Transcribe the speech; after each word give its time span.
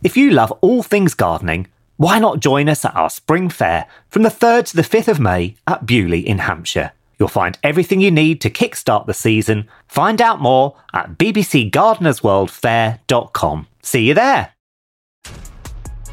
If 0.00 0.16
you 0.16 0.30
love 0.30 0.52
all 0.60 0.84
things 0.84 1.14
gardening, 1.14 1.66
why 1.96 2.20
not 2.20 2.38
join 2.38 2.68
us 2.68 2.84
at 2.84 2.94
our 2.94 3.10
spring 3.10 3.48
fair 3.48 3.88
from 4.08 4.22
the 4.22 4.28
3rd 4.28 4.66
to 4.66 4.76
the 4.76 4.82
5th 4.82 5.08
of 5.08 5.18
May 5.18 5.56
at 5.66 5.86
Beaulieu 5.86 6.22
in 6.24 6.38
Hampshire? 6.38 6.92
You'll 7.18 7.28
find 7.28 7.58
everything 7.64 8.00
you 8.00 8.12
need 8.12 8.40
to 8.42 8.50
kickstart 8.50 9.06
the 9.06 9.14
season. 9.14 9.66
Find 9.88 10.22
out 10.22 10.40
more 10.40 10.76
at 10.94 11.18
bbcgardenersworldfair.com. 11.18 13.66
See 13.82 14.06
you 14.06 14.14
there. 14.14 14.52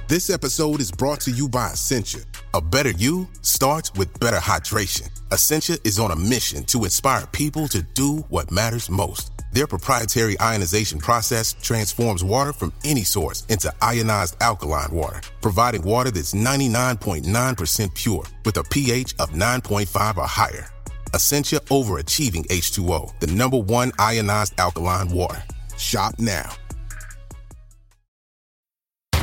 This 0.07 0.31
episode 0.31 0.81
is 0.81 0.91
brought 0.91 1.21
to 1.21 1.29
you 1.29 1.47
by 1.47 1.67
Essentia. 1.67 2.21
A 2.55 2.61
better 2.61 2.89
you 2.91 3.27
starts 3.41 3.93
with 3.93 4.19
better 4.19 4.37
hydration. 4.37 5.11
Essentia 5.31 5.77
is 5.83 5.99
on 5.99 6.09
a 6.09 6.15
mission 6.15 6.63
to 6.65 6.85
inspire 6.85 7.27
people 7.27 7.67
to 7.67 7.83
do 7.83 8.25
what 8.29 8.49
matters 8.49 8.89
most. 8.89 9.34
Their 9.55 9.67
proprietary 9.67 10.35
ionization 10.41 10.99
process 10.99 11.53
transforms 11.53 12.25
water 12.25 12.51
from 12.51 12.73
any 12.83 13.03
source 13.05 13.45
into 13.45 13.73
ionized 13.81 14.35
alkaline 14.41 14.91
water, 14.91 15.21
providing 15.41 15.81
water 15.83 16.11
that's 16.11 16.33
99.9% 16.33 17.95
pure 17.95 18.25
with 18.43 18.57
a 18.57 18.65
pH 18.65 19.15
of 19.17 19.29
9.5 19.29 20.17
or 20.17 20.27
higher. 20.27 20.67
Essentia 21.13 21.61
overachieving 21.71 22.45
H2O, 22.47 23.17
the 23.21 23.27
number 23.27 23.55
one 23.57 23.93
ionized 23.97 24.59
alkaline 24.59 25.09
water. 25.09 25.41
Shop 25.77 26.15
now. 26.19 26.51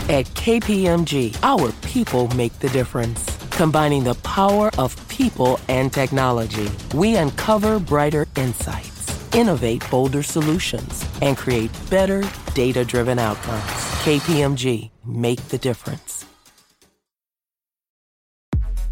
At 0.09 0.25
KPMG, 0.35 1.37
our 1.43 1.73
people 1.83 2.29
make 2.29 2.59
the 2.59 2.71
difference. 2.71 3.25
Combining 3.51 4.03
the 4.03 4.15
power 4.15 4.71
of 4.79 4.97
people 5.09 5.61
and 5.69 5.93
technology, 5.93 6.71
we 6.95 7.17
uncover 7.17 7.79
brighter 7.79 8.27
insights, 8.37 8.92
innovate 9.35 9.83
bolder 9.91 10.23
solutions, 10.23 11.09
and 11.21 11.37
create 11.37 11.71
better 11.91 12.23
data 12.55 12.85
driven 12.85 13.19
outcomes. 13.19 13.63
KPMG, 14.05 14.91
make 15.05 15.41
the 15.49 15.59
difference. 15.59 16.25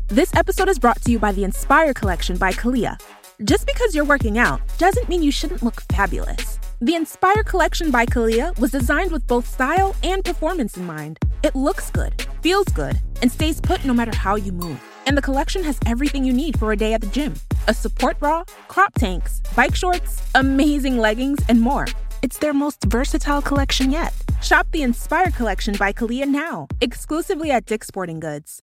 This 0.08 0.34
episode 0.34 0.68
is 0.68 0.78
brought 0.78 1.00
to 1.02 1.12
you 1.12 1.20
by 1.20 1.30
the 1.30 1.44
Inspire 1.44 1.94
Collection 1.94 2.36
by 2.36 2.52
Calia. 2.52 3.00
Just 3.44 3.66
because 3.66 3.94
you're 3.94 4.04
working 4.04 4.38
out 4.38 4.60
doesn't 4.76 5.08
mean 5.08 5.22
you 5.22 5.30
shouldn't 5.30 5.62
look 5.62 5.82
fabulous. 5.92 6.58
The 6.80 6.96
Inspire 6.96 7.44
Collection 7.44 7.90
by 7.90 8.06
Calia 8.06 8.58
was 8.58 8.72
designed 8.72 9.12
with 9.12 9.26
both 9.26 9.46
style 9.46 9.94
and 10.02 10.24
performance 10.24 10.76
in 10.76 10.84
mind. 10.84 11.18
It 11.44 11.54
looks 11.54 11.90
good, 11.90 12.26
feels 12.42 12.66
good, 12.68 13.00
and 13.22 13.30
stays 13.30 13.60
put 13.60 13.84
no 13.84 13.94
matter 13.94 14.16
how 14.16 14.34
you 14.34 14.50
move. 14.50 14.82
And 15.06 15.16
the 15.16 15.22
collection 15.22 15.62
has 15.62 15.78
everything 15.86 16.24
you 16.24 16.32
need 16.32 16.58
for 16.58 16.72
a 16.72 16.76
day 16.76 16.92
at 16.92 17.00
the 17.00 17.06
gym 17.06 17.34
a 17.68 17.74
support 17.74 18.18
bra, 18.18 18.44
crop 18.68 18.94
tanks, 18.94 19.40
bike 19.54 19.74
shorts, 19.74 20.22
amazing 20.34 20.98
leggings, 20.98 21.38
and 21.48 21.60
more. 21.60 21.86
It's 22.22 22.38
their 22.38 22.52
most 22.52 22.84
versatile 22.84 23.42
collection 23.42 23.90
yet. 23.90 24.12
Shop 24.42 24.66
the 24.72 24.82
Inspire 24.82 25.30
Collection 25.30 25.74
by 25.78 25.92
Calia 25.92 26.26
now, 26.26 26.68
exclusively 26.80 27.50
at 27.50 27.66
Dick's 27.66 27.86
Sporting 27.86 28.20
Goods. 28.20 28.62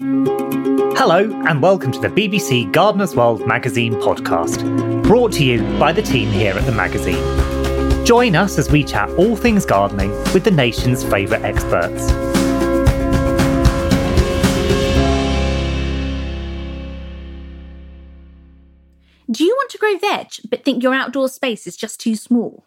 Hello, 0.00 1.30
and 1.46 1.62
welcome 1.62 1.92
to 1.92 2.00
the 2.00 2.08
BBC 2.08 2.70
Gardener's 2.72 3.14
World 3.14 3.46
magazine 3.46 3.94
podcast, 3.94 5.02
brought 5.02 5.32
to 5.32 5.44
you 5.44 5.62
by 5.78 5.92
the 5.92 6.02
team 6.02 6.30
here 6.30 6.54
at 6.54 6.66
the 6.66 6.72
magazine. 6.72 7.22
Join 8.04 8.36
us 8.36 8.58
as 8.58 8.70
we 8.70 8.84
chat 8.84 9.08
all 9.10 9.36
things 9.36 9.64
gardening 9.64 10.10
with 10.32 10.44
the 10.44 10.50
nation's 10.50 11.02
favourite 11.04 11.42
experts. 11.42 12.12
Do 19.30 19.42
you 19.42 19.54
want 19.54 19.70
to 19.70 19.78
grow 19.78 19.96
veg 19.96 20.32
but 20.50 20.64
think 20.64 20.82
your 20.82 20.92
outdoor 20.92 21.30
space 21.30 21.66
is 21.66 21.78
just 21.78 21.98
too 21.98 22.14
small? 22.14 22.66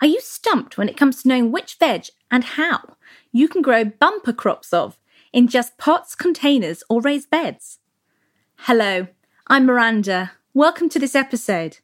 Are 0.00 0.08
you 0.08 0.20
stumped 0.20 0.76
when 0.76 0.88
it 0.88 0.96
comes 0.96 1.22
to 1.22 1.28
knowing 1.28 1.52
which 1.52 1.76
veg 1.76 2.06
and 2.28 2.42
how 2.42 2.96
you 3.30 3.46
can 3.46 3.62
grow 3.62 3.84
bumper 3.84 4.32
crops 4.32 4.72
of 4.72 4.98
in 5.32 5.46
just 5.46 5.78
pots, 5.78 6.16
containers, 6.16 6.82
or 6.90 7.00
raised 7.00 7.30
beds? 7.30 7.78
Hello, 8.56 9.06
I'm 9.46 9.64
Miranda. 9.64 10.32
Welcome 10.52 10.88
to 10.88 10.98
this 10.98 11.14
episode. 11.14 11.78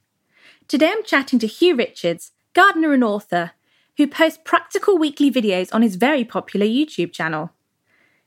Today 0.67 0.91
I'm 0.91 1.05
chatting 1.05 1.39
to 1.39 1.47
Huw 1.47 1.79
Richards, 1.79 2.33
gardener 2.55 2.93
and 2.93 3.05
author, 3.05 3.53
who 3.99 4.09
posts 4.09 4.41
practical 4.45 4.99
weekly 4.99 5.31
videos 5.31 5.73
on 5.73 5.83
his 5.83 5.95
very 5.95 6.25
popular 6.25 6.67
YouTube 6.67 7.13
channel. 7.13 7.53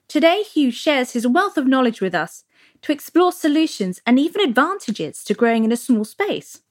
Today, 0.07 0.43
Huw 0.55 0.71
shares 0.71 1.11
his 1.11 1.27
wealth 1.27 1.57
of 1.57 1.67
knowledge 1.67 1.99
with 1.99 2.15
us 2.15 2.45
to 2.81 2.91
explore 2.91 3.31
solutions 3.31 4.01
and 4.05 4.19
even 4.19 4.41
advantages 4.41 5.23
to 5.23 5.33
growing 5.33 5.63
in 5.63 5.71
a 5.71 5.77
small 5.77 6.05
space, 6.05 6.61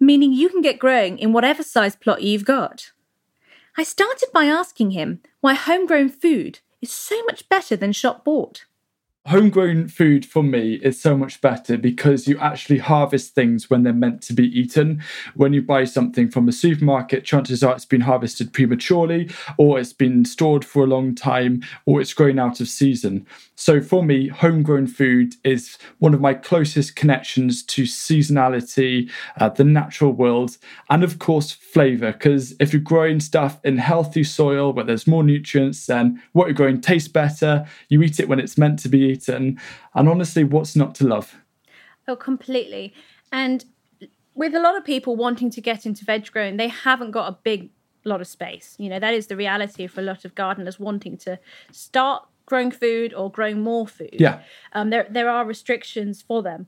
meaning 0.00 0.32
you 0.32 0.48
can 0.48 0.60
get 0.60 0.78
growing 0.78 1.18
in 1.18 1.32
whatever 1.32 1.62
size 1.62 1.96
plot 1.96 2.22
you've 2.22 2.44
got. 2.44 2.92
I 3.76 3.84
started 3.84 4.28
by 4.32 4.46
asking 4.46 4.92
him 4.92 5.20
why 5.40 5.54
homegrown 5.54 6.08
food 6.08 6.60
is 6.80 6.90
so 6.90 7.22
much 7.24 7.48
better 7.48 7.76
than 7.76 7.92
shop 7.92 8.24
bought 8.24 8.64
homegrown 9.28 9.86
food 9.88 10.24
for 10.24 10.42
me 10.42 10.76
is 10.76 10.98
so 10.98 11.14
much 11.14 11.42
better 11.42 11.76
because 11.76 12.26
you 12.26 12.38
actually 12.38 12.78
harvest 12.78 13.34
things 13.34 13.68
when 13.68 13.82
they're 13.82 13.92
meant 13.92 14.22
to 14.22 14.32
be 14.32 14.46
eaten. 14.58 15.02
When 15.34 15.52
you 15.52 15.60
buy 15.60 15.84
something 15.84 16.30
from 16.30 16.48
a 16.48 16.52
supermarket, 16.52 17.24
chances 17.24 17.62
are 17.62 17.74
it's 17.74 17.84
been 17.84 18.00
harvested 18.00 18.54
prematurely, 18.54 19.30
or 19.58 19.78
it's 19.78 19.92
been 19.92 20.24
stored 20.24 20.64
for 20.64 20.82
a 20.82 20.86
long 20.86 21.14
time, 21.14 21.62
or 21.84 22.00
it's 22.00 22.14
grown 22.14 22.38
out 22.38 22.60
of 22.60 22.68
season. 22.68 23.26
So 23.54 23.82
for 23.82 24.02
me, 24.02 24.28
homegrown 24.28 24.86
food 24.86 25.34
is 25.44 25.76
one 25.98 26.14
of 26.14 26.20
my 26.20 26.32
closest 26.32 26.96
connections 26.96 27.62
to 27.64 27.82
seasonality, 27.82 29.10
uh, 29.38 29.50
the 29.50 29.64
natural 29.64 30.12
world, 30.12 30.56
and 30.88 31.04
of 31.04 31.18
course, 31.18 31.52
flavor. 31.52 32.12
Because 32.12 32.54
if 32.60 32.72
you're 32.72 32.80
growing 32.80 33.20
stuff 33.20 33.58
in 33.62 33.76
healthy 33.76 34.24
soil 34.24 34.72
where 34.72 34.84
there's 34.84 35.06
more 35.06 35.24
nutrients, 35.24 35.84
then 35.86 36.22
what 36.32 36.46
you're 36.46 36.54
growing 36.54 36.80
tastes 36.80 37.08
better. 37.08 37.66
You 37.90 38.00
eat 38.02 38.20
it 38.20 38.28
when 38.28 38.40
it's 38.40 38.56
meant 38.56 38.78
to 38.80 38.88
be 38.88 39.17
And 39.26 40.08
honestly, 40.08 40.44
what's 40.44 40.76
not 40.76 40.94
to 40.96 41.06
love? 41.06 41.34
Oh, 42.06 42.16
completely. 42.16 42.92
And 43.32 43.64
with 44.34 44.54
a 44.54 44.60
lot 44.60 44.76
of 44.76 44.84
people 44.84 45.16
wanting 45.16 45.50
to 45.50 45.60
get 45.60 45.84
into 45.86 46.04
veg 46.04 46.30
growing, 46.30 46.58
they 46.58 46.68
haven't 46.68 47.10
got 47.10 47.28
a 47.32 47.38
big 47.42 47.70
lot 48.04 48.20
of 48.20 48.26
space. 48.26 48.76
You 48.78 48.88
know, 48.88 49.00
that 49.00 49.14
is 49.14 49.26
the 49.26 49.36
reality 49.36 49.86
for 49.86 50.00
a 50.00 50.04
lot 50.04 50.24
of 50.24 50.34
gardeners 50.34 50.78
wanting 50.78 51.16
to 51.18 51.38
start 51.72 52.22
growing 52.46 52.70
food 52.70 53.12
or 53.12 53.30
growing 53.30 53.60
more 53.60 53.86
food. 53.86 54.16
Yeah. 54.18 54.40
Um, 54.72 54.90
there, 54.90 55.06
there 55.10 55.28
are 55.28 55.44
restrictions 55.44 56.22
for 56.22 56.42
them. 56.42 56.66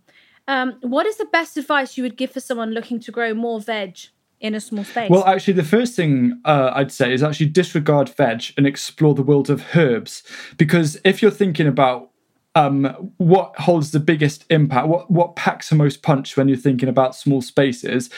Um, 0.49 0.78
what 0.82 1.06
is 1.06 1.17
the 1.17 1.27
best 1.27 1.56
advice 1.56 1.97
you 1.97 2.03
would 2.03 2.17
give 2.17 2.32
for 2.32 2.41
someone 2.41 2.72
looking 2.72 3.00
to 3.00 3.12
grow 3.12 3.34
more 3.34 3.61
veg 3.61 3.99
in 4.41 4.55
a 4.55 4.61
small 4.61 4.84
space? 4.84 5.11
Well, 5.11 5.25
actually, 5.25 5.55
the 5.55 5.65
first 5.65 5.94
thing 5.94 6.41
uh, 6.44 6.72
I'd 6.75 6.91
say 6.91 7.12
is 7.12 7.22
actually 7.22 7.47
disregard 7.47 8.09
veg 8.09 8.44
and 8.56 8.67
explore 8.67 9.15
the 9.15 9.22
world 9.22 9.49
of 9.49 9.65
herbs. 9.77 10.22
Because 10.56 10.99
if 11.05 11.22
you're 11.22 11.31
thinking 11.31 11.67
about 11.67 12.09
um, 12.55 13.12
what 13.19 13.56
holds 13.59 13.93
the 13.93 14.00
biggest 14.00 14.44
impact, 14.50 14.88
what, 14.88 15.11
what 15.11 15.37
packs 15.37 15.69
the 15.71 15.77
most 15.77 16.03
punch 16.03 16.37
when 16.37 16.49
you're 16.49 16.56
thinking 16.56 16.88
about 16.88 17.15
small 17.15 17.43
spaces, 17.43 18.11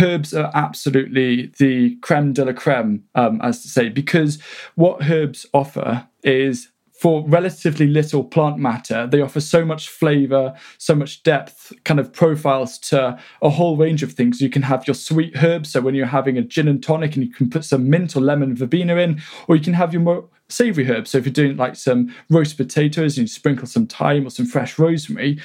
herbs 0.00 0.32
are 0.32 0.50
absolutely 0.54 1.52
the 1.58 1.96
creme 1.96 2.32
de 2.32 2.44
la 2.44 2.52
creme, 2.52 3.04
um, 3.14 3.40
as 3.42 3.62
to 3.62 3.68
say, 3.68 3.88
because 3.88 4.40
what 4.76 5.10
herbs 5.10 5.44
offer 5.52 6.06
is 6.22 6.68
for 7.00 7.26
relatively 7.26 7.86
little 7.86 8.22
plant 8.22 8.58
matter, 8.58 9.06
they 9.06 9.22
offer 9.22 9.40
so 9.40 9.64
much 9.64 9.88
flavor, 9.88 10.54
so 10.76 10.94
much 10.94 11.22
depth, 11.22 11.72
kind 11.84 11.98
of 11.98 12.12
profiles 12.12 12.78
to 12.78 13.18
a 13.40 13.48
whole 13.48 13.78
range 13.78 14.02
of 14.02 14.12
things. 14.12 14.42
You 14.42 14.50
can 14.50 14.60
have 14.60 14.86
your 14.86 14.92
sweet 14.92 15.42
herbs, 15.42 15.72
so 15.72 15.80
when 15.80 15.94
you're 15.94 16.04
having 16.04 16.36
a 16.36 16.42
gin 16.42 16.68
and 16.68 16.82
tonic 16.82 17.16
and 17.16 17.24
you 17.24 17.32
can 17.32 17.48
put 17.48 17.64
some 17.64 17.88
mint 17.88 18.16
or 18.16 18.20
lemon 18.20 18.54
verbena 18.54 18.96
in, 18.96 19.22
or 19.48 19.56
you 19.56 19.62
can 19.62 19.72
have 19.72 19.94
your 19.94 20.02
more 20.02 20.28
savory 20.50 20.90
herbs. 20.90 21.08
So 21.08 21.16
if 21.16 21.24
you're 21.24 21.32
doing 21.32 21.56
like 21.56 21.74
some 21.74 22.14
roast 22.28 22.58
potatoes 22.58 23.16
and 23.16 23.24
you 23.24 23.28
sprinkle 23.28 23.66
some 23.66 23.86
thyme 23.86 24.26
or 24.26 24.30
some 24.30 24.44
fresh 24.44 24.78
rosemary, 24.78 25.40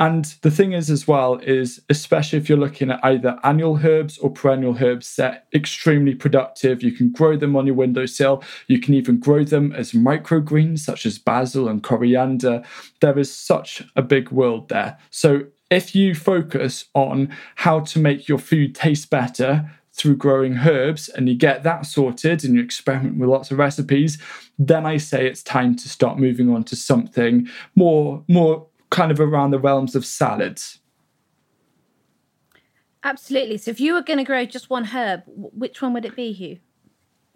and 0.00 0.24
the 0.40 0.50
thing 0.50 0.72
is, 0.72 0.88
as 0.88 1.06
well, 1.06 1.34
is 1.42 1.82
especially 1.90 2.38
if 2.38 2.48
you're 2.48 2.56
looking 2.56 2.90
at 2.90 3.04
either 3.04 3.38
annual 3.44 3.78
herbs 3.84 4.16
or 4.16 4.30
perennial 4.30 4.78
herbs, 4.82 5.14
they're 5.14 5.42
extremely 5.52 6.14
productive. 6.14 6.82
You 6.82 6.92
can 6.92 7.12
grow 7.12 7.36
them 7.36 7.54
on 7.54 7.66
your 7.66 7.74
windowsill. 7.74 8.42
You 8.66 8.80
can 8.80 8.94
even 8.94 9.20
grow 9.20 9.44
them 9.44 9.72
as 9.72 9.92
microgreens, 9.92 10.78
such 10.78 11.04
as 11.04 11.18
basil 11.18 11.68
and 11.68 11.82
coriander. 11.82 12.64
There 13.02 13.18
is 13.18 13.30
such 13.30 13.82
a 13.94 14.00
big 14.00 14.30
world 14.30 14.70
there. 14.70 14.96
So 15.10 15.42
if 15.70 15.94
you 15.94 16.14
focus 16.14 16.86
on 16.94 17.28
how 17.56 17.80
to 17.80 17.98
make 17.98 18.26
your 18.26 18.38
food 18.38 18.74
taste 18.74 19.10
better, 19.10 19.70
through 19.92 20.16
growing 20.16 20.56
herbs 20.58 21.08
and 21.08 21.28
you 21.28 21.34
get 21.34 21.64
that 21.64 21.84
sorted 21.84 22.44
and 22.44 22.54
you 22.54 22.62
experiment 22.62 23.18
with 23.18 23.28
lots 23.28 23.50
of 23.50 23.58
recipes 23.58 24.18
then 24.56 24.86
i 24.86 24.96
say 24.96 25.26
it's 25.26 25.42
time 25.42 25.74
to 25.74 25.88
start 25.88 26.16
moving 26.16 26.48
on 26.48 26.62
to 26.62 26.76
something 26.76 27.46
more 27.74 28.24
more 28.28 28.66
kind 28.90 29.10
of 29.10 29.20
around 29.20 29.50
the 29.50 29.58
realms 29.58 29.94
of 29.94 30.04
salads. 30.04 30.78
Absolutely. 33.02 33.56
So 33.56 33.70
if 33.70 33.80
you 33.80 33.94
were 33.94 34.02
going 34.02 34.18
to 34.18 34.24
grow 34.24 34.44
just 34.44 34.68
one 34.68 34.84
herb, 34.84 35.22
which 35.26 35.80
one 35.80 35.92
would 35.94 36.04
it 36.04 36.16
be, 36.16 36.34
Huw? 36.34 36.60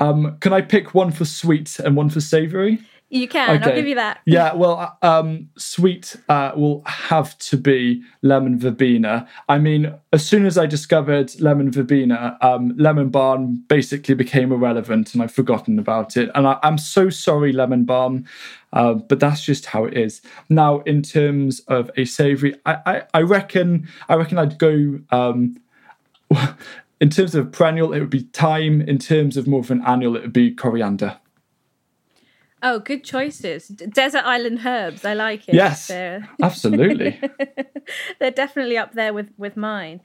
Um, 0.05 0.37
can 0.41 0.53
I 0.53 0.61
pick 0.61 0.95
one 0.95 1.11
for 1.11 1.25
sweet 1.25 1.79
and 1.79 1.97
one 1.97 2.11
for 2.11 2.21
savoury? 2.21 2.81
You 3.11 3.29
can. 3.29 3.63
I'll 3.63 3.75
give 3.75 3.87
you 3.87 3.95
that. 3.95 4.21
Yeah. 4.25 4.55
Well, 4.55 4.99
um, 5.03 5.51
sweet 5.57 6.17
uh, 6.29 6.53
will 6.57 6.83
have 6.85 7.39
to 7.39 7.57
be 7.57 8.03
lemon 8.23 8.59
verbena. 8.59 9.29
I 9.49 9.59
mean, 9.59 9.95
as 10.13 10.27
soon 10.27 10.47
as 10.47 10.59
I 10.59 10.67
discovered 10.67 11.39
lemon 11.41 11.71
verbena, 11.71 12.37
um, 12.41 12.75
lemon 12.77 13.11
balm 13.11 13.63
basically 13.69 14.15
became 14.15 14.51
irrelevant, 14.51 15.15
and 15.15 15.23
I've 15.23 15.33
forgotten 15.33 15.79
about 15.79 16.17
it. 16.17 16.31
And 16.35 16.49
I, 16.49 16.59
am 16.63 16.77
so 16.77 17.09
sorry, 17.09 17.53
lemon 17.53 17.85
balm, 17.85 18.25
uh, 18.73 18.95
but 18.95 19.21
that's 19.21 19.45
just 19.45 19.67
how 19.67 19.85
it 19.85 19.97
is. 19.97 20.21
Now, 20.49 20.81
in 20.81 21.03
terms 21.03 21.61
of 21.69 21.91
a 21.97 22.07
savoury, 22.07 22.55
I, 22.67 22.79
I, 22.85 23.03
I, 23.15 23.21
reckon 23.21 23.87
I 24.09 24.15
reckon 24.17 24.39
I'd 24.39 24.59
go. 24.59 24.99
Um, 25.11 25.61
in 27.01 27.11
terms 27.11 27.35
of 27.35 27.53
perennial, 27.53 27.93
it 27.93 28.01
would 28.01 28.11
be 28.11 28.29
thyme. 28.33 28.81
In 28.81 28.99
terms 28.99 29.37
of 29.37 29.47
more 29.47 29.61
of 29.61 29.71
an 29.71 29.83
annual, 29.87 30.17
it 30.17 30.23
would 30.23 30.33
be 30.33 30.51
coriander. 30.51 31.19
Oh, 32.65 32.79
good 32.79 33.05
choices. 33.05 33.69
Desert 33.69 34.23
island 34.25 34.61
herbs. 34.65 35.05
I 35.05 35.13
like 35.13 35.47
it. 35.49 35.55
Yes, 35.55 35.91
absolutely. 36.43 37.21
They're 38.19 38.31
definitely 38.31 38.79
up 38.79 38.95
there 38.95 39.13
with 39.13 39.29
with 39.37 39.57
mine. 39.57 40.01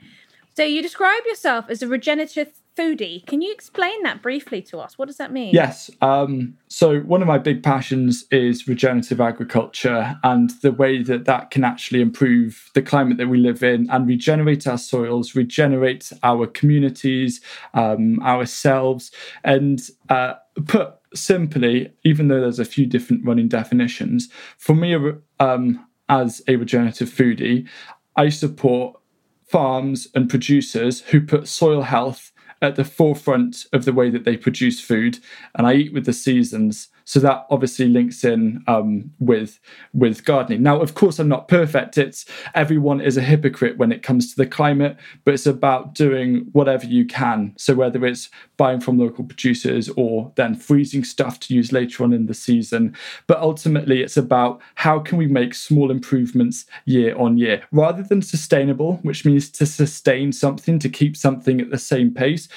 So 0.56 0.64
you 0.64 0.82
describe 0.82 1.22
yourself 1.26 1.66
as 1.70 1.82
a 1.82 1.88
regenerative 1.88 2.50
foodie. 2.76 3.26
Can 3.26 3.42
you 3.42 3.52
explain 3.54 4.04
that 4.04 4.22
briefly 4.22 4.62
to 4.64 4.80
us? 4.80 4.98
What 4.98 5.08
does 5.08 5.16
that 5.16 5.32
mean? 5.32 5.54
Yes. 5.54 5.90
Um, 6.02 6.58
so 6.68 7.00
one 7.00 7.22
of 7.22 7.30
my 7.30 7.38
big 7.38 7.64
passions 7.64 8.26
is 8.30 8.68
regenerative 8.68 9.22
agriculture 9.22 10.18
and 10.24 10.50
the 10.62 10.74
way 10.74 11.02
that 11.04 11.24
that 11.26 11.52
can 11.52 11.64
actually 11.64 12.02
improve 12.02 12.70
the 12.74 12.82
climate 12.82 13.18
that 13.18 13.28
we 13.28 13.38
live 13.38 13.64
in 13.64 13.90
and 13.90 14.06
regenerate 14.06 14.68
our 14.68 14.78
soils, 14.78 15.34
regenerate 15.34 16.12
our 16.24 16.46
communities, 16.46 17.40
um, 17.74 18.22
ourselves, 18.22 19.12
and 19.46 19.90
uh, 20.10 20.34
put 20.66 20.99
simply, 21.14 21.92
even 22.04 22.28
though 22.28 22.42
there's 22.42 22.60
a 22.60 22.66
few 22.66 22.86
different 22.86 23.26
running 23.26 23.48
definitions, 23.48 24.30
for 24.58 24.76
me 24.76 24.96
um, 25.40 25.86
as 26.08 26.42
a 26.48 26.56
regenerative 26.56 27.10
foodie, 27.10 27.68
I 28.16 28.30
support 28.30 29.00
farms 29.46 30.08
and 30.14 30.30
producers 30.30 31.02
who 31.02 31.22
put 31.22 31.48
soil 31.48 31.82
health 31.82 32.32
at 32.62 32.76
the 32.76 32.84
forefront 32.84 33.66
of 33.74 33.86
the 33.86 33.94
way 33.94 34.10
that 34.10 34.26
they 34.26 34.38
produce 34.38 34.82
food. 34.82 35.20
And 35.56 35.66
I 35.66 35.74
eat 35.74 35.94
with 35.94 36.06
the 36.06 36.14
seasons 36.14 36.90
so 37.10 37.20
that 37.20 37.48
obviously 37.50 37.88
links 37.88 38.24
in 38.24 38.64
um, 38.68 39.10
with 39.18 39.60
with 39.96 40.24
gardening. 40.26 40.62
Now, 40.62 40.80
of 40.80 40.94
course, 40.94 41.18
I'm 41.18 41.28
not 41.28 41.48
perfect. 41.48 41.98
It's 41.98 42.24
everyone 42.54 43.02
is 43.02 43.18
a 43.18 43.22
hypocrite 43.22 43.80
when 43.80 43.92
it 43.92 44.04
comes 44.04 44.30
to 44.30 44.36
the 44.36 44.46
climate, 44.46 44.96
but 45.26 45.34
it's 45.34 45.48
about 45.48 45.96
doing 45.96 46.46
whatever 46.52 46.86
you 46.86 47.06
can. 47.06 47.56
So 47.58 47.74
whether 47.74 48.06
it's 48.06 48.30
buying 48.58 48.80
from 48.80 49.00
local 49.00 49.24
producers 49.24 49.90
or 49.98 50.32
then 50.36 50.54
freezing 50.54 51.04
stuff 51.04 51.40
to 51.40 51.56
use 51.56 51.72
later 51.72 52.04
on 52.04 52.14
in 52.14 52.28
the 52.28 52.36
season, 52.36 52.96
but 53.26 53.40
ultimately 53.40 54.04
it's 54.04 54.18
about 54.18 54.62
how 54.76 55.00
can 55.00 55.18
we 55.18 55.26
make 55.26 55.56
small 55.56 55.90
improvements 55.90 56.68
year 56.86 57.18
on 57.18 57.40
year 57.40 57.64
rather 57.72 58.04
than 58.04 58.22
sustainable, 58.22 58.98
which 58.98 59.26
means 59.26 59.50
to 59.50 59.66
sustain 59.66 60.32
something 60.32 60.78
to 60.78 60.90
keep 60.90 61.18
something 61.18 61.60
at 61.60 61.72
the 61.72 61.80
same 61.80 62.14
pace 62.14 62.48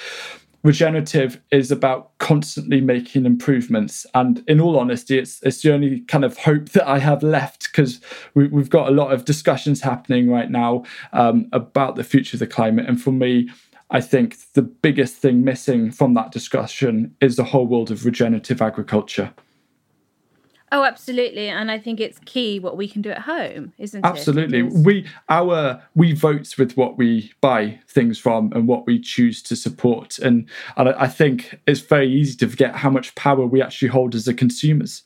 regenerative 0.63 1.41
is 1.51 1.71
about 1.71 2.17
constantly 2.19 2.79
making 2.81 3.25
improvements. 3.25 4.05
And 4.13 4.43
in 4.47 4.59
all 4.59 4.79
honesty 4.79 5.19
it's 5.19 5.41
it's 5.43 5.61
the 5.61 5.73
only 5.73 6.01
kind 6.01 6.23
of 6.23 6.37
hope 6.37 6.69
that 6.69 6.87
i 6.87 6.99
have 6.99 7.21
left 7.21 7.71
because 7.71 7.99
we, 8.33 8.49
have 8.49 8.69
got 8.69 8.87
a 8.87 8.91
lot 8.91 9.11
of 9.11 9.25
discussions 9.25 9.81
happening 9.81 10.29
right 10.29 10.49
now 10.49 10.83
um, 11.11 11.47
about 11.51 11.95
the 11.95 12.03
future 12.03 12.35
of 12.35 12.39
the 12.39 12.47
climate. 12.47 12.87
And 12.87 13.01
for 13.01 13.11
me 13.11 13.49
i 13.91 13.99
think 13.99 14.37
the 14.53 14.61
biggest 14.61 15.15
thing 15.17 15.43
missing 15.43 15.91
from 15.91 16.13
that 16.13 16.31
discussion 16.31 17.13
is 17.19 17.35
the 17.35 17.43
whole 17.43 17.67
world 17.67 17.91
of 17.91 18.05
regenerative 18.05 18.61
agriculture 18.61 19.33
Oh, 20.73 20.83
absolutely, 20.83 21.49
and 21.49 21.69
I 21.69 21.77
think 21.77 21.99
it's 21.99 22.17
key 22.25 22.59
what 22.59 22.77
we 22.77 22.87
can 22.87 23.03
do 23.03 23.11
at 23.11 23.19
home, 23.19 23.73
isn't 23.77 24.03
absolutely. 24.03 24.57
it? 24.57 24.65
Absolutely, 24.65 24.83
we 24.83 25.07
our 25.29 25.83
we 25.93 26.13
vote 26.13 26.57
with 26.57 26.75
what 26.75 26.97
we 26.97 27.31
buy 27.41 27.79
things 27.87 28.17
from 28.17 28.51
and 28.53 28.67
what 28.67 28.87
we 28.87 28.99
choose 28.99 29.43
to 29.43 29.55
support, 29.55 30.17
and 30.17 30.49
and 30.75 30.89
I 30.89 31.07
think 31.07 31.59
it's 31.67 31.81
very 31.81 32.11
easy 32.11 32.35
to 32.37 32.47
forget 32.49 32.75
how 32.77 32.89
much 32.89 33.13
power 33.13 33.45
we 33.45 33.61
actually 33.61 33.89
hold 33.89 34.15
as 34.15 34.25
the 34.25 34.33
consumers. 34.33 35.03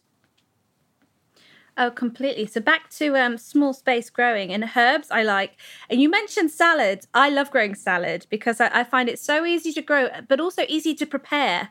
Oh, 1.75 1.91
completely. 1.91 2.45
So 2.45 2.61
back 2.61 2.89
to 2.91 3.17
um, 3.17 3.37
small 3.37 3.73
space 3.73 4.09
growing 4.09 4.53
and 4.53 4.71
herbs. 4.73 5.11
I 5.11 5.21
like, 5.21 5.57
and 5.89 6.01
you 6.01 6.09
mentioned 6.09 6.49
salad. 6.49 7.05
I 7.13 7.29
love 7.29 7.51
growing 7.51 7.75
salad 7.75 8.25
because 8.29 8.61
I, 8.61 8.69
I 8.73 8.83
find 8.85 9.09
it 9.09 9.19
so 9.19 9.43
easy 9.43 9.73
to 9.73 9.81
grow, 9.81 10.07
but 10.29 10.39
also 10.39 10.63
easy 10.69 10.95
to 10.95 11.05
prepare. 11.05 11.69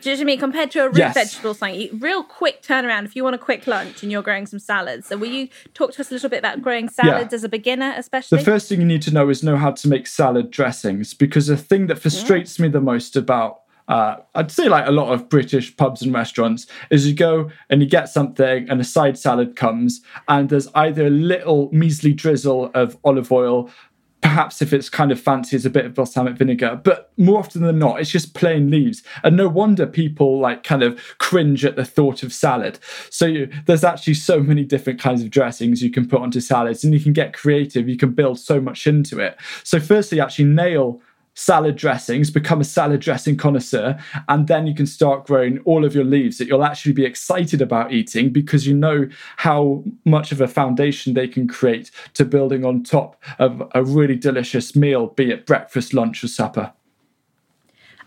Do 0.00 0.10
you 0.10 0.16
know 0.16 0.20
what 0.20 0.22
I 0.22 0.24
mean? 0.24 0.38
Compared 0.38 0.70
to 0.72 0.84
a 0.84 0.88
root 0.88 0.98
yes. 0.98 1.14
vegetable 1.14 1.54
something, 1.54 1.98
real 1.98 2.22
quick 2.22 2.62
turnaround 2.62 3.04
if 3.04 3.16
you 3.16 3.24
want 3.24 3.34
a 3.34 3.38
quick 3.38 3.66
lunch 3.66 4.02
and 4.02 4.12
you're 4.12 4.22
growing 4.22 4.46
some 4.46 4.58
salads. 4.58 5.08
So 5.08 5.16
will 5.16 5.28
you 5.28 5.48
talk 5.74 5.92
to 5.92 6.00
us 6.00 6.10
a 6.10 6.14
little 6.14 6.28
bit 6.28 6.38
about 6.38 6.62
growing 6.62 6.88
salads 6.88 7.32
yeah. 7.32 7.36
as 7.36 7.44
a 7.44 7.48
beginner, 7.48 7.94
especially? 7.96 8.38
The 8.38 8.44
first 8.44 8.68
thing 8.68 8.80
you 8.80 8.86
need 8.86 9.02
to 9.02 9.12
know 9.12 9.28
is 9.28 9.42
know 9.42 9.56
how 9.56 9.72
to 9.72 9.88
make 9.88 10.06
salad 10.06 10.50
dressings 10.50 11.14
because 11.14 11.48
the 11.48 11.56
thing 11.56 11.86
that 11.88 11.98
frustrates 11.98 12.58
yeah. 12.58 12.64
me 12.64 12.68
the 12.70 12.80
most 12.80 13.16
about 13.16 13.60
uh, 13.88 14.16
I'd 14.34 14.50
say 14.50 14.68
like 14.68 14.86
a 14.86 14.90
lot 14.90 15.12
of 15.12 15.30
British 15.30 15.74
pubs 15.76 16.02
and 16.02 16.12
restaurants 16.12 16.66
is 16.90 17.06
you 17.06 17.14
go 17.14 17.50
and 17.70 17.80
you 17.80 17.88
get 17.88 18.10
something 18.10 18.68
and 18.68 18.80
a 18.80 18.84
side 18.84 19.18
salad 19.18 19.56
comes 19.56 20.02
and 20.28 20.50
there's 20.50 20.68
either 20.74 21.06
a 21.06 21.10
little 21.10 21.70
measly 21.72 22.12
drizzle 22.12 22.70
of 22.74 22.98
olive 23.02 23.32
oil 23.32 23.70
perhaps 24.20 24.60
if 24.60 24.72
it's 24.72 24.88
kind 24.88 25.12
of 25.12 25.20
fancy 25.20 25.56
it's 25.56 25.64
a 25.64 25.70
bit 25.70 25.86
of 25.86 25.94
balsamic 25.94 26.36
vinegar 26.36 26.80
but 26.82 27.12
more 27.16 27.38
often 27.38 27.62
than 27.62 27.78
not 27.78 28.00
it's 28.00 28.10
just 28.10 28.34
plain 28.34 28.70
leaves. 28.70 29.02
And 29.22 29.36
no 29.36 29.48
wonder 29.48 29.86
people 29.86 30.38
like 30.38 30.64
kind 30.64 30.82
of 30.82 31.00
cringe 31.18 31.64
at 31.64 31.76
the 31.76 31.84
thought 31.84 32.22
of 32.22 32.32
salad. 32.32 32.78
So 33.10 33.26
you, 33.26 33.50
there's 33.66 33.84
actually 33.84 34.14
so 34.14 34.40
many 34.40 34.64
different 34.64 35.00
kinds 35.00 35.22
of 35.22 35.30
dressings 35.30 35.82
you 35.82 35.90
can 35.90 36.08
put 36.08 36.20
onto 36.20 36.40
salads 36.40 36.84
and 36.84 36.94
you 36.94 37.00
can 37.00 37.12
get 37.12 37.32
creative. 37.32 37.88
You 37.88 37.96
can 37.96 38.12
build 38.12 38.38
so 38.38 38.60
much 38.60 38.86
into 38.86 39.18
it. 39.18 39.38
So 39.64 39.80
firstly 39.80 40.20
actually 40.20 40.46
nail 40.46 41.00
salad 41.38 41.76
dressings, 41.76 42.32
become 42.32 42.60
a 42.60 42.64
salad 42.64 43.00
dressing 43.00 43.36
connoisseur, 43.36 43.96
and 44.28 44.48
then 44.48 44.66
you 44.66 44.74
can 44.74 44.86
start 44.86 45.24
growing 45.24 45.60
all 45.60 45.84
of 45.84 45.94
your 45.94 46.04
leaves 46.04 46.36
that 46.36 46.48
you'll 46.48 46.64
actually 46.64 46.92
be 46.92 47.04
excited 47.04 47.62
about 47.62 47.92
eating 47.92 48.30
because 48.30 48.66
you 48.66 48.74
know 48.74 49.08
how 49.36 49.84
much 50.04 50.32
of 50.32 50.40
a 50.40 50.48
foundation 50.48 51.14
they 51.14 51.28
can 51.28 51.46
create 51.46 51.92
to 52.12 52.24
building 52.24 52.64
on 52.64 52.82
top 52.82 53.22
of 53.38 53.62
a 53.72 53.84
really 53.84 54.16
delicious 54.16 54.74
meal, 54.74 55.06
be 55.06 55.30
it 55.30 55.46
breakfast, 55.46 55.94
lunch, 55.94 56.24
or 56.24 56.28
supper. 56.28 56.72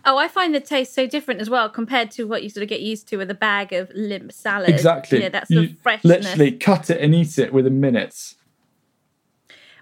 Oh, 0.04 0.18
I 0.18 0.28
find 0.28 0.54
the 0.54 0.60
taste 0.60 0.94
so 0.94 1.08
different 1.08 1.40
as 1.40 1.50
well 1.50 1.70
compared 1.70 2.12
to 2.12 2.26
what 2.26 2.44
you 2.44 2.50
sort 2.50 2.64
of 2.64 2.70
get 2.70 2.82
used 2.82 3.08
to 3.10 3.18
with 3.18 3.32
a 3.32 3.36
bag 3.36 3.72
of 3.72 3.90
limp 3.96 4.34
salad. 4.34 4.70
Exactly. 4.70 5.22
Yeah, 5.22 5.30
that's 5.30 5.48
the 5.48 5.74
freshness. 5.82 6.26
Literally 6.26 6.52
cut 6.52 6.90
it 6.90 7.00
and 7.00 7.16
eat 7.16 7.38
it 7.38 7.54
within 7.54 7.80
minutes. 7.80 8.36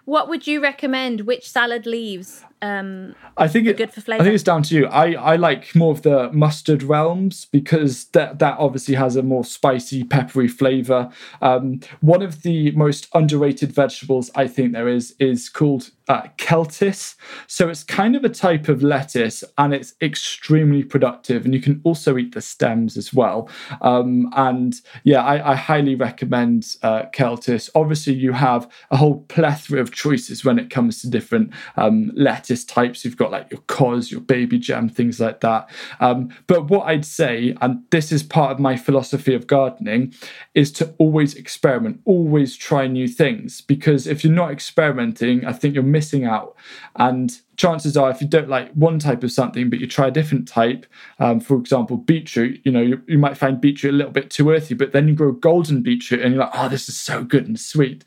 What 0.06 0.30
would 0.30 0.46
you 0.46 0.62
recommend? 0.62 1.22
Which 1.22 1.50
salad 1.50 1.88
leaves? 1.88 2.46
Um, 2.62 3.16
I 3.38 3.48
think 3.48 3.68
it, 3.68 3.78
good 3.78 3.94
for 3.94 4.02
flavor. 4.02 4.22
I 4.22 4.26
think 4.26 4.36
it's 4.36 4.44
down 4.44 4.64
to 4.64 4.76
you. 4.76 4.88
I, 4.88 5.14
I 5.14 5.36
like 5.38 5.74
more 5.76 5.92
of 5.92 6.02
the 6.02 6.30
mustard 6.34 6.84
realms 6.84 7.46
because 7.46 8.06
that 8.08 8.40
that 8.40 8.58
obviously 8.60 8.96
has 8.96 9.16
a 9.16 9.24
more 9.24 9.46
spicy, 9.46 10.04
peppery 10.04 10.48
flavor. 10.48 11.10
Um, 11.42 11.80
one 12.02 12.22
of 12.22 12.42
the 12.42 12.72
most 12.72 13.08
underrated 13.14 13.72
vegetables 13.72 14.30
I 14.36 14.48
think 14.48 14.74
there 14.74 14.90
is 14.90 15.16
is 15.20 15.48
called 15.48 15.92
uh, 16.10 16.28
Celtuce. 16.38 17.16
So 17.48 17.70
it's 17.70 17.84
kind 17.84 18.16
of 18.16 18.26
a 18.26 18.30
type 18.30 18.68
of 18.68 18.84
lettuce 18.84 19.44
and 19.58 19.74
it's 19.74 19.94
extremely 20.02 20.84
productive. 20.84 21.46
And 21.46 21.54
you 21.54 21.62
can 21.62 21.80
also 21.84 22.18
eat 22.18 22.34
the 22.34 22.42
stems 22.42 22.98
as 22.98 23.14
well. 23.14 23.48
Um, 23.82 24.30
and 24.36 24.76
yeah, 25.04 25.24
I, 25.24 25.52
I 25.52 25.56
highly 25.56 25.96
recommend 25.96 26.76
uh, 26.82 27.04
Celtuce. 27.14 27.70
Obviously, 27.76 28.14
you 28.14 28.34
have 28.34 28.70
a 28.90 28.98
whole 28.98 29.22
plethora 29.30 29.80
of 29.80 29.92
choices 29.92 30.44
when 30.44 30.58
it 30.58 30.72
comes 30.72 31.02
to 31.02 31.10
different 31.10 31.54
um, 31.78 32.12
lettuce 32.16 32.49
types. 32.66 33.04
You've 33.04 33.18
got 33.18 33.32
like 33.32 33.52
your 33.52 33.62
cos, 33.62 34.12
your 34.12 34.22
baby 34.22 34.60
gem, 34.60 34.90
things 34.90 35.20
like 35.20 35.42
that. 35.42 35.70
Um, 36.00 36.30
but 36.48 36.70
what 36.70 36.88
I'd 36.88 37.06
say, 37.06 37.56
and 37.62 37.84
this 37.92 38.12
is 38.12 38.24
part 38.24 38.52
of 38.52 38.60
my 38.60 38.76
philosophy 38.76 39.34
of 39.34 39.48
gardening, 39.48 40.14
is 40.54 40.72
to 40.74 40.94
always 40.98 41.36
experiment, 41.36 42.02
always 42.06 42.56
try 42.56 42.88
new 42.88 43.08
things. 43.08 43.62
Because 43.62 44.08
if 44.08 44.24
you're 44.24 44.34
not 44.34 44.52
experimenting, 44.52 45.46
I 45.46 45.54
think 45.54 45.74
you're 45.76 45.84
missing 45.84 46.26
out. 46.26 46.56
And 46.96 47.40
chances 47.60 47.98
are, 47.98 48.10
if 48.10 48.22
you 48.22 48.28
don't 48.28 48.48
like 48.48 48.72
one 48.72 49.00
type 49.00 49.22
of 49.22 49.32
something, 49.32 49.70
but 49.70 49.80
you 49.80 49.86
try 49.86 50.08
a 50.08 50.12
different 50.12 50.48
type, 50.48 50.86
um, 51.20 51.42
for 51.42 51.58
example, 51.58 51.98
beetroot, 51.98 52.62
you 52.64 52.72
know, 52.72 52.82
you, 52.82 53.02
you, 53.06 53.20
might 53.20 53.38
find 53.38 53.60
beetroot 53.60 53.94
a 53.94 53.98
little 53.98 54.14
bit 54.14 54.30
too 54.32 54.50
earthy, 54.50 54.74
but 54.74 54.94
then 54.94 55.10
you 55.10 55.14
grow 55.14 55.34
golden 55.34 55.84
beetroot 55.84 56.22
and 56.22 56.34
you're 56.34 56.44
like, 56.44 56.54
oh, 56.54 56.70
this 56.70 56.88
is 56.88 56.98
so 56.98 57.22
good 57.22 57.46
and 57.46 57.60
sweet. 57.60 58.06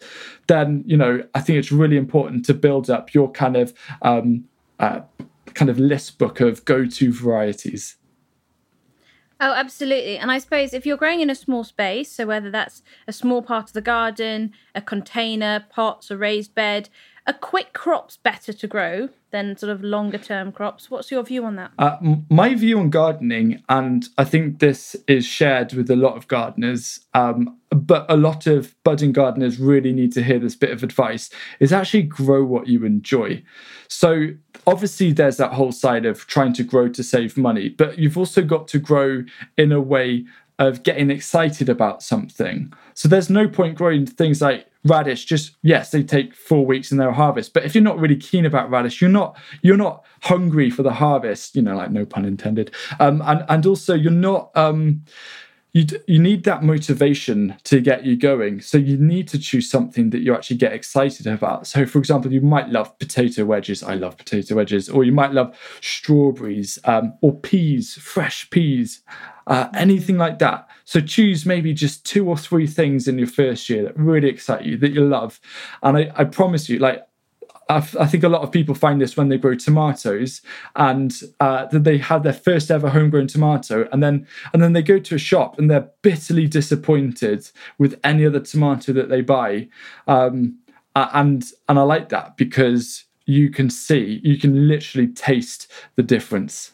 Then, 0.49 0.83
you 0.87 0.97
know, 0.97 1.23
I 1.35 1.41
think 1.41 1.59
it's 1.59 1.71
really 1.71 1.99
important 1.99 2.47
to 2.47 2.55
build 2.55 2.89
up 2.89 3.13
your 3.13 3.31
kind 3.31 3.57
of 3.57 3.75
um, 4.01 4.45
uh, 4.79 5.03
kind 5.53 5.71
of 5.71 5.79
list 5.79 6.19
book 6.19 6.41
of 6.41 6.65
go-to 6.65 7.13
varieties. 7.13 7.97
Oh, 9.39 9.53
absolutely. 9.53 10.19
And 10.19 10.31
I 10.31 10.39
suppose 10.39 10.73
if 10.73 10.87
you're 10.87 10.97
growing 10.97 11.21
in 11.21 11.29
a 11.29 11.35
small 11.35 11.65
space, 11.65 12.11
so 12.11 12.27
whether 12.27 12.51
that's 12.51 12.83
a 13.07 13.13
small 13.13 13.43
part 13.43 13.69
of 13.69 13.73
the 13.75 13.81
garden, 13.81 14.53
a 14.75 14.81
container, 14.81 15.67
pots, 15.69 16.11
a 16.11 16.17
raised 16.17 16.55
bed, 16.55 16.89
a 17.27 17.33
quick 17.33 17.73
crop's 17.73 18.17
better 18.17 18.53
to 18.53 18.67
grow 18.67 19.09
than 19.31 19.57
sort 19.57 19.71
of 19.71 19.83
longer 19.83 20.19
term 20.19 20.51
crops. 20.51 20.91
What's 20.91 21.11
your 21.11 21.23
view 21.23 21.45
on 21.45 21.57
that? 21.57 21.71
Uh, 21.79 21.97
my 22.29 22.55
view 22.55 22.79
on 22.79 22.91
gardening, 22.91 23.63
and 23.69 24.09
I 24.19 24.25
think 24.25 24.59
this 24.59 24.97
is 25.07 25.25
shared 25.25 25.73
with 25.73 25.91
a 25.91 25.97
lot 25.97 26.17
of 26.17 26.27
gardeners, 26.29 27.01
um, 27.15 27.59
but 27.71 28.07
a 28.09 28.17
lot 28.17 28.47
of 28.47 28.75
budding 28.83 29.13
gardeners 29.13 29.59
really 29.59 29.93
need 29.93 30.13
to 30.15 30.23
hear 30.23 30.39
this 30.39 30.57
bit 30.57 30.71
of 30.71 30.83
advice, 30.83 31.31
is 31.61 31.73
actually 31.73 32.03
grow 32.03 32.45
what 32.45 32.67
you 32.67 32.85
enjoy. 32.85 33.43
So, 33.89 34.29
obviously, 34.67 35.13
there's 35.13 35.37
that 35.37 35.53
whole 35.53 35.73
side 35.73 36.05
of 36.05 36.27
trying 36.27 36.53
to 36.55 36.65
grow 36.65 36.89
to 36.89 37.03
save 37.03 37.37
money, 37.37 37.69
but 37.69 37.99
you've 37.99 38.19
also 38.19 38.43
got 38.43 38.69
to 38.69 38.79
grow 38.79 39.25
in 39.57 39.73
a 39.73 39.81
way 39.81 40.25
of 40.59 40.83
getting 40.83 41.11
excited 41.11 41.69
about 41.69 42.03
something. 42.03 42.73
So 42.95 43.09
there's 43.09 43.31
no 43.31 43.49
point 43.49 43.77
growing 43.77 44.07
things 44.07 44.41
like 44.41 44.67
radish 44.85 45.25
just 45.25 45.57
yes 45.63 45.91
they 45.91 46.03
take 46.03 46.35
four 46.35 46.67
weeks 46.67 46.91
in 46.91 46.99
their 46.99 47.13
harvest. 47.13 47.53
But 47.53 47.65
if 47.65 47.75
you're 47.75 47.85
not 47.85 47.99
really 47.99 48.17
keen 48.17 48.47
about 48.47 48.71
radish 48.71 49.01
you're 49.01 49.11
not 49.11 49.39
you're 49.63 49.77
not 49.77 50.05
hungry 50.23 50.71
for 50.71 50.83
the 50.83 50.93
harvest 50.93 51.55
you 51.57 51.63
know 51.63 51.77
like 51.77 51.91
no 51.91 52.05
pun 52.05 52.25
intended. 52.25 52.73
Um 52.99 53.23
and 53.25 53.45
and 53.49 53.67
also 53.67 53.95
you're 53.95 54.11
not 54.11 54.51
um 54.57 55.05
you 55.73 55.87
you 56.07 56.19
need 56.19 56.45
that 56.45 56.63
motivation 56.63 57.57
to 57.65 57.81
get 57.81 58.05
you 58.05 58.17
going. 58.17 58.61
So 58.61 58.77
you 58.77 58.99
need 58.99 59.27
to 59.29 59.39
choose 59.39 59.71
something 59.71 60.11
that 60.11 60.21
you 60.21 60.35
actually 60.35 60.59
get 60.59 60.73
excited 60.73 61.27
about. 61.27 61.67
So 61.67 61.87
for 61.87 61.99
example 61.99 62.33
you 62.33 62.43
might 62.43 62.69
love 62.69 62.99
potato 62.99 63.45
wedges. 63.45 63.83
I 63.83 63.95
love 63.95 64.19
potato 64.19 64.57
wedges. 64.57 64.89
Or 64.89 65.05
you 65.05 65.13
might 65.13 65.33
love 65.33 65.57
strawberries 65.81 66.79
um, 66.85 67.15
or 67.23 67.35
peas 67.35 67.95
fresh 67.95 68.51
peas 68.51 69.01
uh, 69.47 69.69
anything 69.75 70.19
like 70.19 70.39
that. 70.39 70.69
So 70.85 71.01
choose 71.01 71.47
maybe 71.47 71.73
just 71.73 72.05
two 72.05 72.29
or 72.29 72.37
three 72.37 72.67
things 72.67 73.09
in 73.09 73.19
your 73.19 73.29
first 73.29 73.69
year 73.69 73.85
that 73.85 73.97
really 73.97 74.29
excite 74.29 74.65
you 74.65 74.77
that 74.79 74.93
you 74.93 75.05
love. 75.05 75.41
And 75.83 75.97
i, 75.97 76.13
I 76.17 76.25
promise 76.25 76.69
you 76.69 76.79
like 76.79 77.07
I 77.69 77.81
think 77.81 78.23
a 78.23 78.29
lot 78.29 78.43
of 78.43 78.53
people 78.53 78.75
find 78.75 79.01
this 79.01 79.17
when 79.17 79.29
they 79.29 79.39
grow 79.39 79.55
tomatoes, 79.55 80.43
and 80.77 81.19
uh, 81.41 81.67
that 81.67 81.85
they 81.85 81.99
had 81.99 82.23
their 82.23 82.33
first 82.33 82.71
ever 82.71 82.91
homegrown 82.91 83.29
tomato, 83.29 83.89
and 83.93 84.03
then 84.03 84.27
and 84.53 84.63
then 84.63 84.73
they 84.73 84.83
go 84.83 84.99
to 84.99 85.15
a 85.15 85.19
shop 85.19 85.59
and 85.59 85.71
they're 85.71 85.89
bitterly 86.03 86.47
disappointed 86.47 87.49
with 87.79 87.99
any 88.05 88.27
other 88.27 88.41
tomato 88.41 88.93
that 88.93 89.09
they 89.09 89.21
buy, 89.21 89.69
um, 90.07 90.59
and 90.95 91.45
and 91.69 91.79
I 91.79 91.83
like 91.83 92.11
that 92.11 92.37
because 92.37 93.05
you 93.27 93.51
can 93.51 93.71
see, 93.71 94.21
you 94.25 94.37
can 94.39 94.69
literally 94.69 95.09
taste 95.09 95.71
the 95.95 96.03
difference. 96.03 96.73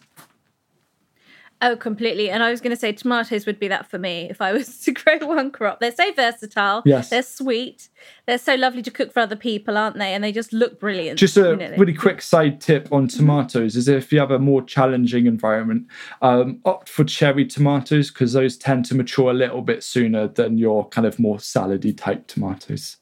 Oh, 1.60 1.74
completely. 1.74 2.30
And 2.30 2.42
I 2.42 2.50
was 2.50 2.60
going 2.60 2.70
to 2.70 2.76
say 2.76 2.92
tomatoes 2.92 3.44
would 3.44 3.58
be 3.58 3.66
that 3.66 3.90
for 3.90 3.98
me 3.98 4.28
if 4.30 4.40
I 4.40 4.52
was 4.52 4.78
to 4.84 4.92
grow 4.92 5.18
one 5.26 5.50
crop. 5.50 5.80
They're 5.80 5.92
so 5.92 6.12
versatile. 6.12 6.82
Yes. 6.84 7.10
They're 7.10 7.22
sweet. 7.22 7.88
They're 8.26 8.38
so 8.38 8.54
lovely 8.54 8.82
to 8.82 8.90
cook 8.90 9.12
for 9.12 9.20
other 9.20 9.34
people, 9.34 9.76
aren't 9.76 9.98
they? 9.98 10.14
And 10.14 10.22
they 10.22 10.30
just 10.30 10.52
look 10.52 10.78
brilliant. 10.78 11.18
Just 11.18 11.36
a 11.36 11.74
really 11.76 11.94
quick 11.94 12.22
side 12.22 12.60
tip 12.60 12.92
on 12.92 13.08
tomatoes 13.08 13.74
is 13.74 13.88
if 13.88 14.12
you 14.12 14.20
have 14.20 14.30
a 14.30 14.38
more 14.38 14.62
challenging 14.62 15.26
environment, 15.26 15.88
um, 16.22 16.60
opt 16.64 16.88
for 16.88 17.02
cherry 17.04 17.44
tomatoes 17.44 18.10
because 18.10 18.34
those 18.34 18.56
tend 18.56 18.84
to 18.86 18.94
mature 18.94 19.30
a 19.30 19.34
little 19.34 19.62
bit 19.62 19.82
sooner 19.82 20.28
than 20.28 20.58
your 20.58 20.88
kind 20.88 21.06
of 21.06 21.18
more 21.18 21.38
salady 21.38 21.96
type 21.96 22.28
tomatoes. 22.28 22.98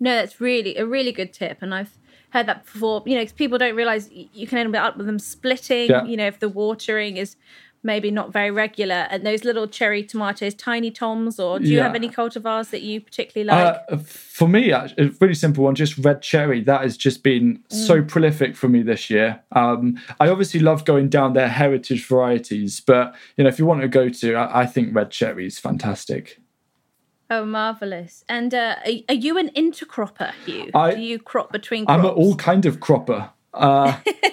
No, 0.00 0.14
that's 0.14 0.40
really 0.40 0.76
a 0.76 0.86
really 0.86 1.12
good 1.12 1.32
tip. 1.32 1.58
And 1.60 1.74
I've 1.74 1.96
heard 2.30 2.46
that 2.46 2.64
before. 2.64 3.02
You 3.06 3.16
know, 3.16 3.22
because 3.22 3.32
people 3.32 3.58
don't 3.58 3.74
realize 3.74 4.08
you 4.12 4.46
can 4.46 4.58
end 4.58 4.74
up 4.74 4.96
with 4.96 5.06
them 5.06 5.18
splitting. 5.18 5.90
Yeah. 5.90 6.04
You 6.04 6.16
know, 6.16 6.26
if 6.26 6.40
the 6.40 6.48
watering 6.48 7.16
is 7.16 7.36
maybe 7.82 8.10
not 8.10 8.32
very 8.32 8.50
regular 8.50 9.06
and 9.10 9.24
those 9.24 9.44
little 9.44 9.66
cherry 9.66 10.02
tomatoes 10.02 10.54
tiny 10.54 10.90
toms 10.90 11.38
or 11.38 11.58
do 11.58 11.66
you 11.68 11.76
Yeah. 11.76 11.84
have 11.84 11.94
any 11.94 12.08
cultivars 12.08 12.70
that 12.70 12.82
you 12.82 13.00
particularly 13.00 13.46
like 13.48 13.76
Uh, 13.90 13.96
for 13.98 14.48
me, 14.48 14.70
a 14.70 14.88
really 15.20 15.34
simple 15.34 15.64
one, 15.64 15.74
just 15.74 15.96
red 15.98 16.20
cherry. 16.22 16.60
That 16.62 16.82
has 16.82 16.96
just 16.96 17.22
been 17.22 17.60
so 17.68 18.02
prolific 18.02 18.56
for 18.56 18.68
me 18.68 18.82
this 18.82 19.08
year. 19.10 19.40
Um, 19.52 19.98
I 20.20 20.28
obviously 20.28 20.60
love 20.60 20.84
going 20.84 21.08
down 21.08 21.32
their 21.34 21.48
heritage 21.48 22.06
varieties, 22.06 22.80
but 22.80 23.14
you 23.36 23.44
know, 23.44 23.48
if 23.48 23.58
you 23.58 23.66
want 23.66 23.80
to 23.82 23.88
go 23.88 24.08
to, 24.08 24.34
I, 24.34 24.62
I 24.62 24.66
think 24.66 24.94
red 24.94 25.10
cherry 25.10 25.46
is 25.46 25.58
fantastic. 25.58 26.40
oh 27.30 27.44
marvelous 27.44 28.24
and 28.28 28.54
uh, 28.54 28.76
are, 28.86 28.92
are 29.10 29.14
you 29.26 29.36
an 29.38 29.50
intercropper 29.50 30.32
huw 30.46 30.70
I- 30.74 30.94
do 30.94 31.00
you 31.00 31.18
crop 31.18 31.52
between 31.52 31.84
crops 31.84 31.98
I'm 31.98 32.04
an 32.10 32.12
all 32.22 32.34
kind 32.36 32.64
of 32.66 32.80
cropper. 32.80 33.30
Uh, 33.52 33.96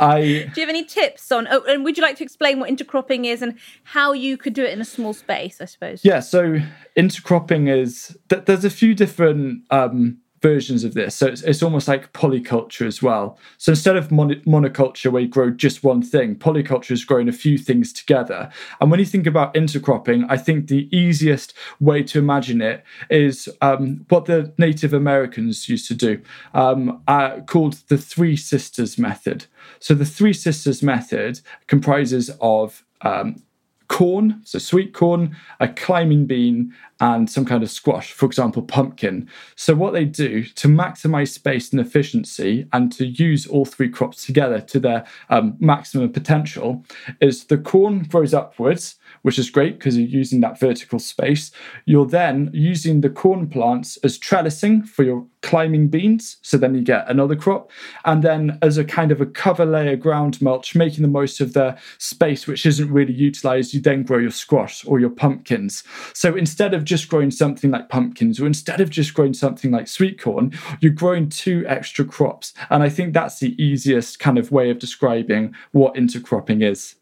I 0.00 0.20
do 0.54 0.60
you 0.60 0.66
have 0.66 0.68
any 0.68 0.84
tips 0.84 1.30
on 1.32 1.46
oh 1.50 1.62
and 1.68 1.84
would 1.84 1.96
you 1.96 2.02
like 2.02 2.16
to 2.16 2.24
explain 2.24 2.60
what 2.60 2.70
intercropping 2.70 3.26
is 3.26 3.42
and 3.42 3.58
how 3.84 4.12
you 4.12 4.36
could 4.36 4.52
do 4.54 4.64
it 4.64 4.72
in 4.72 4.80
a 4.80 4.84
small 4.84 5.12
space 5.12 5.60
i 5.60 5.64
suppose? 5.64 6.04
Yeah, 6.04 6.20
so 6.20 6.60
intercropping 6.96 7.68
is 7.68 8.16
th- 8.28 8.44
there's 8.44 8.64
a 8.64 8.70
few 8.70 8.94
different 8.94 9.62
um, 9.70 10.18
versions 10.42 10.84
of 10.84 10.94
this. 10.94 11.14
So 11.14 11.26
it's, 11.26 11.42
it's 11.42 11.62
almost 11.62 11.88
like 11.88 12.12
polyculture 12.12 12.86
as 12.86 13.02
well. 13.02 13.38
So 13.58 13.72
instead 13.72 13.96
of 13.96 14.10
mon- 14.10 14.42
monoculture 14.46 15.10
where 15.10 15.22
you 15.22 15.28
grow 15.28 15.50
just 15.50 15.82
one 15.82 16.02
thing, 16.02 16.36
polyculture 16.36 16.92
is 16.92 17.04
growing 17.04 17.28
a 17.28 17.32
few 17.32 17.58
things 17.58 17.92
together. 17.92 18.50
And 18.80 18.90
when 18.90 19.00
you 19.00 19.06
think 19.06 19.26
about 19.26 19.54
intercropping, 19.54 20.26
I 20.28 20.36
think 20.36 20.68
the 20.68 20.88
easiest 20.96 21.54
way 21.80 22.02
to 22.04 22.18
imagine 22.18 22.60
it 22.60 22.84
is 23.10 23.48
um, 23.60 24.04
what 24.08 24.26
the 24.26 24.52
Native 24.58 24.92
Americans 24.92 25.68
used 25.68 25.88
to 25.88 25.94
do, 25.94 26.20
um, 26.54 27.02
uh, 27.08 27.40
called 27.40 27.74
the 27.88 27.98
Three 27.98 28.36
Sisters 28.36 28.98
method. 28.98 29.46
So 29.80 29.94
the 29.94 30.04
Three 30.04 30.32
Sisters 30.32 30.82
method 30.82 31.40
comprises 31.66 32.30
of 32.40 32.84
um, 33.00 33.42
corn, 33.88 34.40
so 34.44 34.58
sweet 34.58 34.92
corn, 34.92 35.36
a 35.60 35.68
climbing 35.68 36.26
bean, 36.26 36.74
and 37.00 37.28
some 37.30 37.44
kind 37.44 37.62
of 37.62 37.70
squash, 37.70 38.12
for 38.12 38.26
example, 38.26 38.62
pumpkin. 38.62 39.28
So, 39.54 39.74
what 39.74 39.92
they 39.92 40.04
do 40.04 40.44
to 40.44 40.68
maximize 40.68 41.28
space 41.28 41.70
and 41.70 41.80
efficiency 41.80 42.66
and 42.72 42.90
to 42.92 43.06
use 43.06 43.46
all 43.46 43.64
three 43.64 43.88
crops 43.88 44.24
together 44.24 44.60
to 44.60 44.80
their 44.80 45.04
um, 45.28 45.56
maximum 45.60 46.10
potential 46.12 46.84
is 47.20 47.44
the 47.44 47.58
corn 47.58 48.04
grows 48.04 48.32
upwards, 48.32 48.96
which 49.22 49.38
is 49.38 49.50
great 49.50 49.78
because 49.78 49.96
you're 49.98 50.08
using 50.08 50.40
that 50.40 50.58
vertical 50.58 50.98
space. 50.98 51.50
You're 51.84 52.06
then 52.06 52.50
using 52.52 53.00
the 53.00 53.10
corn 53.10 53.48
plants 53.48 53.98
as 53.98 54.18
trellising 54.18 54.86
for 54.86 55.02
your 55.02 55.26
climbing 55.42 55.88
beans. 55.88 56.38
So 56.42 56.56
then 56.56 56.74
you 56.74 56.82
get 56.82 57.08
another 57.08 57.36
crop. 57.36 57.70
And 58.04 58.22
then 58.22 58.58
as 58.62 58.78
a 58.78 58.84
kind 58.84 59.12
of 59.12 59.20
a 59.20 59.26
cover 59.26 59.64
layer 59.64 59.96
ground 59.96 60.42
mulch, 60.42 60.74
making 60.74 61.02
the 61.02 61.08
most 61.08 61.40
of 61.40 61.52
the 61.52 61.76
space 61.98 62.46
which 62.46 62.66
isn't 62.66 62.90
really 62.90 63.12
utilized, 63.12 63.72
you 63.72 63.80
then 63.80 64.02
grow 64.02 64.18
your 64.18 64.32
squash 64.32 64.84
or 64.86 64.98
your 64.98 65.10
pumpkins. 65.10 65.84
So 66.14 66.34
instead 66.34 66.74
of 66.74 66.84
just 66.86 67.08
growing 67.08 67.30
something 67.30 67.70
like 67.70 67.88
pumpkins 67.88 68.40
or 68.40 68.46
instead 68.46 68.80
of 68.80 68.88
just 68.90 69.12
growing 69.12 69.34
something 69.34 69.70
like 69.70 69.88
sweet 69.88 70.20
corn, 70.20 70.52
you're 70.80 70.92
growing 70.92 71.28
two 71.28 71.64
extra 71.68 72.04
crops. 72.04 72.54
And 72.70 72.82
I 72.82 72.88
think 72.88 73.12
that's 73.12 73.38
the 73.38 73.60
easiest 73.62 74.18
kind 74.18 74.38
of 74.38 74.50
way 74.50 74.70
of 74.70 74.78
describing 74.78 75.54
what 75.72 75.94
intercropping 75.94 76.62
is. 76.62 76.96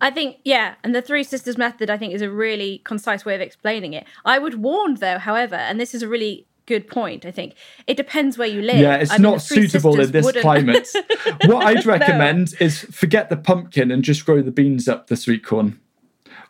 I 0.00 0.10
think, 0.10 0.36
yeah, 0.44 0.74
and 0.84 0.94
the 0.94 1.00
Three 1.00 1.24
Sisters 1.24 1.56
method, 1.56 1.88
I 1.88 1.96
think, 1.96 2.12
is 2.12 2.20
a 2.20 2.30
really 2.30 2.82
concise 2.84 3.24
way 3.24 3.34
of 3.34 3.40
explaining 3.40 3.94
it. 3.94 4.06
I 4.26 4.38
would 4.38 4.62
warn, 4.62 4.96
though, 4.96 5.18
however, 5.18 5.54
and 5.56 5.80
this 5.80 5.94
is 5.94 6.02
a 6.02 6.08
really 6.08 6.46
good 6.66 6.86
point, 6.86 7.24
I 7.24 7.30
think, 7.30 7.54
it 7.86 7.96
depends 7.96 8.36
where 8.36 8.48
you 8.48 8.60
live. 8.60 8.76
Yeah, 8.76 8.96
it's 8.96 9.10
I 9.10 9.16
not 9.16 9.40
Three 9.40 9.68
suitable 9.68 9.98
in 9.98 10.10
this 10.10 10.26
wouldn't- 10.26 10.42
climate. 10.42 10.88
what 11.46 11.64
I'd 11.64 11.86
recommend 11.86 12.54
is 12.60 12.80
forget 12.80 13.30
the 13.30 13.36
pumpkin 13.38 13.90
and 13.90 14.02
just 14.02 14.26
grow 14.26 14.42
the 14.42 14.50
beans 14.50 14.86
up 14.86 15.06
the 15.06 15.16
sweet 15.16 15.44
corn. 15.44 15.80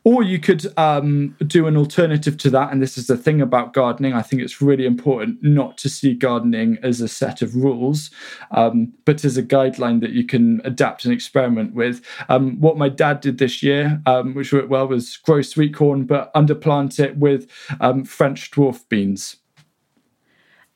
Or 0.06 0.22
you 0.22 0.38
could 0.38 0.64
um, 0.78 1.34
do 1.48 1.66
an 1.66 1.76
alternative 1.76 2.36
to 2.36 2.50
that. 2.50 2.70
And 2.70 2.80
this 2.80 2.96
is 2.96 3.08
the 3.08 3.16
thing 3.16 3.40
about 3.40 3.72
gardening. 3.72 4.12
I 4.12 4.22
think 4.22 4.40
it's 4.40 4.62
really 4.62 4.86
important 4.86 5.42
not 5.42 5.76
to 5.78 5.88
see 5.88 6.14
gardening 6.14 6.78
as 6.80 7.00
a 7.00 7.08
set 7.08 7.42
of 7.42 7.56
rules, 7.56 8.12
um, 8.52 8.92
but 9.04 9.24
as 9.24 9.36
a 9.36 9.42
guideline 9.42 10.00
that 10.02 10.10
you 10.10 10.24
can 10.24 10.60
adapt 10.62 11.04
and 11.04 11.12
experiment 11.12 11.74
with. 11.74 12.02
Um, 12.28 12.60
what 12.60 12.78
my 12.78 12.88
dad 12.88 13.20
did 13.20 13.38
this 13.38 13.64
year, 13.64 14.00
um, 14.06 14.34
which 14.34 14.52
worked 14.52 14.68
well, 14.68 14.86
was 14.86 15.16
grow 15.16 15.42
sweet 15.42 15.74
corn, 15.74 16.04
but 16.04 16.32
underplant 16.34 17.00
it 17.00 17.16
with 17.16 17.50
um, 17.80 18.04
French 18.04 18.52
dwarf 18.52 18.88
beans. 18.88 19.38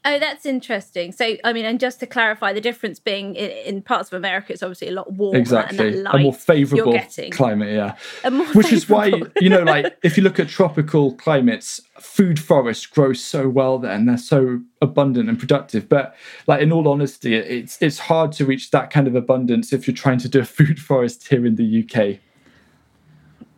Oh, 0.02 0.19
that's 0.19 0.47
interesting. 0.47 1.12
So, 1.12 1.37
I 1.45 1.52
mean, 1.52 1.66
and 1.66 1.78
just 1.78 2.00
to 2.00 2.07
clarify, 2.07 2.54
the 2.54 2.61
difference 2.61 2.99
being 2.99 3.35
in, 3.35 3.50
in 3.50 3.83
parts 3.83 4.09
of 4.11 4.14
America, 4.16 4.50
it's 4.52 4.62
obviously 4.62 4.88
a 4.88 4.92
lot 4.92 5.12
warmer 5.12 5.38
exactly 5.38 5.88
and 5.88 6.07
a 6.07 6.12
more 6.85 6.95
getting. 6.95 7.30
climate 7.30 7.73
yeah 7.73 7.97
which 8.54 8.73
is 8.73 8.88
why 8.88 9.12
you 9.40 9.49
know 9.49 9.62
like 9.62 9.97
if 10.02 10.16
you 10.16 10.23
look 10.23 10.38
at 10.38 10.49
tropical 10.49 11.14
climates 11.16 11.80
food 11.99 12.38
forests 12.40 12.87
grow 12.87 13.12
so 13.12 13.49
well 13.49 13.78
there 13.78 13.92
and 13.92 14.09
they're 14.09 14.16
so 14.16 14.61
abundant 14.80 15.28
and 15.28 15.38
productive 15.38 15.88
but 15.88 16.14
like 16.47 16.61
in 16.61 16.73
all 16.73 16.88
honesty 16.88 17.35
it's 17.35 17.80
it's 17.83 17.99
hard 17.99 18.33
to 18.33 18.45
reach 18.45 18.71
that 18.71 18.90
kind 18.90 19.07
of 19.07 19.14
abundance 19.14 19.73
if 19.73 19.87
you're 19.87 19.95
trying 19.97 20.19
to 20.19 20.28
do 20.28 20.40
a 20.40 20.45
food 20.45 20.80
forest 20.88 21.28
here 21.28 21.45
in 21.45 21.57
the 21.57 21.85
uk 21.85 22.19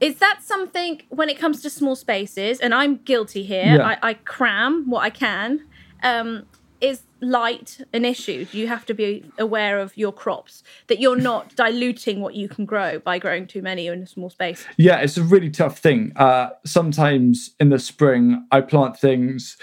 Is 0.01 0.17
that 0.17 0.41
something 0.43 1.03
when 1.11 1.29
it 1.29 1.39
comes 1.39 1.63
to 1.63 1.71
small 1.71 1.95
spaces, 1.95 2.59
and 2.59 2.75
I'm 2.75 2.97
guilty 3.05 3.45
here, 3.45 3.77
Yeah. 3.77 3.87
I, 4.03 4.11
I 4.11 4.15
cram 4.15 4.91
what 4.91 5.03
I 5.05 5.11
can. 5.11 5.61
Um, 6.03 6.47
is 6.81 7.03
light 7.21 7.81
an 7.93 8.05
issue? 8.05 8.45
Do 8.45 8.59
you 8.59 8.67
have 8.67 8.85
to 8.87 8.95
be 8.95 9.25
aware 9.39 9.79
of 9.79 9.97
your 9.97 10.13
crops 10.13 10.63
that 10.89 11.01
you're 11.01 11.17
not 11.31 11.55
diluting 11.55 12.21
what 12.21 12.35
you 12.35 12.49
can 12.49 12.65
grow 12.67 12.99
by 12.99 13.19
growing 13.19 13.47
too 13.47 13.63
many 13.63 13.87
in 13.87 14.03
a 14.03 14.07
small 14.07 14.29
space? 14.29 14.67
Yeah, 14.77 14.99
it's 14.99 15.17
a 15.17 15.23
really 15.23 15.51
tough 15.51 15.79
thing. 15.79 16.13
Uh, 16.17 16.51
sometimes 16.67 17.55
in 17.61 17.71
the 17.71 17.79
spring, 17.79 18.47
I 18.51 18.61
plant 18.61 18.99
things 18.99 19.57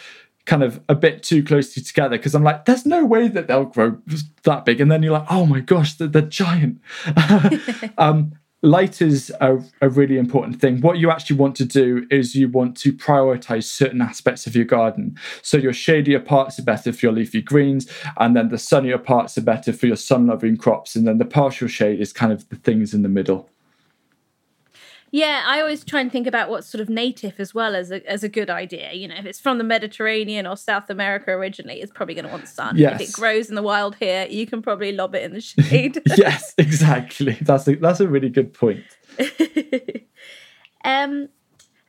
kind 0.45 0.63
of 0.63 0.81
a 0.89 0.95
bit 0.95 1.21
too 1.21 1.43
closely 1.43 1.83
together 1.83 2.17
because 2.17 2.33
I'm 2.33 2.43
like, 2.43 2.65
there's 2.65 2.85
no 2.85 3.05
way 3.05 3.27
that 3.27 3.47
they'll 3.47 3.65
grow 3.65 3.99
that 4.43 4.65
big. 4.65 4.81
And 4.81 4.91
then 4.91 5.03
you're 5.03 5.13
like, 5.13 5.27
oh 5.29 5.45
my 5.45 5.59
gosh, 5.59 5.93
they're, 5.93 6.07
they're 6.07 6.23
giant. 6.23 6.81
um, 7.99 8.31
light 8.61 9.01
is 9.01 9.31
a, 9.39 9.57
a, 9.81 9.89
really 9.89 10.17
important 10.17 10.59
thing. 10.59 10.81
What 10.81 10.97
you 10.97 11.09
actually 11.09 11.37
want 11.37 11.55
to 11.57 11.65
do 11.65 12.05
is 12.11 12.35
you 12.35 12.49
want 12.49 12.75
to 12.77 12.91
prioritize 12.91 13.63
certain 13.63 14.01
aspects 14.01 14.45
of 14.47 14.55
your 14.55 14.65
garden. 14.65 15.17
So 15.41 15.57
your 15.57 15.73
shadier 15.73 16.19
parts 16.19 16.59
are 16.59 16.63
better 16.63 16.91
for 16.91 17.05
your 17.05 17.13
leafy 17.13 17.41
greens, 17.41 17.89
and 18.17 18.35
then 18.35 18.49
the 18.49 18.57
sunnier 18.57 18.97
parts 18.97 19.37
are 19.37 19.41
better 19.41 19.71
for 19.71 19.87
your 19.87 19.95
sun 19.95 20.27
loving 20.27 20.57
crops. 20.57 20.95
And 20.95 21.07
then 21.07 21.17
the 21.17 21.25
partial 21.25 21.67
shade 21.67 22.01
is 22.01 22.11
kind 22.11 22.33
of 22.33 22.47
the 22.49 22.57
things 22.57 22.93
in 22.93 23.01
the 23.01 23.09
middle. 23.09 23.49
Yeah, 25.11 25.43
I 25.45 25.59
always 25.59 25.83
try 25.83 26.01
and 26.01 26.11
think 26.11 26.27
about 26.27 26.49
what's 26.49 26.67
sort 26.67 26.81
of 26.81 26.89
native 26.89 27.39
as 27.39 27.53
well 27.53 27.75
as 27.75 27.91
a, 27.91 28.07
as 28.09 28.23
a 28.23 28.29
good 28.29 28.49
idea. 28.49 28.93
You 28.93 29.07
know, 29.07 29.15
if 29.15 29.25
it's 29.25 29.39
from 29.39 29.57
the 29.57 29.63
Mediterranean 29.63 30.45
or 30.45 30.55
South 30.55 30.89
America 30.89 31.31
originally, 31.31 31.81
it's 31.81 31.91
probably 31.91 32.15
going 32.15 32.25
to 32.25 32.31
want 32.31 32.47
sun. 32.47 32.77
Yes. 32.77 33.01
If 33.01 33.09
it 33.09 33.13
grows 33.13 33.49
in 33.49 33.55
the 33.55 33.63
wild 33.63 33.95
here, 33.95 34.27
you 34.29 34.45
can 34.45 34.61
probably 34.61 34.91
lob 34.91 35.15
it 35.15 35.23
in 35.23 35.33
the 35.33 35.41
shade. 35.41 36.01
yes, 36.17 36.53
exactly. 36.57 37.37
That's 37.41 37.67
a, 37.67 37.75
that's 37.75 37.99
a 37.99 38.07
really 38.07 38.29
good 38.29 38.53
point. 38.53 38.83
um, 40.83 41.29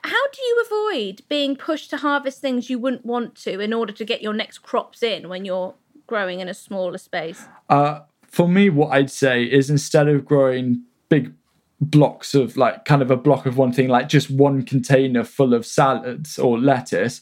how 0.03 0.27
do 0.33 0.43
you 0.43 0.65
avoid 0.67 1.23
being 1.29 1.57
pushed 1.57 1.91
to 1.91 1.99
harvest 1.99 2.41
things 2.41 2.71
you 2.71 2.79
wouldn't 2.79 3.05
want 3.05 3.35
to 3.37 3.61
in 3.61 3.75
order 3.75 3.93
to 3.93 4.05
get 4.05 4.23
your 4.23 4.33
next 4.33 4.59
crops 4.59 5.03
in 5.03 5.29
when 5.29 5.45
you're 5.45 5.75
growing 6.07 6.41
in 6.41 6.49
a 6.49 6.55
smaller 6.55 6.99
space? 6.99 7.45
Uh, 7.69 8.01
for 8.27 8.49
me, 8.49 8.71
what 8.71 8.93
I'd 8.93 9.11
say 9.11 9.45
is 9.45 9.69
instead 9.69 10.09
of 10.09 10.25
growing 10.25 10.85
big 11.09 11.35
blocks 11.81 12.35
of 12.35 12.57
like 12.57 12.85
kind 12.85 13.03
of 13.03 13.11
a 13.11 13.17
block 13.17 13.47
of 13.47 13.57
one 13.57 13.73
thing, 13.73 13.89
like 13.89 14.09
just 14.09 14.31
one 14.31 14.63
container 14.63 15.25
full 15.25 15.55
of 15.55 15.65
salads 15.65 16.39
or 16.39 16.59
lettuce, 16.59 17.21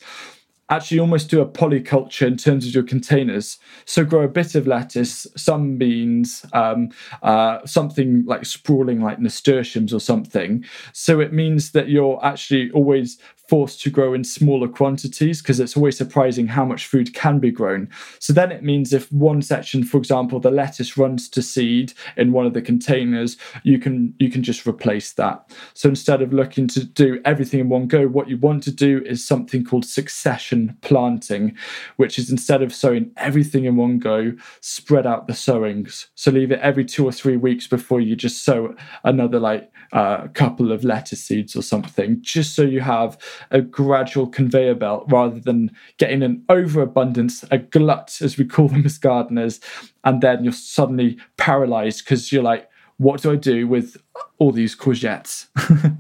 actually 0.71 1.01
almost 1.01 1.31
do 1.31 1.41
a 1.41 1.47
polyculture 1.47 2.27
in 2.27 2.37
terms 2.37 2.67
of 2.67 2.75
your 2.75 2.83
containers. 2.83 3.59
So 3.87 4.05
grow 4.05 4.23
a 4.23 4.29
bit 4.29 4.55
of 4.55 4.67
lettuce, 4.67 5.27
some 5.37 5.79
beans, 5.79 6.45
um, 6.53 6.91
uh, 7.23 7.65
something 7.65 8.25
like 8.27 8.45
sprawling 8.45 9.01
like 9.01 9.19
nasturtiums 9.19 9.95
or 9.95 10.01
something. 10.01 10.65
So 10.93 11.21
it 11.21 11.33
means 11.33 11.73
that 11.73 11.89
you're 11.89 12.23
actually 12.25 12.71
always 12.73 13.19
forced 13.49 13.81
to 13.81 13.91
grow 13.91 14.13
in 14.13 14.25
smaller 14.25 14.69
quantities 14.69 15.41
because 15.41 15.59
it's 15.59 15.77
always 15.77 15.97
surprising 15.97 16.47
how 16.47 16.65
much 16.65 16.87
food 16.87 17.15
can 17.15 17.39
be 17.39 17.51
grown. 17.51 17.89
So 18.19 18.33
then 18.33 18.53
it 18.53 18.63
means 18.63 18.93
if 18.93 19.11
one 19.11 19.41
section, 19.41 19.85
for 19.85 19.97
example, 19.97 20.39
the 20.39 20.51
lettuce 20.51 20.97
runs 20.99 21.29
to 21.31 21.43
seed 21.43 21.95
in 22.17 22.33
one 22.33 22.47
of 22.47 22.53
the 22.53 22.63
containers, 22.63 23.37
you 23.63 23.79
can 23.79 24.15
you 24.19 24.31
can 24.31 24.43
just 24.43 24.67
replace 24.67 25.13
that. 25.15 25.51
So 25.75 25.89
instead 25.89 26.21
of 26.23 26.33
looking 26.33 26.69
to 26.69 26.85
do 26.85 27.21
everything 27.25 27.61
in 27.61 27.69
one 27.69 27.87
go, 27.87 28.07
what 28.07 28.29
you 28.29 28.37
want 28.37 28.63
to 28.65 28.73
do 28.73 29.03
is 29.05 29.27
something 29.27 29.65
called 29.65 29.85
succession 29.87 30.77
planting, 30.83 31.57
which 31.97 32.19
is 32.19 32.31
instead 32.31 32.63
of 32.63 32.75
sowing 32.75 33.11
everything 33.17 33.65
in 33.65 33.77
one 33.77 33.99
go, 33.99 34.33
spread 34.61 35.07
out 35.07 35.27
the 35.27 35.35
sowings. 35.35 36.09
So 36.15 36.31
leave 36.31 36.53
it 36.53 36.61
every 36.61 36.85
two 36.85 37.05
or 37.07 37.13
three 37.13 37.37
weeks 37.37 37.67
before 37.67 38.01
you 38.01 38.15
just 38.15 38.45
sow 38.45 38.75
another 39.05 39.41
like 39.41 39.73
a 39.93 39.97
uh, 39.97 40.29
couple 40.29 40.71
of 40.71 40.85
lettuce 40.85 41.25
seeds 41.25 41.57
or 41.57 41.63
something, 41.63 42.19
just 42.21 42.55
so 42.55 42.63
you 42.63 42.81
have 42.81 43.17
a 43.51 43.61
gradual 43.61 44.27
conveyor 44.27 44.75
belt 44.75 45.05
rather 45.09 45.41
than 45.41 45.71
getting 45.99 46.23
an 46.23 46.45
overabundance, 46.49 47.45
a 47.51 47.59
glut, 47.59 48.19
as 48.21 48.37
we 48.37 48.45
call 48.45 48.69
them 48.69 48.85
as 48.85 48.99
gardeners, 48.99 49.61
and 50.05 50.21
then 50.21 50.45
you're 50.45 50.53
suddenly 50.53 51.19
paralyzed 51.37 52.05
because 52.05 52.33
you're 52.33 52.43
like, 52.43 52.69
what 52.97 53.23
do 53.23 53.33
I 53.33 53.37
do 53.37 53.67
with 53.67 53.97
all 54.39 54.53
these 54.53 54.77
courgettes? 54.77 55.47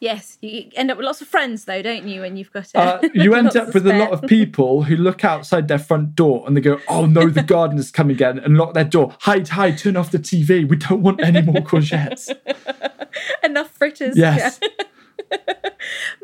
Yes, 0.00 0.38
you 0.40 0.70
end 0.76 0.92
up 0.92 0.96
with 0.96 1.06
lots 1.06 1.20
of 1.20 1.26
friends, 1.26 1.64
though, 1.64 1.82
don't 1.82 2.06
you? 2.06 2.20
When 2.20 2.36
you've 2.36 2.52
got 2.52 2.70
uh, 2.74 3.00
you 3.14 3.34
end 3.34 3.56
up 3.56 3.74
with 3.74 3.84
a 3.84 3.98
lot 3.98 4.12
of 4.12 4.22
people 4.28 4.84
who 4.84 4.94
look 4.94 5.24
outside 5.24 5.66
their 5.66 5.78
front 5.78 6.14
door 6.14 6.44
and 6.46 6.56
they 6.56 6.60
go, 6.60 6.80
"Oh 6.88 7.06
no, 7.06 7.28
the 7.28 7.42
gardener's 7.42 7.90
come 7.90 8.08
again!" 8.08 8.38
and 8.38 8.56
lock 8.56 8.74
their 8.74 8.84
door. 8.84 9.16
Hide, 9.22 9.48
hide! 9.48 9.78
Turn 9.78 9.96
off 9.96 10.12
the 10.12 10.20
TV. 10.20 10.68
We 10.68 10.76
don't 10.76 11.02
want 11.02 11.20
any 11.20 11.42
more 11.42 11.56
courgettes. 11.56 12.30
Enough 13.42 13.70
fritters. 13.70 14.16
Yes. 14.16 14.60
Yeah. 14.62 15.70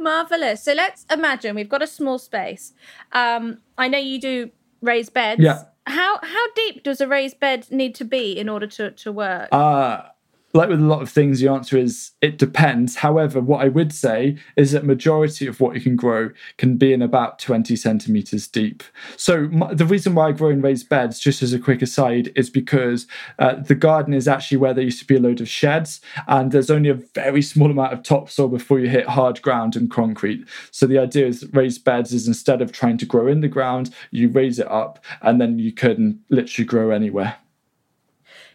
Marvelous. 0.04 0.62
So 0.62 0.72
let's 0.72 1.04
imagine 1.10 1.56
we've 1.56 1.68
got 1.68 1.82
a 1.82 1.86
small 1.86 2.18
space. 2.18 2.72
Um, 3.10 3.58
I 3.76 3.88
know 3.88 3.98
you 3.98 4.20
do 4.20 4.50
raised 4.80 5.12
beds. 5.12 5.40
Yeah. 5.40 5.64
How 5.86 6.18
how 6.22 6.46
deep 6.54 6.82
does 6.82 7.00
a 7.00 7.08
raised 7.08 7.40
bed 7.40 7.66
need 7.70 7.94
to 7.96 8.04
be 8.04 8.38
in 8.38 8.48
order 8.48 8.66
to 8.68 8.92
to 8.92 9.12
work? 9.12 9.48
Uh 9.52 10.02
like 10.54 10.68
with 10.68 10.80
a 10.80 10.84
lot 10.84 11.02
of 11.02 11.10
things, 11.10 11.40
the 11.40 11.48
answer 11.48 11.76
is 11.76 12.12
it 12.20 12.38
depends. 12.38 12.94
However, 12.94 13.40
what 13.40 13.64
I 13.64 13.68
would 13.68 13.92
say 13.92 14.38
is 14.56 14.70
that 14.70 14.84
majority 14.84 15.48
of 15.48 15.60
what 15.60 15.74
you 15.74 15.80
can 15.80 15.96
grow 15.96 16.30
can 16.58 16.76
be 16.76 16.92
in 16.92 17.02
about 17.02 17.40
20 17.40 17.74
centimeters 17.74 18.46
deep. 18.46 18.84
So 19.16 19.48
my, 19.48 19.74
the 19.74 19.84
reason 19.84 20.14
why 20.14 20.28
I 20.28 20.32
grow 20.32 20.50
in 20.50 20.62
raised 20.62 20.88
beds, 20.88 21.18
just 21.18 21.42
as 21.42 21.52
a 21.52 21.58
quick 21.58 21.82
aside, 21.82 22.32
is 22.36 22.50
because 22.50 23.08
uh, 23.40 23.56
the 23.56 23.74
garden 23.74 24.14
is 24.14 24.28
actually 24.28 24.58
where 24.58 24.72
there 24.72 24.84
used 24.84 25.00
to 25.00 25.06
be 25.06 25.16
a 25.16 25.20
load 25.20 25.40
of 25.40 25.48
sheds, 25.48 26.00
and 26.28 26.52
there's 26.52 26.70
only 26.70 26.88
a 26.88 26.94
very 26.94 27.42
small 27.42 27.70
amount 27.70 27.92
of 27.92 28.04
topsoil 28.04 28.46
before 28.46 28.78
you 28.78 28.88
hit 28.88 29.08
hard 29.08 29.42
ground 29.42 29.74
and 29.74 29.90
concrete. 29.90 30.46
So 30.70 30.86
the 30.86 30.98
idea 30.98 31.26
is 31.26 31.44
raised 31.52 31.84
beds 31.84 32.12
is 32.12 32.28
instead 32.28 32.62
of 32.62 32.70
trying 32.70 32.98
to 32.98 33.06
grow 33.06 33.26
in 33.26 33.40
the 33.40 33.48
ground, 33.48 33.92
you 34.12 34.28
raise 34.28 34.60
it 34.60 34.70
up, 34.70 35.04
and 35.20 35.40
then 35.40 35.58
you 35.58 35.72
can 35.72 36.20
literally 36.30 36.64
grow 36.64 36.90
anywhere. 36.90 37.38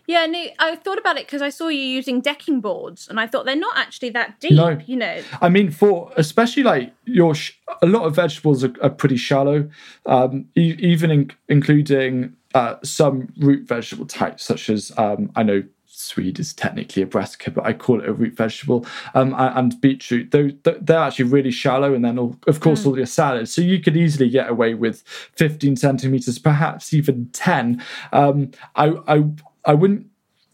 Yeah, 0.09 0.25
no, 0.25 0.43
I 0.57 0.75
thought 0.75 0.97
about 0.97 1.17
it 1.17 1.27
because 1.27 1.43
I 1.43 1.49
saw 1.49 1.67
you 1.67 1.83
using 1.83 2.19
decking 2.19 2.61
boards, 2.61 3.07
and 3.07 3.19
I 3.19 3.27
thought 3.27 3.45
they're 3.45 3.55
not 3.55 3.77
actually 3.77 4.09
that 4.09 4.39
deep. 4.39 4.53
No. 4.53 4.79
You 4.87 4.95
know, 4.95 5.21
I 5.39 5.49
mean, 5.49 5.69
for 5.69 6.11
especially 6.17 6.63
like 6.63 6.91
your 7.05 7.35
sh- 7.35 7.51
a 7.83 7.85
lot 7.85 8.07
of 8.07 8.15
vegetables 8.15 8.63
are, 8.63 8.73
are 8.81 8.89
pretty 8.89 9.17
shallow, 9.17 9.69
um, 10.07 10.45
e- 10.55 10.75
even 10.79 11.11
in, 11.11 11.31
including 11.47 12.35
uh, 12.55 12.77
some 12.83 13.31
root 13.37 13.67
vegetable 13.67 14.07
types, 14.07 14.43
such 14.43 14.71
as 14.71 14.91
um, 14.97 15.31
I 15.35 15.43
know 15.43 15.61
Swede 15.85 16.39
is 16.39 16.53
technically 16.53 17.03
a 17.03 17.05
brassica, 17.05 17.51
but 17.51 17.65
I 17.65 17.73
call 17.73 18.01
it 18.01 18.07
a 18.07 18.13
root 18.13 18.35
vegetable. 18.35 18.85
Um, 19.13 19.35
and 19.37 19.79
beetroot, 19.81 20.31
they're, 20.31 20.51
they're 20.63 20.97
actually 20.97 21.25
really 21.25 21.51
shallow. 21.51 21.93
And 21.93 22.05
then, 22.05 22.17
all, 22.17 22.37
of 22.47 22.61
course, 22.61 22.83
mm. 22.83 22.87
all 22.87 22.97
your 22.97 23.05
salads. 23.05 23.53
So 23.53 23.61
you 23.61 23.79
could 23.81 23.97
easily 23.97 24.29
get 24.29 24.49
away 24.49 24.75
with 24.75 25.03
15 25.35 25.75
centimeters, 25.75 26.39
perhaps 26.39 26.93
even 26.93 27.29
10. 27.33 27.83
Um, 28.13 28.51
I, 28.75 28.93
I, 29.07 29.23
I 29.65 29.73
wouldn't 29.73 30.07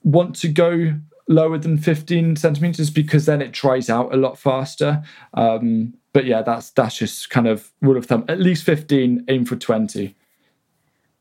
want 0.03 0.35
to 0.37 0.47
go 0.47 0.95
lower 1.27 1.57
than 1.57 1.77
15 1.77 2.35
centimeters 2.35 2.89
because 2.89 3.25
then 3.25 3.41
it 3.41 3.51
dries 3.51 3.89
out 3.89 4.13
a 4.13 4.17
lot 4.17 4.37
faster. 4.37 5.03
Um, 5.33 5.95
but 6.13 6.25
yeah, 6.25 6.41
that's 6.41 6.69
that's 6.71 6.97
just 6.97 7.29
kind 7.29 7.47
of 7.47 7.71
rule 7.81 7.97
of 7.97 8.05
thumb. 8.05 8.25
At 8.27 8.39
least 8.39 8.63
15, 8.63 9.25
aim 9.27 9.45
for 9.45 9.55
20. 9.55 10.15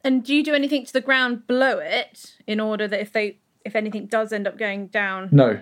And 0.05 0.23
do 0.23 0.35
you 0.35 0.45
do 0.45 0.55
anything 0.55 0.85
to 0.85 0.93
the 0.93 1.01
ground 1.01 1.47
below 1.47 1.79
it 1.79 2.37
in 2.47 2.61
order 2.61 2.87
that 2.87 3.01
if 3.01 3.13
they 3.13 3.39
if 3.65 3.75
anything 3.75 4.07
does 4.07 4.33
end 4.33 4.47
up 4.47 4.59
going 4.59 4.89
down? 4.89 5.31
No. 5.33 5.61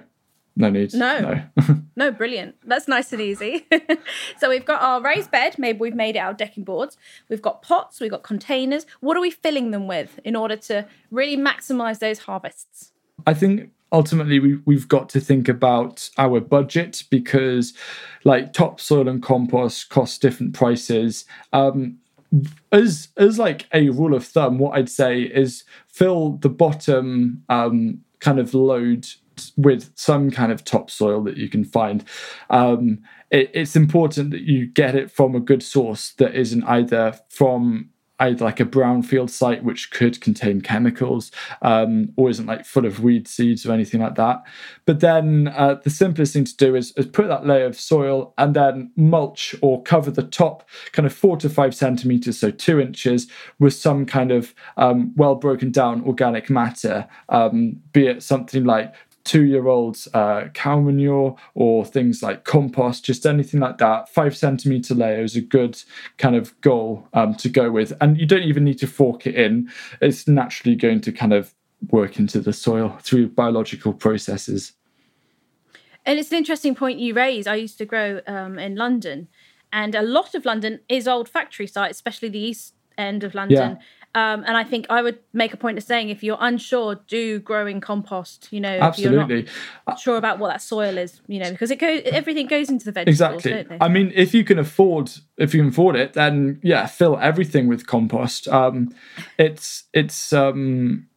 No 0.54 0.68
needs. 0.68 0.94
No. 0.94 1.20
No. 1.56 1.76
no, 1.96 2.10
brilliant. 2.10 2.56
That's 2.64 2.86
nice 2.86 3.12
and 3.12 3.22
easy. 3.22 3.66
so 4.38 4.50
we've 4.50 4.64
got 4.64 4.82
our 4.82 5.00
raised 5.00 5.30
bed. 5.30 5.58
Maybe 5.58 5.78
we've 5.78 5.94
made 5.94 6.16
it 6.16 6.18
our 6.18 6.34
decking 6.34 6.64
boards. 6.64 6.96
We've 7.28 7.42
got 7.42 7.62
pots. 7.62 8.00
We've 8.00 8.10
got 8.10 8.22
containers. 8.22 8.86
What 9.00 9.16
are 9.16 9.20
we 9.20 9.30
filling 9.30 9.70
them 9.70 9.86
with 9.86 10.20
in 10.24 10.36
order 10.36 10.56
to 10.56 10.86
really 11.10 11.36
maximize 11.36 12.00
those 12.00 12.20
harvests? 12.20 12.92
I 13.26 13.34
think 13.34 13.70
ultimately 13.92 14.40
we, 14.40 14.56
we've 14.64 14.88
got 14.88 15.08
to 15.10 15.20
think 15.20 15.48
about 15.48 16.10
our 16.18 16.40
budget 16.40 17.04
because 17.10 17.74
like 18.24 18.52
topsoil 18.52 19.08
and 19.08 19.22
compost 19.22 19.90
cost 19.90 20.22
different 20.22 20.54
prices 20.54 21.24
um, 21.52 21.98
as 22.72 23.08
as 23.18 23.38
like 23.38 23.66
a 23.74 23.90
rule 23.90 24.14
of 24.14 24.24
thumb 24.24 24.58
what 24.58 24.76
i'd 24.78 24.88
say 24.88 25.20
is 25.20 25.64
fill 25.86 26.38
the 26.38 26.48
bottom 26.48 27.44
um, 27.50 28.00
kind 28.20 28.38
of 28.38 28.54
load 28.54 29.06
with 29.56 29.90
some 29.94 30.30
kind 30.30 30.52
of 30.52 30.64
topsoil 30.64 31.22
that 31.22 31.36
you 31.36 31.48
can 31.48 31.64
find 31.64 32.04
um, 32.50 32.98
it, 33.30 33.50
it's 33.54 33.76
important 33.76 34.30
that 34.30 34.42
you 34.42 34.66
get 34.66 34.94
it 34.94 35.10
from 35.10 35.34
a 35.34 35.40
good 35.40 35.62
source 35.62 36.12
that 36.18 36.34
isn't 36.34 36.64
either 36.64 37.18
from 37.28 37.90
either 38.22 38.44
like 38.44 38.60
a 38.60 38.64
brownfield 38.64 39.28
site 39.28 39.64
which 39.64 39.90
could 39.90 40.20
contain 40.20 40.60
chemicals 40.60 41.30
um, 41.62 42.12
or 42.16 42.30
isn't 42.30 42.46
like 42.46 42.64
full 42.64 42.86
of 42.86 43.02
weed 43.02 43.26
seeds 43.26 43.66
or 43.66 43.72
anything 43.72 44.00
like 44.00 44.14
that. 44.14 44.42
But 44.84 45.00
then 45.00 45.48
uh, 45.48 45.76
the 45.82 45.90
simplest 45.90 46.32
thing 46.32 46.44
to 46.44 46.56
do 46.56 46.76
is, 46.76 46.92
is 46.96 47.06
put 47.06 47.28
that 47.28 47.46
layer 47.46 47.66
of 47.66 47.76
soil 47.76 48.32
and 48.38 48.54
then 48.54 48.92
mulch 48.96 49.54
or 49.60 49.82
cover 49.82 50.10
the 50.10 50.22
top 50.22 50.68
kind 50.92 51.06
of 51.06 51.12
four 51.12 51.36
to 51.38 51.48
five 51.48 51.74
centimeters, 51.74 52.38
so 52.38 52.50
two 52.50 52.80
inches, 52.80 53.26
with 53.58 53.74
some 53.74 54.06
kind 54.06 54.30
of 54.30 54.54
um, 54.76 55.12
well 55.16 55.34
broken 55.34 55.70
down 55.72 56.02
organic 56.04 56.48
matter, 56.48 57.08
um, 57.28 57.80
be 57.92 58.06
it 58.06 58.22
something 58.22 58.64
like 58.64 58.94
two 59.24 59.44
year 59.44 59.66
old 59.68 59.98
uh, 60.14 60.48
cow 60.54 60.80
manure 60.80 61.36
or 61.54 61.84
things 61.84 62.22
like 62.22 62.44
compost, 62.44 63.04
just 63.04 63.26
anything 63.26 63.60
like 63.60 63.78
that. 63.78 64.08
Five 64.08 64.36
centimeter 64.36 64.94
layer 64.94 65.22
is 65.22 65.36
a 65.36 65.40
good 65.40 65.82
kind 66.18 66.36
of 66.36 66.58
goal 66.60 67.08
um, 67.14 67.34
to 67.36 67.48
go 67.48 67.70
with. 67.70 67.92
And 68.00 68.18
you 68.18 68.26
don't 68.26 68.42
even 68.42 68.64
need 68.64 68.78
to 68.78 68.86
fork 68.86 69.26
it 69.26 69.34
in, 69.34 69.70
it's 70.00 70.26
naturally 70.26 70.76
going 70.76 71.00
to 71.02 71.12
kind 71.12 71.32
of 71.32 71.54
work 71.90 72.18
into 72.18 72.40
the 72.40 72.52
soil 72.52 72.96
through 73.00 73.28
biological 73.28 73.92
processes. 73.92 74.72
And 76.04 76.18
it's 76.18 76.30
an 76.32 76.38
interesting 76.38 76.74
point 76.74 76.98
you 76.98 77.14
raise. 77.14 77.46
I 77.46 77.54
used 77.56 77.78
to 77.78 77.84
grow 77.84 78.20
um, 78.26 78.58
in 78.58 78.74
London, 78.74 79.28
and 79.72 79.94
a 79.94 80.02
lot 80.02 80.34
of 80.34 80.44
London 80.44 80.80
is 80.88 81.06
old 81.06 81.28
factory 81.28 81.66
sites, 81.66 81.98
especially 81.98 82.28
the 82.28 82.40
east 82.40 82.74
end 82.98 83.24
of 83.24 83.34
London. 83.34 83.78
Yeah. 83.78 83.82
Um, 84.14 84.44
and 84.46 84.58
I 84.58 84.64
think 84.64 84.86
I 84.90 85.00
would 85.00 85.18
make 85.32 85.54
a 85.54 85.56
point 85.56 85.78
of 85.78 85.84
saying 85.84 86.10
if 86.10 86.22
you're 86.22 86.36
unsure, 86.38 86.96
do 87.06 87.38
grow 87.38 87.66
in 87.66 87.80
compost. 87.80 88.48
You 88.50 88.60
know, 88.60 88.68
absolutely. 88.68 89.40
If 89.40 89.46
you're 89.46 89.54
not 89.88 90.00
sure 90.00 90.16
about 90.18 90.38
what 90.38 90.48
that 90.48 90.60
soil 90.60 90.98
is, 90.98 91.20
you 91.28 91.40
know, 91.40 91.50
because 91.50 91.70
it 91.70 91.76
goes, 91.76 92.02
everything 92.04 92.46
goes 92.46 92.68
into 92.68 92.84
the 92.84 92.92
vegetables. 92.92 93.44
Exactly. 93.46 93.78
I 93.80 93.88
mean, 93.88 94.12
if 94.14 94.34
you 94.34 94.44
can 94.44 94.58
afford, 94.58 95.10
if 95.38 95.54
you 95.54 95.60
can 95.60 95.70
afford 95.70 95.96
it, 95.96 96.12
then 96.12 96.60
yeah, 96.62 96.86
fill 96.86 97.18
everything 97.18 97.68
with 97.68 97.86
compost. 97.86 98.48
Um, 98.48 98.94
it's 99.38 99.84
it's 99.94 100.32
um, 100.34 101.08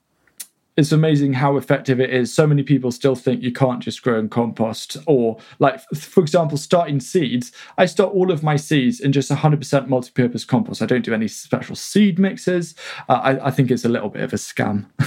it's 0.78 0.92
amazing 0.92 1.34
how 1.34 1.56
effective 1.56 2.00
it 2.00 2.10
is. 2.10 2.34
So 2.34 2.46
many 2.46 2.62
people 2.62 2.92
still 2.92 3.16
think 3.16 3.42
you 3.42 3.52
can't 3.52 3.82
just 3.82 4.02
grow 4.02 4.20
in 4.20 4.28
compost, 4.28 4.98
or 5.06 5.38
like, 5.60 5.82
for 5.96 6.22
example, 6.22 6.58
starting 6.58 7.00
seeds. 7.00 7.52
I 7.78 7.86
start 7.86 8.14
all 8.14 8.32
of 8.32 8.44
my 8.44 8.58
seeds 8.58 9.00
in 9.00 9.14
just 9.14 9.32
100% 9.32 9.88
multi-purpose 9.88 10.44
compost. 10.44 10.82
I 10.82 10.86
don't 10.86 11.06
do 11.06 11.14
any 11.14 11.28
special 11.28 11.76
seed 11.76 12.20
mixes. 12.20 12.76
Uh, 13.08 13.14
I, 13.14 13.48
I, 13.48 13.52
think 13.52 13.72
it's 13.72 13.86
a 13.86 13.90
little 13.90 14.10
bit 14.10 14.24
of 14.24 14.34
a 14.34 14.36
scam. 14.36 14.88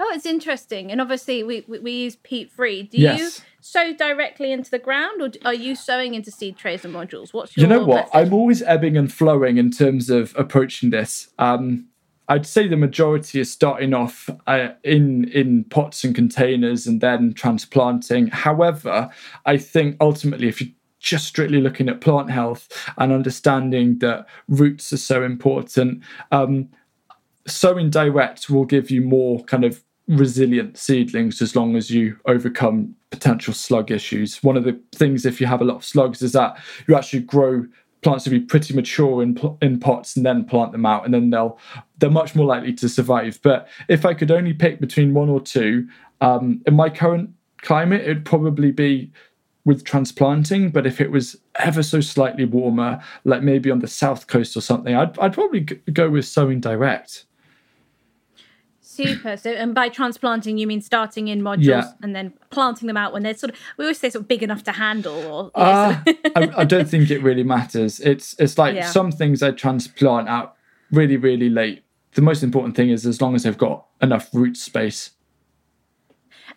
oh, 0.00 0.12
it's 0.14 0.26
interesting, 0.26 0.92
and 0.92 1.00
obviously 1.00 1.42
we 1.42 1.64
we, 1.66 1.80
we 1.80 1.92
use 1.92 2.14
peat 2.16 2.52
free. 2.52 2.84
Do 2.84 2.98
yes. 2.98 3.18
you 3.18 3.30
sow 3.60 3.92
directly 3.92 4.52
into 4.52 4.70
the 4.70 4.78
ground, 4.78 5.20
or 5.20 5.30
are 5.44 5.54
you 5.54 5.74
sowing 5.74 6.14
into 6.14 6.30
seed 6.30 6.56
trays 6.56 6.84
and 6.84 6.94
modules? 6.94 7.34
What's 7.34 7.56
your 7.56 7.66
you 7.66 7.74
know 7.74 7.84
what? 7.84 8.08
I'm 8.12 8.32
always 8.32 8.62
ebbing 8.62 8.96
and 8.96 9.12
flowing 9.12 9.56
in 9.56 9.72
terms 9.72 10.10
of 10.10 10.32
approaching 10.38 10.90
this. 10.90 11.28
Um, 11.40 11.88
I'd 12.28 12.46
say 12.46 12.66
the 12.66 12.76
majority 12.76 13.40
is 13.40 13.50
starting 13.50 13.92
off 13.92 14.30
uh, 14.46 14.68
in 14.82 15.28
in 15.28 15.64
pots 15.64 16.04
and 16.04 16.14
containers 16.14 16.86
and 16.86 17.00
then 17.00 17.34
transplanting. 17.34 18.28
However, 18.28 19.10
I 19.44 19.56
think 19.58 19.96
ultimately, 20.00 20.48
if 20.48 20.60
you're 20.60 20.70
just 21.00 21.26
strictly 21.26 21.60
looking 21.60 21.88
at 21.88 22.00
plant 22.00 22.30
health 22.30 22.68
and 22.96 23.12
understanding 23.12 23.98
that 23.98 24.26
roots 24.48 24.90
are 24.92 24.96
so 24.96 25.22
important, 25.22 26.02
um, 26.32 26.68
sowing 27.46 27.90
direct 27.90 28.48
will 28.48 28.64
give 28.64 28.90
you 28.90 29.02
more 29.02 29.44
kind 29.44 29.64
of 29.64 29.84
resilient 30.08 30.76
seedlings 30.76 31.40
as 31.40 31.56
long 31.56 31.76
as 31.76 31.90
you 31.90 32.18
overcome 32.26 32.94
potential 33.10 33.54
slug 33.54 33.90
issues. 33.90 34.42
One 34.42 34.56
of 34.56 34.64
the 34.64 34.78
things, 34.94 35.24
if 35.24 35.40
you 35.40 35.46
have 35.46 35.60
a 35.60 35.64
lot 35.64 35.76
of 35.76 35.84
slugs, 35.84 36.22
is 36.22 36.32
that 36.32 36.58
you 36.88 36.96
actually 36.96 37.20
grow 37.20 37.66
plants 38.04 38.24
to 38.24 38.30
be 38.30 38.38
pretty 38.38 38.74
mature 38.74 39.22
in 39.22 39.36
in 39.60 39.80
pots 39.80 40.16
and 40.16 40.24
then 40.24 40.44
plant 40.44 40.72
them 40.72 40.86
out, 40.86 41.04
and 41.04 41.12
then 41.12 41.30
they'll 41.30 41.58
they're 41.98 42.10
much 42.10 42.34
more 42.36 42.46
likely 42.46 42.72
to 42.74 42.88
survive. 42.88 43.40
But 43.42 43.66
if 43.88 44.06
I 44.06 44.14
could 44.14 44.30
only 44.30 44.52
pick 44.52 44.80
between 44.80 45.14
one 45.14 45.28
or 45.28 45.40
two, 45.40 45.88
um, 46.20 46.62
in 46.66 46.74
my 46.76 46.90
current 46.90 47.30
climate, 47.62 48.02
it'd 48.02 48.24
probably 48.24 48.70
be 48.70 49.10
with 49.64 49.84
transplanting. 49.84 50.70
But 50.70 50.86
if 50.86 51.00
it 51.00 51.10
was 51.10 51.36
ever 51.58 51.82
so 51.82 52.00
slightly 52.00 52.44
warmer, 52.44 53.02
like 53.24 53.42
maybe 53.42 53.70
on 53.70 53.80
the 53.80 53.88
south 53.88 54.26
coast 54.26 54.56
or 54.56 54.60
something, 54.60 54.94
I'd 54.94 55.18
I'd 55.18 55.32
probably 55.32 55.60
go 55.60 56.10
with 56.10 56.26
sowing 56.26 56.60
direct. 56.60 57.24
Super. 58.94 59.36
So, 59.36 59.50
and 59.50 59.74
by 59.74 59.88
transplanting, 59.88 60.56
you 60.56 60.68
mean 60.68 60.80
starting 60.80 61.26
in 61.26 61.40
modules 61.40 61.64
yeah. 61.64 61.92
and 62.00 62.14
then 62.14 62.32
planting 62.50 62.86
them 62.86 62.96
out 62.96 63.12
when 63.12 63.24
they're 63.24 63.34
sort 63.34 63.50
of, 63.50 63.58
we 63.76 63.84
always 63.84 63.98
say 63.98 64.08
sort 64.08 64.22
of 64.22 64.28
big 64.28 64.42
enough 64.42 64.62
to 64.64 64.72
handle 64.72 65.26
or. 65.26 65.50
Uh, 65.54 65.96
I, 66.36 66.50
I, 66.58 66.64
don't 66.64 66.88
think 66.88 67.10
it 67.10 67.20
really 67.20 67.42
matters. 67.42 67.98
It's, 67.98 68.36
it's 68.38 68.56
like 68.56 68.76
yeah. 68.76 68.88
some 68.88 69.10
things 69.10 69.42
I 69.42 69.50
transplant 69.50 70.28
out 70.28 70.54
really, 70.92 71.16
really 71.16 71.50
late. 71.50 71.82
The 72.12 72.22
most 72.22 72.44
important 72.44 72.76
thing 72.76 72.90
is 72.90 73.04
as 73.04 73.20
long 73.20 73.34
as 73.34 73.42
they've 73.42 73.58
got 73.58 73.84
enough 74.00 74.28
root 74.32 74.56
space. 74.56 75.10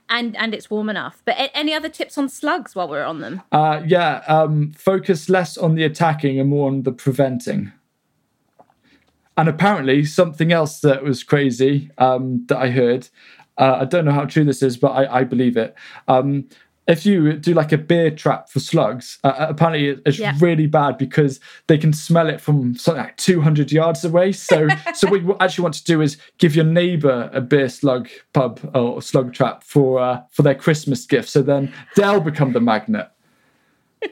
And 0.10 0.38
and 0.38 0.54
it's 0.54 0.70
warm 0.70 0.90
enough. 0.90 1.22
But 1.26 1.36
any 1.54 1.74
other 1.74 1.90
tips 1.90 2.18
on 2.18 2.30
slugs 2.30 2.76
while 2.76 2.88
we're 2.88 3.04
on 3.04 3.20
them? 3.20 3.42
Uh, 3.52 3.82
yeah, 3.86 4.24
um, 4.28 4.72
focus 4.72 5.28
less 5.28 5.58
on 5.58 5.76
the 5.76 5.84
attacking 5.84 6.40
and 6.40 6.50
more 6.50 6.70
on 6.70 6.84
the 6.84 6.94
preventing. 6.94 7.74
And 9.38 9.48
apparently, 9.48 10.04
something 10.04 10.52
else 10.52 10.80
that 10.80 11.04
was 11.04 11.24
crazy 11.24 11.92
um, 12.00 12.46
that 12.48 12.58
I 12.58 12.72
heard. 12.72 13.08
Uh, 13.58 13.80
I 13.82 13.86
don't 13.86 14.06
know 14.06 14.12
how 14.12 14.26
true 14.26 14.44
this 14.44 14.64
is, 14.64 14.78
but 14.78 14.90
I, 14.90 15.20
I 15.20 15.24
believe 15.24 15.58
it. 15.58 15.76
Um, 16.08 16.48
if 16.88 17.06
you 17.06 17.34
do 17.34 17.54
like 17.54 17.72
a 17.72 17.78
beer 17.78 18.10
trap 18.10 18.50
for 18.50 18.60
slugs, 18.60 19.20
uh, 19.24 19.28
uh 19.28 19.48
apparently 19.50 20.02
it's 20.06 20.18
yeah. 20.18 20.34
really 20.40 20.68
bad 20.68 20.98
because 20.98 21.40
they 21.68 21.78
can 21.78 21.92
smell 21.92 22.30
it 22.30 22.40
from 22.40 22.76
something 22.76 23.04
like 23.04 23.18
200 23.18 23.72
yards 23.72 24.06
away. 24.06 24.32
So, 24.32 24.68
so 24.96 25.10
what 25.10 25.22
you 25.22 25.36
actually 25.40 25.64
want 25.64 25.76
to 25.76 25.84
do 25.84 26.02
is 26.02 26.18
give 26.38 26.56
your 26.56 26.66
neighbor 26.66 27.30
a 27.34 27.42
beer 27.42 27.70
slug 27.70 28.10
pub 28.34 28.60
or 28.74 29.02
slug 29.02 29.34
trap 29.34 29.64
for 29.64 30.00
uh, 30.00 30.22
for 30.32 30.44
their 30.44 30.56
Christmas 30.56 31.06
gift. 31.06 31.30
So 31.30 31.42
then 31.42 31.74
they'll 31.96 32.22
become 32.22 32.54
the 32.54 32.62
magnet. 32.62 33.10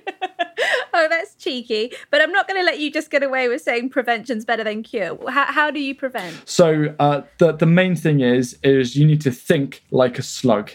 oh, 1.06 1.08
that's 1.10 1.36
cheeky. 1.36 1.92
But 2.10 2.22
I'm 2.22 2.32
not 2.32 2.48
going 2.48 2.60
to 2.60 2.66
let 2.66 2.80
you 2.80 2.92
just 2.92 3.12
get 3.12 3.24
away 3.24 3.48
with 3.48 3.62
saying 3.62 3.90
prevention's 3.90 4.46
better 4.46 4.64
than 4.64 4.84
cure. 4.84 5.18
How, 5.30 5.46
how 5.46 5.72
do 5.72 5.80
you 5.80 5.94
prevent? 5.94 6.48
So 6.48 6.96
uh, 7.00 7.24
the 7.38 7.52
the 7.52 7.66
main 7.66 7.96
thing 7.96 8.22
is 8.22 8.58
is 8.64 8.96
you 8.96 9.06
need 9.06 9.22
to 9.22 9.32
think 9.32 9.84
like 9.92 10.18
a 10.18 10.24
slug. 10.24 10.72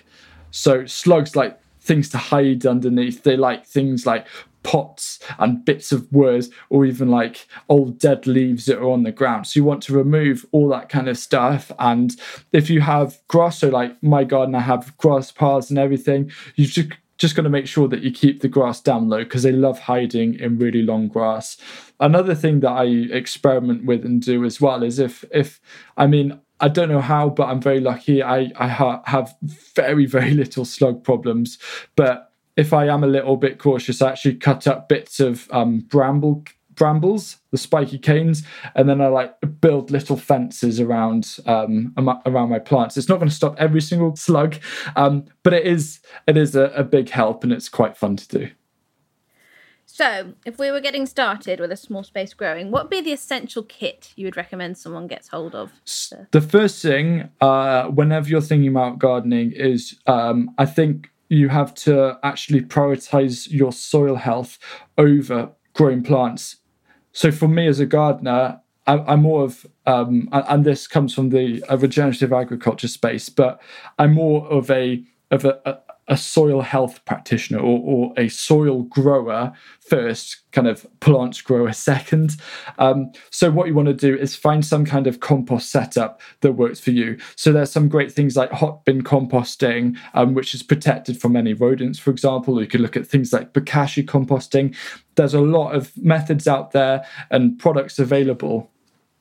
So 0.51 0.85
slugs 0.87 1.37
like 1.37 1.59
things 1.81 2.09
to 2.11 2.19
hide 2.19 2.67
underneath. 2.67 3.23
They 3.23 3.37
like 3.37 3.67
things 3.67 4.05
like 4.05 4.27
pots 4.63 5.19
and 5.39 5.65
bits 5.65 5.91
of 5.91 6.13
wood 6.13 6.47
or 6.69 6.85
even 6.85 7.09
like 7.09 7.49
old 7.71 7.99
dead 7.99 8.27
leaves 8.27 8.67
that 8.67 8.79
are 8.79 8.91
on 8.91 9.05
the 9.05 9.13
ground. 9.13 9.47
So 9.47 9.59
you 9.59 9.65
want 9.65 9.83
to 9.85 9.95
remove 9.95 10.45
all 10.53 10.69
that 10.69 10.91
kind 10.91 11.09
of 11.09 11.17
stuff. 11.17 11.73
And 11.79 12.15
if 12.53 12.69
you 12.69 12.83
have 12.83 13.19
grass, 13.29 13.61
so 13.61 13.69
like 13.69 14.01
my 14.03 14.25
garden, 14.25 14.55
I 14.55 14.61
have 14.61 14.97
grass 14.99 15.33
paths 15.33 15.71
and 15.71 15.79
everything, 15.79 16.31
you 16.57 16.67
just 16.67 16.91
just 17.21 17.37
got 17.37 17.43
to 17.43 17.51
make 17.51 17.67
sure 17.67 17.87
that 17.87 18.01
you 18.01 18.11
keep 18.11 18.41
the 18.41 18.49
grass 18.49 18.81
down 18.81 19.11
low 19.11 19.19
because 19.19 19.43
they 19.43 19.53
love 19.53 19.79
hiding 19.79 20.35
in 20.37 20.59
really 20.59 20.83
long 20.83 21.07
grass. 21.07 21.59
Another 22.01 22.35
thing 22.35 22.61
that 22.61 22.71
I 22.71 22.85
experiment 22.85 23.85
with 23.85 24.07
and 24.07 24.23
do 24.23 24.45
as 24.47 24.61
well 24.61 24.83
is 24.83 24.99
if 24.99 25.23
if 25.31 25.61
I 25.99 26.07
mean 26.07 26.41
I 26.61 26.69
don't 26.69 26.89
know 26.89 27.01
how, 27.01 27.29
but 27.29 27.49
I'm 27.49 27.61
very 27.61 27.81
lucky. 27.81 28.23
I 28.23 28.51
I 28.57 28.69
ha- 28.69 29.03
have 29.05 29.37
very 29.75 30.07
very 30.07 30.31
little 30.33 30.65
slug 30.65 31.05
problems, 31.05 31.59
but 31.95 32.33
if 32.57 32.73
I 32.73 32.87
am 32.87 33.05
a 33.05 33.07
little 33.07 33.37
bit 33.37 33.59
cautious, 33.59 34.01
I 34.01 34.11
actually 34.11 34.37
cut 34.37 34.67
up 34.67 34.89
bits 34.89 35.21
of 35.21 35.47
um, 35.53 35.81
bramble 35.81 36.45
brambles, 36.81 37.37
the 37.51 37.59
spiky 37.59 37.99
canes, 37.99 38.43
and 38.75 38.89
then 38.89 39.03
I 39.03 39.09
like 39.09 39.35
build 39.61 39.91
little 39.91 40.17
fences 40.17 40.81
around 40.81 41.37
um, 41.45 41.93
around 42.25 42.49
my 42.49 42.59
plants. 42.59 42.97
It's 42.97 43.09
not 43.09 43.19
going 43.19 43.29
to 43.29 43.35
stop 43.35 43.55
every 43.59 43.83
single 43.83 44.17
slug, 44.17 44.57
um, 44.97 45.27
but 45.43 45.53
it 45.53 45.67
is 45.67 46.01
it 46.27 46.39
is 46.39 46.57
a, 46.57 46.65
a 46.75 46.83
big 46.83 47.11
help, 47.11 47.45
and 47.45 47.53
it's 47.53 47.69
quite 47.69 47.99
fun 47.99 48.17
to 48.17 48.27
do. 48.39 48.51
So, 49.85 50.33
if 50.47 50.59
we 50.59 50.71
were 50.71 50.81
getting 50.81 51.05
started 51.05 51.61
with 51.61 51.71
a 51.71 51.77
small 51.77 52.03
space 52.03 52.33
growing, 52.33 52.71
what 52.71 52.85
would 52.85 52.91
be 52.91 53.03
the 53.03 53.13
essential 53.13 53.63
kit 53.63 54.15
you 54.17 54.25
would 54.27 54.39
recommend 54.39 54.79
someone 54.79 55.07
gets 55.07 55.29
hold 55.29 55.55
of? 55.55 55.73
The 56.31 56.41
first 56.41 56.81
thing, 56.81 57.29
uh, 57.43 57.89
whenever 57.89 58.27
you're 58.27 58.41
thinking 58.41 58.71
about 58.71 58.99
gardening, 58.99 59.53
is 59.53 59.99
um, 60.07 60.55
I 60.57 60.65
think 60.65 61.11
you 61.29 61.51
have 61.51 61.75
to 61.75 62.19
actually 62.23 62.63
prioritize 62.63 63.51
your 63.51 63.73
soil 63.73 64.15
health 64.15 64.59
over 64.97 65.51
growing 65.75 66.03
plants 66.03 66.57
so 67.13 67.31
for 67.31 67.49
me 67.49 67.67
as 67.67 67.81
a 67.81 67.87
gardener, 67.87 68.61
I, 68.87 69.13
am 69.13 69.23
more 69.23 69.45
of, 69.45 69.67
um, 69.87 70.29
and 70.33 70.65
this 70.65 70.87
comes 70.87 71.15
from 71.15 71.31
the 71.31 71.63
regenerative 71.77 72.33
agriculture 72.33 72.89
space, 72.89 73.29
but 73.29 73.61
I'm 73.99 74.15
more 74.15 74.47
of 74.49 74.71
a 74.71 75.05
of 75.31 75.45
a, 75.45 75.81
a, 76.11 76.17
soil 76.17 76.61
health 76.61 77.05
practitioner 77.05 77.59
or, 77.59 77.81
or, 77.81 78.15
a 78.17 78.29
soil 78.29 78.83
grower 78.83 79.53
first, 79.81 80.43
kind 80.53 80.69
of 80.69 80.87
plants 81.01 81.41
grower 81.41 81.73
second. 81.73 82.37
Um, 82.79 83.13
so 83.31 83.51
what 83.51 83.69
you 83.69 83.75
want 83.75 83.89
to 83.89 83.95
do 83.95 84.17
is 84.17 84.37
find 84.37 84.65
some 84.65 84.85
kind 84.85 85.07
of 85.07 85.21
compost 85.21 85.71
setup 85.71 86.21
that 86.41 86.53
works 86.53 86.81
for 86.81 86.91
you. 86.91 87.19
So 87.37 87.53
there's 87.53 87.73
some 87.73 87.89
great 87.89 88.13
things 88.13 88.37
like 88.37 88.51
hot 88.53 88.85
bin 88.85 89.03
composting, 89.03 89.97
um, 90.15 90.35
which 90.35 90.55
is 90.55 90.63
protected 90.63 91.21
from 91.21 91.37
any 91.37 91.55
rodents, 91.55 91.99
for 91.99 92.11
example. 92.11 92.61
You 92.61 92.67
could 92.67 92.81
look 92.81 92.97
at 92.97 93.07
things 93.07 93.33
like 93.33 93.53
bokashi 93.53 94.05
composting. 94.05 94.77
There's 95.15 95.35
a 95.35 95.41
lot 95.41 95.75
of 95.75 95.97
methods 95.97 96.47
out 96.47 96.73
there 96.73 97.05
and 97.31 97.59
products 97.59 97.99
available 97.99 98.71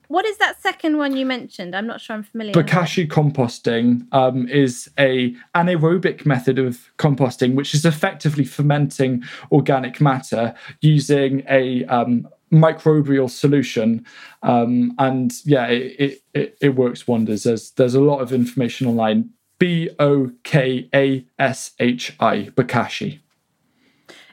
what 0.09 0.25
is 0.25 0.37
that 0.37 0.59
second 0.61 0.97
one 0.97 1.15
you 1.15 1.25
mentioned? 1.25 1.75
I'm 1.75 1.85
not 1.85 2.01
sure 2.01 2.15
I'm 2.15 2.23
familiar. 2.23 2.51
Bokashi 2.51 3.07
composting 3.07 4.11
um, 4.11 4.47
is 4.47 4.89
a 4.97 5.35
anaerobic 5.53 6.25
method 6.25 6.57
of 6.57 6.91
composting, 6.97 7.53
which 7.53 7.75
is 7.75 7.85
effectively 7.85 8.43
fermenting 8.43 9.23
organic 9.51 10.01
matter 10.01 10.55
using 10.81 11.43
a 11.47 11.85
um, 11.85 12.27
microbial 12.51 13.29
solution. 13.29 14.03
Um, 14.41 14.95
and 14.97 15.31
yeah, 15.45 15.67
it, 15.67 16.23
it, 16.33 16.57
it, 16.59 16.75
works 16.75 17.07
wonders. 17.07 17.43
There's 17.43 17.69
there's 17.71 17.93
a 17.93 18.01
lot 18.01 18.19
of 18.19 18.33
information 18.33 18.87
online 18.87 19.29
B 19.59 19.91
O 19.99 20.31
K 20.43 20.89
A 20.91 21.23
S 21.37 21.71
H 21.79 22.15
I, 22.19 22.49
bokashi. 22.55 23.19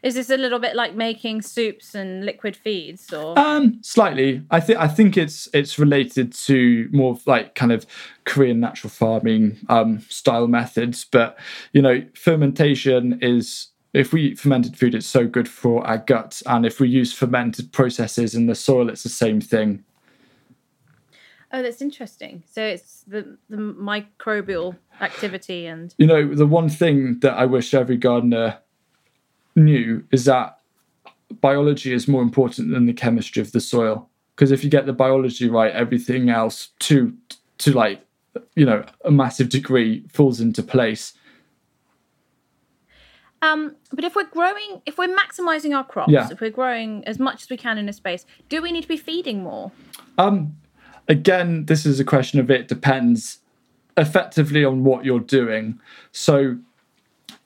Is 0.07 0.14
this 0.14 0.31
a 0.31 0.37
little 0.37 0.61
bit 0.61 0.77
like 0.77 0.95
making 0.95 1.42
soups 1.42 1.92
and 1.97 2.25
liquid 2.25 2.55
feeds, 2.55 3.12
or 3.12 3.37
Um, 3.37 3.79
slightly. 3.83 4.40
I 4.53 4.61
think 4.61 4.79
I 4.79 4.87
think 4.87 5.16
it's 5.16 5.49
it's 5.53 5.81
related 5.81 6.33
to 6.47 6.88
more 6.92 7.11
of 7.14 7.27
like 7.27 7.57
kind 7.57 7.73
of 7.73 7.85
Korean 8.25 8.61
natural 8.61 8.90
farming 8.90 9.59
um, 9.69 9.99
style 10.09 10.47
methods. 10.47 11.05
But 11.05 11.37
you 11.73 11.83
know, 11.83 12.05
fermentation 12.14 13.19
is 13.21 13.71
if 13.95 14.12
we 14.12 14.23
eat 14.27 14.38
fermented 14.38 14.79
food, 14.79 14.95
it's 14.95 15.07
so 15.07 15.27
good 15.27 15.49
for 15.49 15.85
our 15.85 15.99
guts, 15.99 16.40
and 16.42 16.64
if 16.64 16.79
we 16.79 16.88
use 16.88 17.12
fermented 17.12 17.73
processes 17.73 18.33
in 18.33 18.47
the 18.47 18.55
soil, 18.55 18.88
it's 18.88 19.03
the 19.03 19.09
same 19.09 19.40
thing. 19.40 19.83
oh, 21.53 21.62
that's 21.62 21.83
interesting. 21.83 22.45
So 22.47 22.62
it's 22.62 23.03
the 23.09 23.38
the 23.51 23.57
microbial 23.57 24.77
activity 25.01 25.66
and 25.66 25.92
You 25.99 26.07
know, 26.07 26.33
the 26.33 26.47
one 26.47 26.69
thing 26.69 27.19
that 27.23 27.33
I 27.33 27.47
wish 27.47 27.75
every 27.75 27.97
gardener 27.97 28.59
knew 29.57 30.05
is 30.12 30.27
that 30.27 30.59
biology 31.40 31.92
is 31.92 32.07
more 32.07 32.23
important 32.23 32.71
than 32.71 32.87
the 32.87 32.92
chemistry 32.92 33.42
of 33.42 33.53
the 33.53 33.61
soil. 33.61 34.09
Because 34.35 34.53
if 34.53 34.62
you 34.62 34.71
get 34.71 34.87
the 34.87 34.92
biology 34.92 35.49
right, 35.49 35.73
everything 35.73 36.29
else 36.29 36.69
to 36.81 37.12
to 37.59 37.73
like 37.73 38.03
you 38.55 38.66
know 38.66 38.85
a 39.05 39.11
massive 39.11 39.49
degree 39.49 40.05
falls 40.12 40.40
into 40.40 40.62
place. 40.62 41.14
Um, 43.42 43.77
but 43.92 44.05
if 44.05 44.16
we're 44.16 44.25
growing, 44.29 44.83
if 44.87 44.99
we're 44.99 45.14
maximizing 45.14 45.77
our 45.77 45.85
crops, 45.85 46.11
Yeah. 46.12 46.29
if 46.31 46.40
we're 46.40 46.51
growing 46.51 47.05
as 47.07 47.19
much 47.19 47.42
as 47.42 47.51
we 47.51 47.57
can 47.57 47.79
in 47.79 47.88
a 47.88 47.92
space, 47.92 48.25
do 48.49 48.62
we 48.62 48.73
need 48.73 48.83
to 48.83 48.88
be 48.88 48.97
feeding 48.97 49.42
more? 49.42 49.73
Um, 50.19 50.57
again, 51.09 51.66
this 51.66 51.85
is 51.87 52.01
a 52.01 52.05
question 52.05 52.40
of 52.40 52.51
it 52.51 52.66
depends 52.66 53.38
effectively 53.97 54.64
on 54.64 54.85
what 54.85 55.05
you're 55.05 55.21
doing. 55.21 55.79
So, 56.12 56.57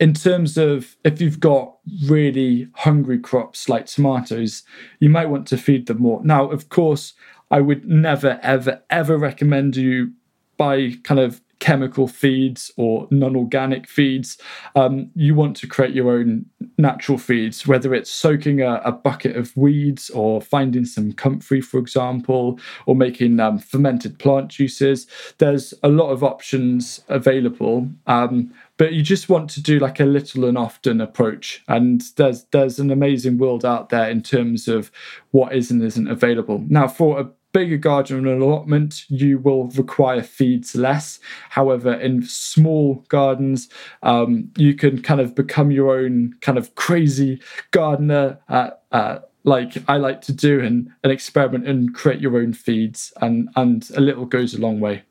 in 0.01 0.15
terms 0.15 0.57
of 0.57 0.97
if 1.05 1.21
you've 1.21 1.39
got 1.39 1.77
really 2.07 2.69
hungry 2.75 3.19
crops 3.19 3.69
like 3.69 3.85
tomatoes, 3.85 4.63
you 4.99 5.11
might 5.11 5.29
want 5.29 5.47
to 5.49 5.59
feed 5.59 5.87
them 5.87 5.99
more. 5.99 6.23
Now, 6.25 6.51
of 6.51 6.71
course, 6.71 7.13
I 7.51 7.61
would 7.61 7.85
never, 7.85 8.41
ever, 8.43 8.83
ever 8.89 9.19
recommend 9.19 9.77
you 9.77 10.13
buy 10.57 10.93
kind 11.05 11.21
of 11.21 11.43
chemical 11.61 12.09
feeds 12.09 12.73
or 12.77 13.07
non-organic 13.11 13.87
feeds. 13.87 14.39
Um, 14.75 15.11
you 15.15 15.35
want 15.35 15.57
to 15.59 15.67
create 15.67 15.95
your 15.95 16.11
own 16.11 16.47
natural 16.79 17.19
feeds 17.19 17.67
whether 17.67 17.95
it's 17.95 18.11
soaking 18.11 18.63
a, 18.63 18.77
a 18.77 18.91
bucket 18.91 19.37
of 19.37 19.55
weeds 19.57 20.09
or 20.11 20.41
finding 20.41 20.87
some 20.87 21.13
comfrey 21.13 21.61
for 21.61 21.79
example 21.79 22.59
or 22.87 22.97
making 22.97 23.39
um, 23.39 23.59
fermented 23.59 24.19
plant 24.19 24.49
juices. 24.49 25.07
There's 25.37 25.75
a 25.83 25.89
lot 25.89 26.11
of 26.11 26.25
options 26.25 27.03
available. 27.09 27.89
Um, 28.07 28.53
but 28.81 28.95
you 28.95 29.03
just 29.03 29.29
want 29.29 29.51
to 29.51 29.63
do 29.63 29.79
like 29.79 30.01
a 30.01 30.07
little 30.07 30.47
and 30.47 30.57
often 30.57 31.03
approach 31.03 31.63
and 31.69 32.01
there's 32.17 32.45
there's 32.47 32.79
an 32.79 32.91
amazing 32.91 33.37
world 33.37 33.63
out 33.63 33.91
there 33.91 34.09
in 34.09 34.23
terms 34.23 34.69
of 34.69 34.91
what 35.33 35.55
is 35.55 35.71
and 35.71 35.83
isn't 35.83 36.09
available 36.09 36.65
now 36.67 36.89
for 36.89 37.21
a 37.21 37.31
bigger 37.53 37.77
garden 37.77 38.29
and 38.29 38.43
allotment, 38.43 39.05
you 39.09 39.37
will 39.39 39.65
require 39.71 40.23
feeds 40.23 40.77
less. 40.77 41.19
However, 41.49 41.95
in 41.95 42.23
small 42.23 43.05
gardens, 43.09 43.69
um, 44.05 44.51
you 44.57 44.75
can 44.75 45.03
kind 45.03 45.21
of 45.21 45.35
become 45.35 45.73
your 45.73 45.99
own 45.99 46.35
kind 46.43 46.59
of 46.59 46.75
crazy 46.77 47.41
gardener. 47.73 48.39
Uh, 48.49 48.71
uh, 48.93 49.19
like 49.45 49.77
I 49.89 49.97
like 49.97 50.21
to 50.23 50.33
do 50.33 50.61
and, 50.61 50.91
and 51.03 51.13
experiment 51.13 51.67
and 51.67 51.95
create 51.95 52.21
your 52.21 52.37
own 52.37 52.53
feeds 52.53 53.13
and 53.21 53.49
and 53.57 53.91
a 53.97 54.01
little 54.01 54.27
goes 54.27 54.55
a 54.55 54.61
long 54.61 54.81
way. 54.81 55.03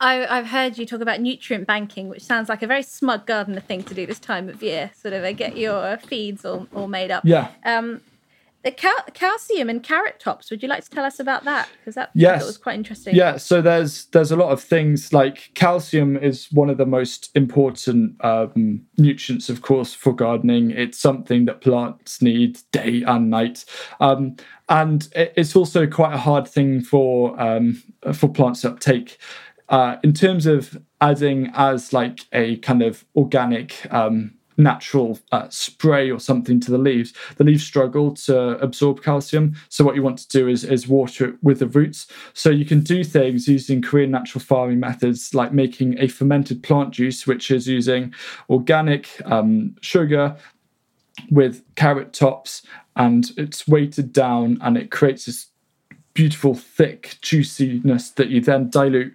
I, 0.00 0.26
I've 0.26 0.46
heard 0.46 0.78
you 0.78 0.86
talk 0.86 1.00
about 1.00 1.20
nutrient 1.20 1.66
banking, 1.66 2.08
which 2.08 2.22
sounds 2.22 2.48
like 2.48 2.62
a 2.62 2.66
very 2.66 2.82
smug 2.82 3.26
gardener 3.26 3.60
thing 3.60 3.82
to 3.84 3.94
do 3.94 4.06
this 4.06 4.20
time 4.20 4.48
of 4.48 4.62
year. 4.62 4.92
Sort 4.94 5.14
of 5.14 5.24
uh, 5.24 5.32
get 5.32 5.56
your 5.56 5.96
feeds 5.98 6.44
all, 6.44 6.68
all 6.74 6.86
made 6.88 7.10
up. 7.10 7.24
Yeah. 7.26 7.48
Um, 7.64 8.00
the 8.64 8.70
cal- 8.72 9.04
calcium 9.14 9.70
in 9.70 9.80
carrot 9.80 10.18
tops. 10.18 10.50
Would 10.50 10.62
you 10.62 10.68
like 10.68 10.82
to 10.84 10.90
tell 10.90 11.04
us 11.04 11.20
about 11.20 11.44
that? 11.44 11.68
Because 11.78 11.94
that 11.94 12.10
Yes. 12.14 12.44
was 12.44 12.58
quite 12.58 12.74
interesting. 12.74 13.14
Yeah, 13.14 13.36
so 13.36 13.62
there's 13.62 14.06
there's 14.06 14.32
a 14.32 14.36
lot 14.36 14.50
of 14.50 14.60
things 14.60 15.12
like 15.12 15.50
calcium 15.54 16.16
is 16.16 16.48
one 16.50 16.68
of 16.68 16.76
the 16.76 16.84
most 16.86 17.30
important 17.36 18.22
um, 18.24 18.84
nutrients, 18.98 19.48
of 19.48 19.62
course, 19.62 19.94
for 19.94 20.12
gardening. 20.12 20.72
It's 20.72 20.98
something 20.98 21.44
that 21.44 21.60
plants 21.60 22.20
need 22.20 22.58
day 22.72 23.04
and 23.06 23.30
night, 23.30 23.64
um, 24.00 24.36
and 24.68 25.08
it's 25.14 25.54
also 25.54 25.86
quite 25.86 26.12
a 26.14 26.18
hard 26.18 26.46
thing 26.48 26.82
for 26.82 27.40
um, 27.40 27.80
for 28.12 28.28
plants 28.28 28.62
to 28.62 28.70
uptake. 28.70 29.18
Uh, 29.68 29.96
in 30.02 30.12
terms 30.12 30.46
of 30.46 30.82
adding 31.00 31.50
as 31.54 31.92
like 31.92 32.20
a 32.32 32.56
kind 32.58 32.82
of 32.82 33.04
organic 33.14 33.86
um, 33.92 34.32
natural 34.56 35.18
uh, 35.30 35.46
spray 35.50 36.10
or 36.10 36.18
something 36.18 36.58
to 36.60 36.70
the 36.70 36.78
leaves, 36.78 37.12
the 37.36 37.44
leaves 37.44 37.64
struggle 37.64 38.12
to 38.12 38.58
absorb 38.58 39.02
calcium. 39.02 39.54
So 39.68 39.84
what 39.84 39.94
you 39.94 40.02
want 40.02 40.18
to 40.18 40.28
do 40.28 40.48
is 40.48 40.64
is 40.64 40.88
water 40.88 41.28
it 41.28 41.34
with 41.42 41.60
the 41.60 41.68
roots. 41.68 42.08
So 42.34 42.50
you 42.50 42.64
can 42.64 42.80
do 42.80 43.04
things 43.04 43.46
using 43.46 43.80
Korean 43.80 44.10
natural 44.10 44.42
farming 44.42 44.80
methods 44.80 45.32
like 45.34 45.52
making 45.52 45.98
a 45.98 46.08
fermented 46.08 46.62
plant 46.62 46.90
juice, 46.92 47.26
which 47.26 47.50
is 47.50 47.68
using 47.68 48.12
organic 48.50 49.08
um, 49.24 49.76
sugar 49.80 50.36
with 51.30 51.62
carrot 51.74 52.12
tops, 52.12 52.62
and 52.96 53.30
it's 53.36 53.66
weighted 53.66 54.12
down, 54.12 54.58
and 54.60 54.76
it 54.76 54.90
creates 54.90 55.26
this 55.26 55.46
beautiful 56.14 56.54
thick 56.54 57.16
juiciness 57.22 58.10
that 58.10 58.28
you 58.28 58.40
then 58.40 58.68
dilute 58.70 59.14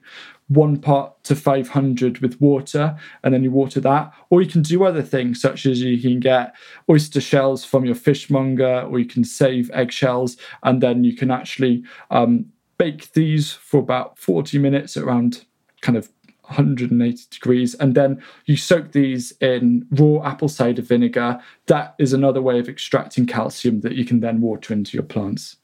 one 0.53 0.77
part 0.79 1.23
to 1.23 1.35
500 1.35 2.19
with 2.19 2.39
water 2.39 2.97
and 3.23 3.33
then 3.33 3.43
you 3.43 3.51
water 3.51 3.79
that. 3.81 4.13
Or 4.29 4.41
you 4.41 4.49
can 4.49 4.61
do 4.61 4.83
other 4.83 5.01
things 5.01 5.41
such 5.41 5.65
as 5.65 5.81
you 5.81 5.99
can 5.99 6.19
get 6.19 6.55
oyster 6.89 7.21
shells 7.21 7.65
from 7.65 7.85
your 7.85 7.95
fishmonger 7.95 8.81
or 8.81 8.99
you 8.99 9.05
can 9.05 9.23
save 9.23 9.71
eggshells 9.71 10.37
and 10.63 10.81
then 10.81 11.03
you 11.03 11.15
can 11.15 11.31
actually 11.31 11.83
um, 12.11 12.45
bake 12.77 13.11
these 13.13 13.51
for 13.51 13.79
about 13.79 14.17
40 14.17 14.57
minutes 14.59 14.97
around 14.97 15.45
kind 15.81 15.97
of 15.97 16.09
180 16.43 17.23
degrees. 17.29 17.73
And 17.75 17.95
then 17.95 18.21
you 18.45 18.57
soak 18.57 18.91
these 18.91 19.31
in 19.39 19.87
raw 19.91 20.23
apple 20.23 20.49
cider 20.49 20.81
vinegar. 20.81 21.41
That 21.67 21.95
is 21.99 22.13
another 22.13 22.41
way 22.41 22.59
of 22.59 22.67
extracting 22.67 23.25
calcium 23.25 23.81
that 23.81 23.95
you 23.95 24.05
can 24.05 24.19
then 24.19 24.41
water 24.41 24.73
into 24.73 24.97
your 24.97 25.03
plants 25.03 25.57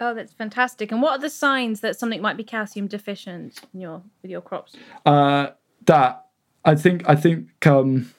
Oh, 0.00 0.12
that's 0.14 0.32
fantastic. 0.32 0.90
And 0.90 1.00
what 1.00 1.12
are 1.12 1.20
the 1.20 1.30
signs 1.30 1.80
that 1.80 1.96
something 1.98 2.20
might 2.20 2.36
be 2.36 2.44
calcium 2.44 2.86
deficient 2.88 3.60
in 3.72 3.80
your 3.80 4.02
with 4.22 4.30
your 4.30 4.40
crops? 4.40 4.74
uh, 5.06 5.48
that 5.86 6.26
I 6.64 6.74
think 6.74 7.08
I 7.08 7.14
think 7.14 7.66
um, 7.66 8.10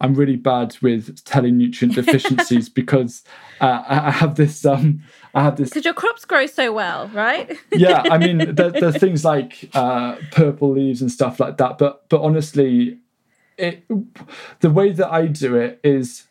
I'm 0.00 0.14
really 0.14 0.36
bad 0.36 0.76
with 0.82 1.24
telling 1.24 1.56
nutrient 1.56 1.94
deficiencies 1.94 2.68
because 2.80 3.24
uh, 3.60 3.82
I 3.88 4.08
I 4.08 4.10
have 4.10 4.36
this 4.36 4.64
um, 4.64 5.02
I 5.34 5.42
have 5.42 5.56
this 5.56 5.70
Because 5.70 5.84
your 5.84 5.94
crops 5.94 6.24
grow 6.24 6.46
so 6.46 6.72
well, 6.72 7.08
right? 7.08 7.56
yeah 7.72 8.02
I 8.10 8.18
mean 8.18 8.54
there, 8.54 8.70
there 8.70 8.88
are 8.90 8.92
things 8.92 9.24
like 9.24 9.70
uh, 9.74 10.16
purple 10.30 10.70
leaves 10.72 11.00
and 11.02 11.10
stuff 11.10 11.40
like 11.40 11.56
that 11.56 11.78
but 11.78 12.08
but 12.08 12.20
honestly 12.20 12.98
it 13.58 13.84
the 14.60 14.70
way 14.70 14.92
that 14.92 15.10
I 15.10 15.26
do 15.26 15.56
it 15.56 15.80
is 15.82 16.25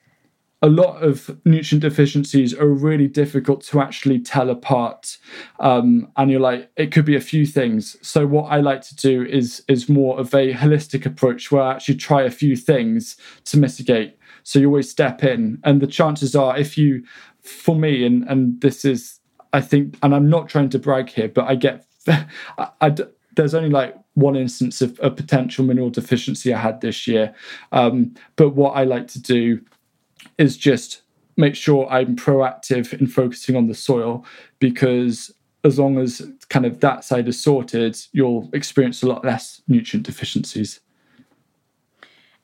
a 0.66 0.70
lot 0.70 1.04
of 1.04 1.40
nutrient 1.46 1.84
deficiencies 1.84 2.52
are 2.52 2.68
really 2.68 3.08
difficult 3.08 3.62
to 3.62 3.80
actually 3.80 4.20
tell 4.20 4.50
apart. 4.50 5.20
Um, 5.60 6.12
and 6.18 6.32
you're 6.32 6.40
like 6.40 6.72
it 6.76 6.92
could 6.92 7.06
be 7.06 7.16
a 7.16 7.22
few 7.22 7.46
things. 7.46 7.96
So 8.02 8.26
what 8.26 8.46
i 8.46 8.60
like 8.60 8.82
to 8.82 8.96
do 8.96 9.24
is 9.24 9.64
is 9.68 9.88
more 9.88 10.20
of 10.20 10.34
a 10.34 10.54
holistic 10.54 11.06
approach 11.06 11.52
where 11.52 11.62
i 11.62 11.76
actually 11.76 11.98
try 11.98 12.24
a 12.24 12.32
few 12.32 12.56
things 12.56 13.16
to 13.46 13.60
mitigate. 13.60 14.18
So 14.42 14.58
you 14.58 14.66
always 14.68 14.90
step 14.90 15.24
in 15.24 15.60
and 15.64 15.82
the 15.82 15.88
chances 15.88 16.36
are 16.36 16.58
if 16.58 16.80
you 16.80 17.04
for 17.44 17.76
me 17.76 18.04
and 18.04 18.28
and 18.28 18.60
this 18.62 18.84
is 18.86 19.20
i 19.54 19.62
think 19.62 19.96
and 20.02 20.16
i'm 20.16 20.30
not 20.32 20.50
trying 20.50 20.70
to 20.70 20.80
brag 20.80 21.10
here 21.10 21.30
but 21.30 21.46
i 21.46 21.54
get 21.54 21.86
I, 22.08 22.70
I 22.82 22.96
there's 23.36 23.54
only 23.54 23.70
like 23.70 23.96
one 24.16 24.36
instance 24.36 24.82
of 24.82 25.00
a 25.04 25.12
potential 25.12 25.64
mineral 25.64 25.92
deficiency 25.92 26.52
i 26.52 26.60
had 26.60 26.82
this 26.82 27.06
year. 27.06 27.36
Um, 27.72 28.16
but 28.36 28.56
what 28.56 28.72
i 28.72 28.84
like 28.84 29.08
to 29.10 29.22
do 29.22 29.62
is 30.38 30.58
just 30.58 31.02
make 31.38 31.56
sure 31.56 31.88
I'm 31.90 32.16
proactive 32.16 32.94
in 33.00 33.08
focusing 33.08 33.56
on 33.56 33.68
the 33.68 33.74
soil 33.76 34.26
because 34.60 35.34
as 35.64 35.78
long 35.80 35.98
as 35.98 36.22
kind 36.50 36.66
of 36.66 36.80
that 36.82 37.04
side 37.04 37.28
is 37.28 37.42
sorted, 37.42 37.98
you'll 38.12 38.50
experience 38.54 39.02
a 39.04 39.08
lot 39.08 39.26
less 39.26 39.62
nutrient 39.68 40.06
deficiencies. 40.06 40.80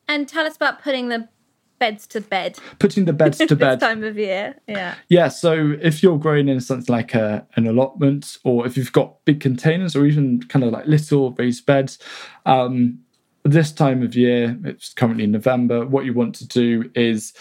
and 0.08 0.28
tell 0.28 0.46
us 0.46 0.56
about 0.56 0.82
putting 0.82 1.10
the 1.10 1.28
beds 1.80 2.06
to 2.06 2.22
bed 2.22 2.58
Putting 2.80 3.06
the 3.06 3.14
beds 3.14 3.38
to 3.48 3.56
bed. 3.56 3.80
this 3.80 3.88
time 3.88 4.04
of 4.04 4.18
year. 4.18 4.56
Yeah. 4.68 4.96
Yeah, 5.10 5.30
so 5.30 5.76
if 5.82 6.04
you're 6.04 6.18
growing 6.20 6.48
in 6.48 6.60
something 6.60 6.92
like 6.94 7.16
a, 7.16 7.46
an 7.56 7.66
allotment, 7.66 8.38
or 8.44 8.68
if 8.68 8.78
you've 8.78 8.92
got 8.92 9.24
big 9.26 9.40
containers, 9.40 9.96
or 9.96 10.06
even 10.06 10.42
kind 10.44 10.64
of 10.66 10.72
like 10.72 10.86
little 10.86 11.32
raised 11.32 11.66
beds, 11.66 11.98
um, 12.46 13.00
this 13.44 13.72
time 13.72 14.04
of 14.04 14.16
year, 14.16 14.60
it's 14.64 14.94
currently 14.94 15.26
November, 15.26 15.86
what 15.88 16.06
you 16.06 16.14
want 16.14 16.36
to 16.36 16.48
do 16.48 16.92
is 16.94 17.34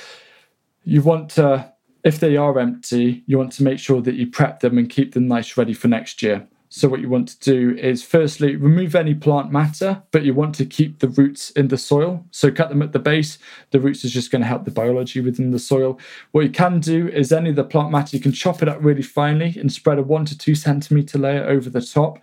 you 0.84 1.02
want 1.02 1.30
to, 1.30 1.72
if 2.04 2.20
they 2.20 2.36
are 2.36 2.58
empty, 2.58 3.22
you 3.26 3.38
want 3.38 3.52
to 3.52 3.62
make 3.62 3.78
sure 3.78 4.00
that 4.02 4.14
you 4.14 4.26
prep 4.30 4.60
them 4.60 4.78
and 4.78 4.88
keep 4.88 5.14
them 5.14 5.28
nice 5.28 5.56
ready 5.56 5.74
for 5.74 5.88
next 5.88 6.22
year. 6.22 6.46
So, 6.72 6.88
what 6.88 7.00
you 7.00 7.08
want 7.08 7.26
to 7.30 7.38
do 7.40 7.76
is 7.78 8.04
firstly 8.04 8.54
remove 8.54 8.94
any 8.94 9.12
plant 9.12 9.50
matter, 9.50 10.00
but 10.12 10.22
you 10.22 10.34
want 10.34 10.54
to 10.54 10.64
keep 10.64 11.00
the 11.00 11.08
roots 11.08 11.50
in 11.50 11.66
the 11.66 11.76
soil. 11.76 12.24
So, 12.30 12.52
cut 12.52 12.68
them 12.68 12.80
at 12.80 12.92
the 12.92 13.00
base. 13.00 13.38
The 13.72 13.80
roots 13.80 14.04
is 14.04 14.12
just 14.12 14.30
going 14.30 14.42
to 14.42 14.46
help 14.46 14.64
the 14.64 14.70
biology 14.70 15.20
within 15.20 15.50
the 15.50 15.58
soil. 15.58 15.98
What 16.30 16.44
you 16.44 16.50
can 16.50 16.78
do 16.78 17.08
is 17.08 17.32
any 17.32 17.50
of 17.50 17.56
the 17.56 17.64
plant 17.64 17.90
matter, 17.90 18.16
you 18.16 18.22
can 18.22 18.30
chop 18.30 18.62
it 18.62 18.68
up 18.68 18.78
really 18.80 19.02
finely 19.02 19.56
and 19.58 19.72
spread 19.72 19.98
a 19.98 20.02
one 20.04 20.24
to 20.26 20.38
two 20.38 20.54
centimeter 20.54 21.18
layer 21.18 21.44
over 21.44 21.68
the 21.68 21.80
top, 21.80 22.20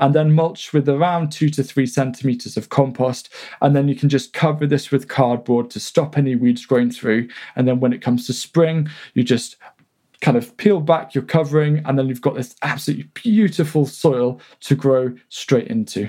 and 0.00 0.12
then 0.12 0.32
mulch 0.32 0.72
with 0.72 0.88
around 0.88 1.30
two 1.30 1.48
to 1.50 1.62
three 1.62 1.86
centimeters 1.86 2.56
of 2.56 2.70
compost. 2.70 3.28
And 3.62 3.76
then 3.76 3.86
you 3.86 3.94
can 3.94 4.08
just 4.08 4.32
cover 4.32 4.66
this 4.66 4.90
with 4.90 5.06
cardboard 5.06 5.70
to 5.70 5.78
stop 5.78 6.18
any 6.18 6.34
weeds 6.34 6.66
growing 6.66 6.90
through. 6.90 7.28
And 7.54 7.68
then 7.68 7.78
when 7.78 7.92
it 7.92 8.02
comes 8.02 8.26
to 8.26 8.32
spring, 8.32 8.88
you 9.12 9.22
just 9.22 9.56
kind 10.24 10.38
of 10.38 10.56
peel 10.56 10.80
back 10.80 11.14
your 11.14 11.22
covering, 11.22 11.82
and 11.84 11.98
then 11.98 12.08
you've 12.08 12.22
got 12.22 12.34
this 12.34 12.56
absolutely 12.62 13.10
beautiful 13.12 13.84
soil 13.84 14.40
to 14.60 14.74
grow 14.74 15.14
straight 15.28 15.68
into. 15.68 16.08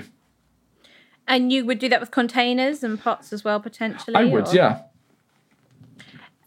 And 1.28 1.52
you 1.52 1.66
would 1.66 1.78
do 1.78 1.88
that 1.90 2.00
with 2.00 2.12
containers 2.12 2.82
and 2.82 2.98
pots 2.98 3.30
as 3.34 3.44
well, 3.44 3.60
potentially? 3.60 4.16
I 4.16 4.24
would, 4.24 4.48
or? 4.48 4.54
yeah. 4.54 4.82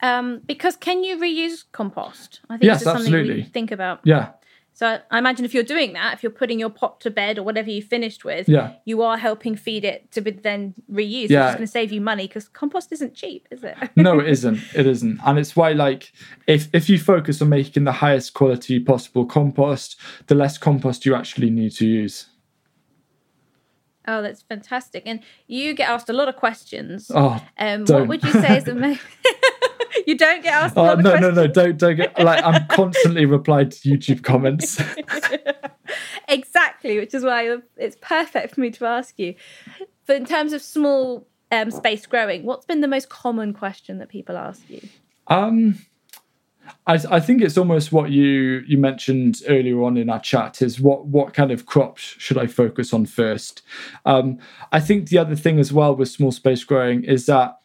Um, 0.02 0.42
because 0.48 0.76
can 0.78 1.04
you 1.04 1.18
reuse 1.18 1.66
compost? 1.72 2.40
I 2.50 2.54
think 2.54 2.64
Yes, 2.64 2.80
this 2.80 2.82
is 2.82 2.86
something 2.86 3.14
absolutely. 3.14 3.36
we 3.36 3.44
think 3.44 3.72
about. 3.72 4.00
Yeah. 4.04 4.32
So 4.80 4.98
I 5.12 5.18
imagine 5.20 5.44
if 5.44 5.54
you're 5.54 5.62
doing 5.76 5.92
that, 5.92 6.14
if 6.14 6.24
you're 6.24 6.32
putting 6.32 6.58
your 6.58 6.70
pot 6.70 7.02
to 7.02 7.12
bed 7.12 7.38
or 7.38 7.44
whatever 7.44 7.70
you 7.70 7.82
finished 7.82 8.24
with, 8.24 8.48
Yeah. 8.48 8.76
you 8.86 9.02
are 9.02 9.18
helping 9.18 9.58
feed 9.58 9.84
it 9.84 10.10
to 10.14 10.22
be 10.22 10.32
then 10.32 10.74
reused, 10.90 11.24
which 11.24 11.32
Yeah. 11.32 11.50
is 11.50 11.56
going 11.56 11.68
to 11.68 11.72
save 11.80 11.92
you 11.92 12.00
money 12.00 12.28
because 12.28 12.48
compost 12.48 12.90
isn't 12.94 13.14
cheap, 13.14 13.46
is 13.52 13.62
it? 13.62 13.76
no, 13.98 14.22
it 14.22 14.30
isn't. 14.30 14.60
It 14.74 14.88
isn't, 14.88 15.20
and 15.26 15.38
it's 15.38 15.54
why 15.54 15.74
like 15.74 16.14
if 16.48 16.70
if 16.74 16.88
you 16.90 16.98
focus 16.98 17.42
on 17.42 17.50
making 17.50 17.84
the 17.84 17.92
highest 17.92 18.34
quality 18.34 18.80
possible 18.80 19.26
compost, 19.26 19.98
the 20.28 20.36
less 20.36 20.58
compost 20.58 21.06
you 21.06 21.14
actually 21.14 21.50
need 21.50 21.74
to 21.74 21.86
use. 21.86 22.28
oh, 24.08 24.22
that's 24.24 24.42
fantastic. 24.42 25.04
And 25.06 25.20
you 25.46 25.74
get 25.76 25.90
asked 25.90 26.10
a 26.10 26.14
lot 26.14 26.28
of 26.30 26.36
questions. 26.38 27.12
Oh, 27.14 27.40
um, 27.58 27.82
what 27.82 27.88
don't. 27.88 28.08
would 28.08 28.24
you 28.24 28.32
say 28.32 28.58
is 28.58 28.64
the 28.64 28.74
most? 28.86 29.02
you 30.10 30.18
don't 30.18 30.42
get 30.42 30.54
asked 30.56 30.76
oh 30.76 30.96
no, 30.96 31.18
no, 31.18 31.30
no! 31.30 31.46
Don't 31.46 31.78
don't 31.78 31.96
get 31.96 32.18
like 32.18 32.44
I'm 32.44 32.66
constantly 32.68 33.26
replied 33.26 33.70
to 33.74 33.90
YouTube 33.90 34.24
comments. 34.24 34.82
exactly, 36.28 36.98
which 36.98 37.14
is 37.14 37.24
why 37.24 37.58
it's 37.78 37.96
perfect 38.02 38.56
for 38.56 38.62
me 38.62 38.72
to 38.72 38.86
ask 38.86 39.20
you. 39.20 39.36
But 40.08 40.16
in 40.16 40.26
terms 40.26 40.54
of 40.54 40.64
small 40.64 41.28
um, 41.52 41.70
space 41.70 42.08
growing, 42.08 42.44
what's 42.44 42.66
been 42.66 42.82
the 42.82 42.88
most 42.88 43.10
common 43.10 43.54
question 43.54 44.00
that 44.00 44.10
people 44.10 44.36
ask 44.36 44.68
you? 44.68 44.82
Um, 45.28 45.78
I, 46.88 47.00
I 47.12 47.20
think 47.20 47.44
it's 47.44 47.58
almost 47.58 47.92
what 47.92 48.10
you 48.10 48.64
you 48.68 48.80
mentioned 48.80 49.44
earlier 49.48 49.84
on 49.84 49.96
in 49.96 50.10
our 50.10 50.20
chat 50.20 50.64
is 50.64 50.82
what 50.82 51.06
what 51.06 51.36
kind 51.36 51.52
of 51.52 51.68
crops 51.68 52.02
should 52.02 52.40
I 52.40 52.48
focus 52.48 52.94
on 52.94 53.06
first? 53.06 53.62
Um, 54.08 54.40
I 54.72 54.80
think 54.80 55.10
the 55.10 55.20
other 55.20 55.36
thing 55.36 55.60
as 55.60 55.72
well 55.72 55.96
with 55.96 56.10
small 56.10 56.32
space 56.32 56.64
growing 56.64 57.04
is 57.04 57.28
that 57.28 57.59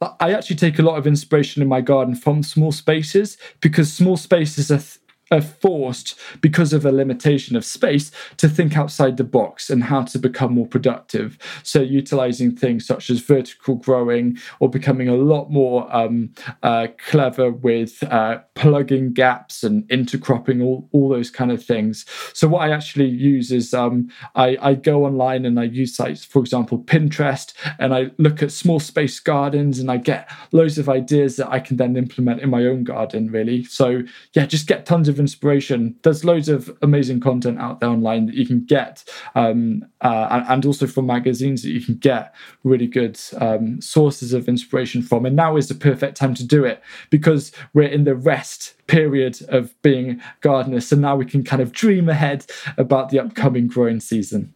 I 0.00 0.34
actually 0.34 0.56
take 0.56 0.78
a 0.78 0.82
lot 0.82 0.98
of 0.98 1.06
inspiration 1.06 1.62
in 1.62 1.68
my 1.68 1.80
garden 1.80 2.14
from 2.14 2.42
small 2.42 2.72
spaces 2.72 3.38
because 3.60 3.92
small 3.92 4.16
spaces 4.16 4.70
are. 4.70 4.78
Th- 4.78 4.98
are 5.30 5.40
forced 5.40 6.18
because 6.40 6.72
of 6.72 6.86
a 6.86 6.92
limitation 6.92 7.56
of 7.56 7.64
space 7.64 8.12
to 8.36 8.48
think 8.48 8.76
outside 8.76 9.16
the 9.16 9.24
box 9.24 9.70
and 9.70 9.84
how 9.84 10.02
to 10.02 10.18
become 10.18 10.54
more 10.54 10.66
productive. 10.66 11.36
So, 11.64 11.80
utilizing 11.80 12.54
things 12.54 12.86
such 12.86 13.10
as 13.10 13.20
vertical 13.20 13.74
growing 13.74 14.38
or 14.60 14.70
becoming 14.70 15.08
a 15.08 15.16
lot 15.16 15.50
more 15.50 15.94
um, 15.94 16.32
uh, 16.62 16.88
clever 16.98 17.50
with 17.50 18.02
uh, 18.04 18.38
plugging 18.54 19.12
gaps 19.12 19.64
and 19.64 19.82
intercropping, 19.88 20.62
all, 20.62 20.88
all 20.92 21.08
those 21.08 21.30
kind 21.30 21.50
of 21.50 21.64
things. 21.64 22.06
So, 22.32 22.46
what 22.46 22.62
I 22.62 22.72
actually 22.72 23.08
use 23.08 23.50
is 23.50 23.74
um, 23.74 24.08
I, 24.36 24.56
I 24.60 24.74
go 24.74 25.04
online 25.04 25.44
and 25.44 25.58
I 25.58 25.64
use 25.64 25.96
sites, 25.96 26.24
for 26.24 26.38
example, 26.38 26.78
Pinterest, 26.78 27.52
and 27.80 27.92
I 27.92 28.10
look 28.18 28.44
at 28.44 28.52
small 28.52 28.78
space 28.78 29.18
gardens 29.18 29.80
and 29.80 29.90
I 29.90 29.96
get 29.96 30.30
loads 30.52 30.78
of 30.78 30.88
ideas 30.88 31.34
that 31.36 31.50
I 31.50 31.58
can 31.58 31.78
then 31.78 31.96
implement 31.96 32.42
in 32.42 32.50
my 32.50 32.64
own 32.64 32.84
garden, 32.84 33.30
really. 33.32 33.64
So, 33.64 34.02
yeah, 34.32 34.46
just 34.46 34.68
get 34.68 34.86
tons 34.86 35.08
of 35.08 35.15
inspiration. 35.18 35.96
There's 36.02 36.24
loads 36.24 36.48
of 36.48 36.76
amazing 36.82 37.20
content 37.20 37.58
out 37.58 37.80
there 37.80 37.88
online 37.88 38.26
that 38.26 38.34
you 38.34 38.46
can 38.46 38.64
get, 38.64 39.04
um, 39.34 39.84
uh, 40.00 40.28
and, 40.30 40.46
and 40.48 40.66
also 40.66 40.86
from 40.86 41.06
magazines 41.06 41.62
that 41.62 41.70
you 41.70 41.80
can 41.80 41.96
get 41.96 42.34
really 42.64 42.86
good 42.86 43.18
um, 43.38 43.80
sources 43.80 44.32
of 44.32 44.48
inspiration 44.48 45.02
from. 45.02 45.26
And 45.26 45.36
now 45.36 45.56
is 45.56 45.68
the 45.68 45.74
perfect 45.74 46.16
time 46.16 46.34
to 46.34 46.44
do 46.44 46.64
it 46.64 46.82
because 47.10 47.52
we're 47.74 47.88
in 47.88 48.04
the 48.04 48.14
rest 48.14 48.74
period 48.86 49.38
of 49.48 49.80
being 49.82 50.20
gardeners. 50.40 50.88
So 50.88 50.96
now 50.96 51.16
we 51.16 51.26
can 51.26 51.44
kind 51.44 51.62
of 51.62 51.72
dream 51.72 52.08
ahead 52.08 52.46
about 52.76 53.10
the 53.10 53.20
upcoming 53.20 53.66
growing 53.66 54.00
season. 54.00 54.54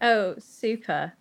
Oh, 0.00 0.34
super. 0.38 1.14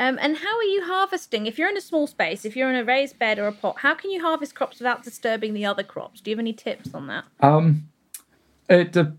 Um, 0.00 0.18
and 0.18 0.34
how 0.34 0.56
are 0.56 0.64
you 0.64 0.82
harvesting? 0.86 1.44
If 1.44 1.58
you're 1.58 1.68
in 1.68 1.76
a 1.76 1.80
small 1.82 2.06
space, 2.06 2.46
if 2.46 2.56
you're 2.56 2.70
in 2.70 2.76
a 2.76 2.84
raised 2.84 3.18
bed 3.18 3.38
or 3.38 3.46
a 3.46 3.52
pot, 3.52 3.76
how 3.80 3.94
can 3.94 4.10
you 4.10 4.22
harvest 4.22 4.54
crops 4.54 4.78
without 4.78 5.02
disturbing 5.02 5.52
the 5.52 5.66
other 5.66 5.82
crops? 5.82 6.22
Do 6.22 6.30
you 6.30 6.36
have 6.36 6.40
any 6.40 6.54
tips 6.54 6.94
on 6.94 7.06
that? 7.08 7.24
Um, 7.40 7.86
it, 8.70 8.92
de- 8.92 9.14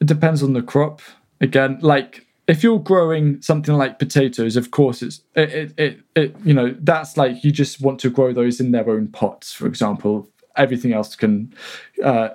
it 0.00 0.06
depends 0.06 0.42
on 0.42 0.54
the 0.54 0.62
crop. 0.62 1.02
Again, 1.42 1.78
like 1.82 2.26
if 2.48 2.62
you're 2.62 2.78
growing 2.78 3.42
something 3.42 3.74
like 3.74 3.98
potatoes, 3.98 4.56
of 4.56 4.70
course, 4.70 5.02
it's 5.02 5.22
it, 5.34 5.50
it, 5.50 5.74
it, 5.78 6.00
it 6.16 6.36
you 6.44 6.54
know 6.54 6.74
that's 6.80 7.18
like 7.18 7.44
you 7.44 7.52
just 7.52 7.82
want 7.82 8.00
to 8.00 8.10
grow 8.10 8.32
those 8.32 8.58
in 8.58 8.72
their 8.72 8.88
own 8.88 9.08
pots, 9.08 9.52
for 9.52 9.66
example. 9.66 10.28
Everything 10.56 10.94
else 10.94 11.14
can 11.14 11.54
uh, 12.02 12.30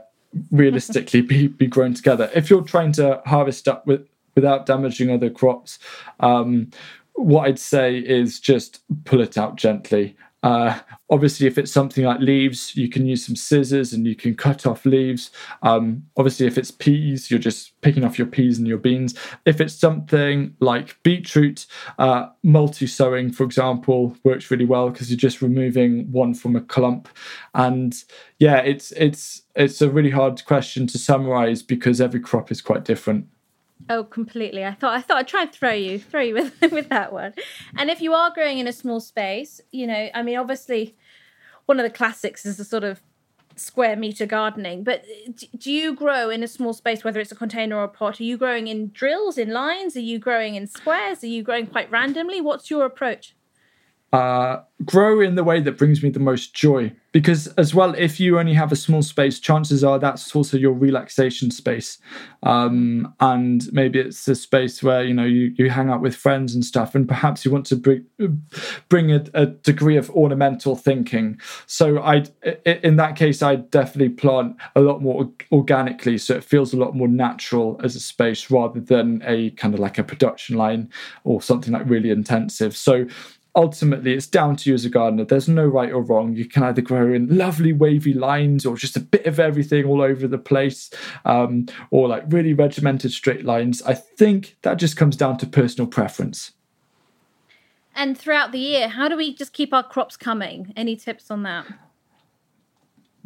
realistically 0.52 1.22
be 1.34 1.48
be 1.48 1.66
grown 1.66 1.96
together. 1.96 2.30
If 2.36 2.50
you're 2.52 2.64
trying 2.64 2.92
to 2.94 3.22
harvest 3.26 3.68
up 3.68 3.88
with 3.88 4.08
without 4.36 4.66
damaging 4.66 5.10
other 5.10 5.30
crops, 5.30 5.80
um, 6.20 6.70
what 7.16 7.48
I'd 7.48 7.60
say 7.60 7.98
is 7.98 8.40
just 8.40 8.82
pull 9.06 9.22
it 9.22 9.38
out 9.38 9.56
gently. 9.56 10.16
Uh, 10.46 10.80
obviously, 11.10 11.48
if 11.48 11.58
it's 11.58 11.72
something 11.72 12.04
like 12.04 12.20
leaves, 12.20 12.76
you 12.76 12.88
can 12.88 13.04
use 13.04 13.26
some 13.26 13.36
scissors 13.36 13.94
and 13.94 14.06
you 14.06 14.16
can 14.16 14.36
cut 14.36 14.68
off 14.68 14.86
leaves. 14.86 15.32
Um, 15.64 16.04
obviously, 16.18 16.46
if 16.46 16.56
it's 16.56 16.70
peas, 16.70 17.32
you're 17.32 17.40
just 17.40 17.80
picking 17.82 18.04
off 18.04 18.20
your 18.20 18.28
peas 18.28 18.60
and 18.60 18.68
your 18.68 18.78
beans. 18.78 19.16
If 19.46 19.60
it's 19.60 19.74
something 19.74 20.56
like 20.60 21.02
beetroot, 21.02 21.66
uh, 21.98 22.28
multi 22.44 22.86
sowing, 22.86 23.32
for 23.32 23.44
example, 23.44 24.16
works 24.24 24.52
really 24.52 24.66
well 24.66 24.92
because 24.92 25.10
you're 25.10 25.18
just 25.18 25.42
removing 25.42 26.12
one 26.12 26.36
from 26.36 26.56
a 26.56 26.62
clump. 26.62 27.10
And 27.56 27.96
yeah, 28.38 28.58
it's 28.58 28.92
it's 28.92 29.42
it's 29.56 29.82
a 29.82 29.90
really 29.90 30.12
hard 30.12 30.46
question 30.46 30.86
to 30.88 31.00
summarize 31.00 31.64
because 31.64 32.00
every 32.00 32.20
crop 32.20 32.52
is 32.52 32.62
quite 32.62 32.86
different. 32.86 33.26
Oh, 33.90 34.04
completely. 34.04 34.66
I 34.66 34.74
thought 34.74 34.96
I 34.96 35.02
thought 35.02 35.18
I'd 35.18 35.28
try 35.28 35.44
and 35.44 35.52
throw 35.52 35.72
you, 35.72 36.00
throw 36.00 36.22
you 36.22 36.34
with 36.34 36.60
with 36.72 36.90
that 36.90 37.14
one. 37.14 37.34
And 37.78 37.90
if 37.90 38.02
you 38.02 38.14
are 38.14 38.32
growing 38.32 38.58
in 38.58 38.68
a 38.68 38.74
small 38.74 39.00
space, 39.00 39.62
you 39.72 39.86
know, 39.88 40.10
I 40.14 40.24
mean, 40.24 40.38
obviously, 40.38 40.96
one 41.66 41.80
of 41.80 41.84
the 41.84 41.96
classics 41.96 42.46
is 42.46 42.58
the 42.58 42.64
sort 42.64 42.84
of 42.84 43.02
square 43.56 43.96
meter 43.96 44.26
gardening. 44.26 44.84
But 44.84 45.06
do 45.58 45.72
you 45.72 45.94
grow 45.94 46.30
in 46.30 46.44
a 46.44 46.48
small 46.48 46.74
space, 46.74 47.04
whether 47.04 47.20
it's 47.20 47.32
a 47.32 47.36
container 47.36 47.78
or 47.78 47.84
a 47.84 47.90
pot? 47.90 48.20
Are 48.20 48.24
you 48.24 48.38
growing 48.38 48.68
in 48.68 48.92
drills, 48.92 49.38
in 49.38 49.52
lines? 49.52 49.96
Are 49.96 50.02
you 50.02 50.20
growing 50.20 50.56
in 50.56 50.68
squares? 50.68 51.24
Are 51.24 51.28
you 51.28 51.44
growing 51.44 51.68
quite 51.68 51.90
randomly? 51.92 52.42
What's 52.42 52.70
your 52.70 52.86
approach? 52.86 53.36
Uh, 54.16 54.64
grow 54.86 55.20
in 55.20 55.36
the 55.36 55.44
way 55.44 55.60
that 55.60 55.78
brings 55.78 56.02
me 56.02 56.10
the 56.10 56.20
most 56.20 56.54
joy. 56.54 56.92
Because, 57.12 57.48
as 57.56 57.74
well, 57.74 57.96
if 57.96 58.20
you 58.20 58.38
only 58.40 58.54
have 58.54 58.74
a 58.74 58.76
small 58.76 59.02
space, 59.02 59.40
chances 59.40 59.86
are 59.86 59.98
that's 59.98 60.36
also 60.36 60.58
your 60.58 60.74
relaxation 60.74 61.50
space. 61.50 61.98
Um, 62.44 63.14
and 63.22 63.72
maybe 63.72 64.00
it's 64.00 64.28
a 64.28 64.36
space 64.36 64.84
where 64.84 65.02
you 65.02 65.14
know 65.14 65.24
you, 65.24 65.54
you 65.58 65.70
hang 65.70 65.90
out 65.90 66.02
with 66.02 66.14
friends 66.14 66.54
and 66.54 66.66
stuff, 66.66 66.94
and 66.94 67.08
perhaps 67.08 67.46
you 67.46 67.52
want 67.52 67.66
to 67.68 67.78
bring 67.78 68.06
bring 68.90 69.14
a, 69.14 69.24
a 69.34 69.46
degree 69.46 69.96
of 69.96 70.10
ornamental 70.10 70.76
thinking. 70.76 71.40
So, 71.68 72.00
I 72.00 72.26
in 72.66 72.98
that 72.98 73.16
case, 73.16 73.42
I 73.42 73.56
definitely 73.56 74.10
plant 74.10 74.58
a 74.76 74.82
lot 74.82 75.02
more 75.02 75.32
organically, 75.54 76.18
so 76.18 76.36
it 76.36 76.44
feels 76.44 76.74
a 76.74 76.78
lot 76.78 76.96
more 76.96 77.08
natural 77.08 77.80
as 77.82 77.96
a 77.96 78.02
space 78.02 78.52
rather 78.52 78.82
than 78.82 79.22
a 79.26 79.52
kind 79.52 79.74
of 79.74 79.80
like 79.80 79.98
a 79.98 80.04
production 80.04 80.58
line 80.58 80.90
or 81.24 81.42
something 81.42 81.72
like 81.72 81.90
really 81.90 82.10
intensive. 82.10 82.76
So 82.76 83.08
ultimately 83.56 84.14
it's 84.14 84.28
down 84.28 84.56
to 84.58 84.70
you 84.70 84.74
as 84.74 84.86
a 84.86 84.90
gardener. 84.90 85.26
There's 85.26 85.48
no 85.48 85.66
right 85.66 85.92
or 85.92 86.02
wrong. 86.02 86.36
You 86.36 86.46
can 86.46 86.64
either 86.64 86.82
grow 86.82 87.14
in 87.14 87.38
lovely 87.38 87.74
wavy 87.74 88.14
lines 88.14 88.66
or 88.66 88.76
just 88.76 88.98
a 88.98 89.00
bit 89.00 89.26
of 89.26 89.40
everything 89.40 89.86
all 89.86 90.02
over 90.02 90.28
the 90.28 90.38
place 90.38 90.90
um, 91.26 91.68
or 91.92 92.08
like 92.08 92.24
really 92.28 92.54
regimented 92.54 93.12
straight 93.12 93.46
lines. 93.46 93.82
I 93.84 93.94
think 93.94 94.58
that 94.64 94.76
just 94.76 94.98
comes 94.98 95.16
down 95.16 95.38
to 95.38 95.48
personal 95.48 95.88
preference. 95.88 96.52
And 97.96 98.18
throughout 98.18 98.52
the 98.52 98.60
year, 98.60 98.90
how 98.90 99.08
do 99.08 99.16
we 99.16 99.34
just 99.34 99.54
keep 99.54 99.74
our 99.74 99.84
crops 99.84 100.18
coming? 100.18 100.74
Any 100.76 100.98
tips 100.98 101.32
on 101.32 101.44
that? 101.44 101.66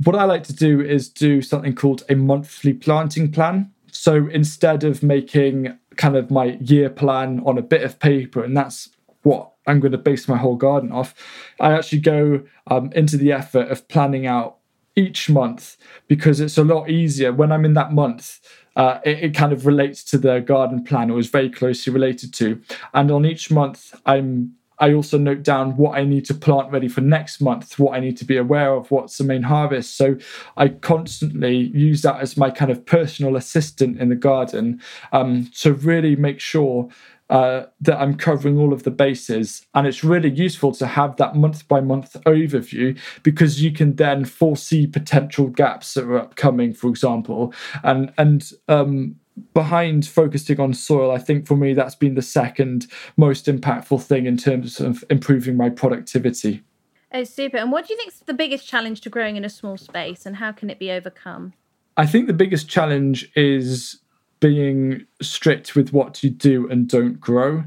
what 0.03 0.15
i 0.15 0.23
like 0.23 0.43
to 0.43 0.53
do 0.53 0.81
is 0.81 1.09
do 1.09 1.41
something 1.41 1.75
called 1.75 2.03
a 2.09 2.15
monthly 2.15 2.73
planting 2.73 3.31
plan. 3.31 3.71
So 3.91 4.27
instead 4.27 4.83
of 4.83 5.03
making 5.03 5.77
kind 5.97 6.15
of 6.15 6.31
my 6.31 6.57
year 6.61 6.89
plan 6.89 7.41
on 7.45 7.57
a 7.57 7.61
bit 7.61 7.83
of 7.83 7.99
paper 7.99 8.43
and 8.43 8.55
that's 8.55 8.89
what 9.23 9.48
I'm 9.67 9.79
going 9.79 9.91
to 9.91 9.97
base 9.97 10.27
my 10.27 10.37
whole 10.37 10.55
garden 10.55 10.91
off. 10.91 11.13
I 11.59 11.73
actually 11.73 11.99
go 11.99 12.43
um, 12.67 12.91
into 12.93 13.17
the 13.17 13.31
effort 13.31 13.69
of 13.69 13.87
planning 13.87 14.25
out 14.25 14.57
each 14.95 15.29
month 15.29 15.77
because 16.07 16.39
it's 16.39 16.57
a 16.57 16.63
lot 16.63 16.89
easier 16.89 17.31
when 17.31 17.51
I'm 17.51 17.65
in 17.65 17.73
that 17.75 17.93
month. 17.93 18.39
uh, 18.75 18.99
it, 19.03 19.19
it, 19.19 19.33
kind 19.35 19.51
of 19.51 19.65
relates 19.65 20.03
to 20.05 20.17
the 20.17 20.39
garden 20.39 20.83
plan 20.83 21.11
or 21.11 21.19
is 21.19 21.27
very 21.27 21.49
closely 21.49 21.91
related 21.91 22.33
to. 22.33 22.61
And 22.93 23.11
on 23.11 23.25
each 23.25 23.51
month, 23.51 23.93
I'm 24.05 24.55
I 24.79 24.93
also 24.93 25.17
note 25.17 25.43
down 25.43 25.75
what 25.75 25.97
I 25.97 26.05
need 26.05 26.25
to 26.25 26.33
plant 26.33 26.71
ready 26.71 26.87
for 26.87 27.01
next 27.01 27.41
month, 27.41 27.77
what 27.77 27.95
I 27.95 27.99
need 27.99 28.15
to 28.17 28.25
be 28.25 28.37
aware 28.37 28.73
of, 28.73 28.89
what's 28.91 29.17
the 29.17 29.25
main 29.25 29.43
harvest. 29.43 29.97
So 29.97 30.17
I 30.55 30.69
constantly 30.69 31.71
use 31.73 32.01
that 32.03 32.21
as 32.21 32.37
my 32.37 32.49
kind 32.49 32.71
of 32.71 32.85
personal 32.85 33.35
assistant 33.35 33.99
in 33.99 34.07
the 34.07 34.15
garden 34.15 34.81
um, 35.11 35.51
to 35.57 35.73
really 35.73 36.15
make 36.15 36.39
sure 36.39 36.87
uh, 37.29 37.65
that 37.81 37.99
I'm 37.99 38.15
covering 38.15 38.57
all 38.57 38.73
of 38.73 38.83
the 38.83 38.91
bases. 38.91 39.65
And 39.73 39.85
it's 39.85 40.03
really 40.03 40.29
useful 40.29 40.71
to 40.73 40.87
have 40.87 41.17
that 41.17 41.35
month 41.35 41.67
by 41.67 41.81
month 41.81 42.15
overview 42.25 42.97
because 43.23 43.61
you 43.61 43.71
can 43.71 43.95
then 43.95 44.25
foresee 44.25 44.87
potential 44.87 45.47
gaps 45.47 45.93
that 45.93 46.05
are 46.05 46.17
upcoming, 46.17 46.73
for 46.73 46.89
example. 46.89 47.53
And 47.83 48.11
and 48.17 48.51
um, 48.67 49.15
behind 49.53 50.07
focusing 50.07 50.59
on 50.59 50.73
soil, 50.73 51.11
I 51.11 51.19
think 51.19 51.47
for 51.47 51.55
me 51.55 51.73
that's 51.73 51.95
been 51.95 52.15
the 52.15 52.21
second 52.21 52.87
most 53.17 53.45
impactful 53.45 54.01
thing 54.03 54.25
in 54.25 54.37
terms 54.37 54.79
of 54.79 55.03
improving 55.09 55.55
my 55.55 55.69
productivity. 55.69 56.63
Oh, 57.11 57.23
super. 57.23 57.57
And 57.57 57.71
what 57.71 57.87
do 57.87 57.93
you 57.93 57.97
think 57.97 58.13
is 58.13 58.19
the 58.19 58.33
biggest 58.33 58.67
challenge 58.67 59.01
to 59.01 59.09
growing 59.09 59.35
in 59.35 59.43
a 59.43 59.49
small 59.49 59.77
space 59.77 60.25
and 60.25 60.35
how 60.35 60.51
can 60.51 60.69
it 60.69 60.77
be 60.77 60.91
overcome? 60.91 61.53
I 61.97 62.05
think 62.05 62.27
the 62.27 62.33
biggest 62.33 62.69
challenge 62.69 63.31
is 63.35 63.99
being 64.39 65.05
strict 65.21 65.75
with 65.75 65.91
what 65.93 66.23
you 66.23 66.29
do 66.29 66.69
and 66.69 66.87
don't 66.87 67.19
grow. 67.19 67.63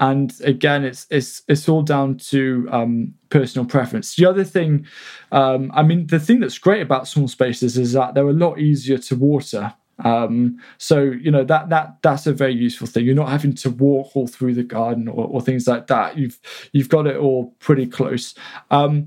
And 0.00 0.34
again, 0.42 0.84
it's 0.84 1.06
it's 1.10 1.42
it's 1.46 1.68
all 1.68 1.82
down 1.82 2.18
to 2.18 2.68
um, 2.72 3.14
personal 3.28 3.64
preference. 3.64 4.16
The 4.16 4.26
other 4.26 4.42
thing, 4.42 4.86
um, 5.30 5.70
I 5.74 5.82
mean, 5.84 6.08
the 6.08 6.18
thing 6.18 6.40
that's 6.40 6.58
great 6.58 6.82
about 6.82 7.06
small 7.06 7.28
spaces 7.28 7.78
is 7.78 7.92
that 7.92 8.14
they're 8.14 8.28
a 8.28 8.32
lot 8.32 8.58
easier 8.58 8.98
to 8.98 9.16
water. 9.16 9.74
Um, 10.04 10.58
so 10.78 11.02
you 11.02 11.30
know 11.30 11.44
that 11.44 11.68
that 11.68 11.98
that's 12.02 12.26
a 12.26 12.32
very 12.32 12.54
useful 12.54 12.88
thing. 12.88 13.04
You're 13.04 13.14
not 13.14 13.28
having 13.28 13.54
to 13.54 13.70
walk 13.70 14.16
all 14.16 14.26
through 14.26 14.54
the 14.54 14.64
garden 14.64 15.06
or, 15.06 15.26
or 15.26 15.40
things 15.40 15.68
like 15.68 15.86
that. 15.86 16.18
You've 16.18 16.40
you've 16.72 16.88
got 16.88 17.06
it 17.06 17.16
all 17.16 17.54
pretty 17.60 17.86
close. 17.86 18.34
Um, 18.72 19.06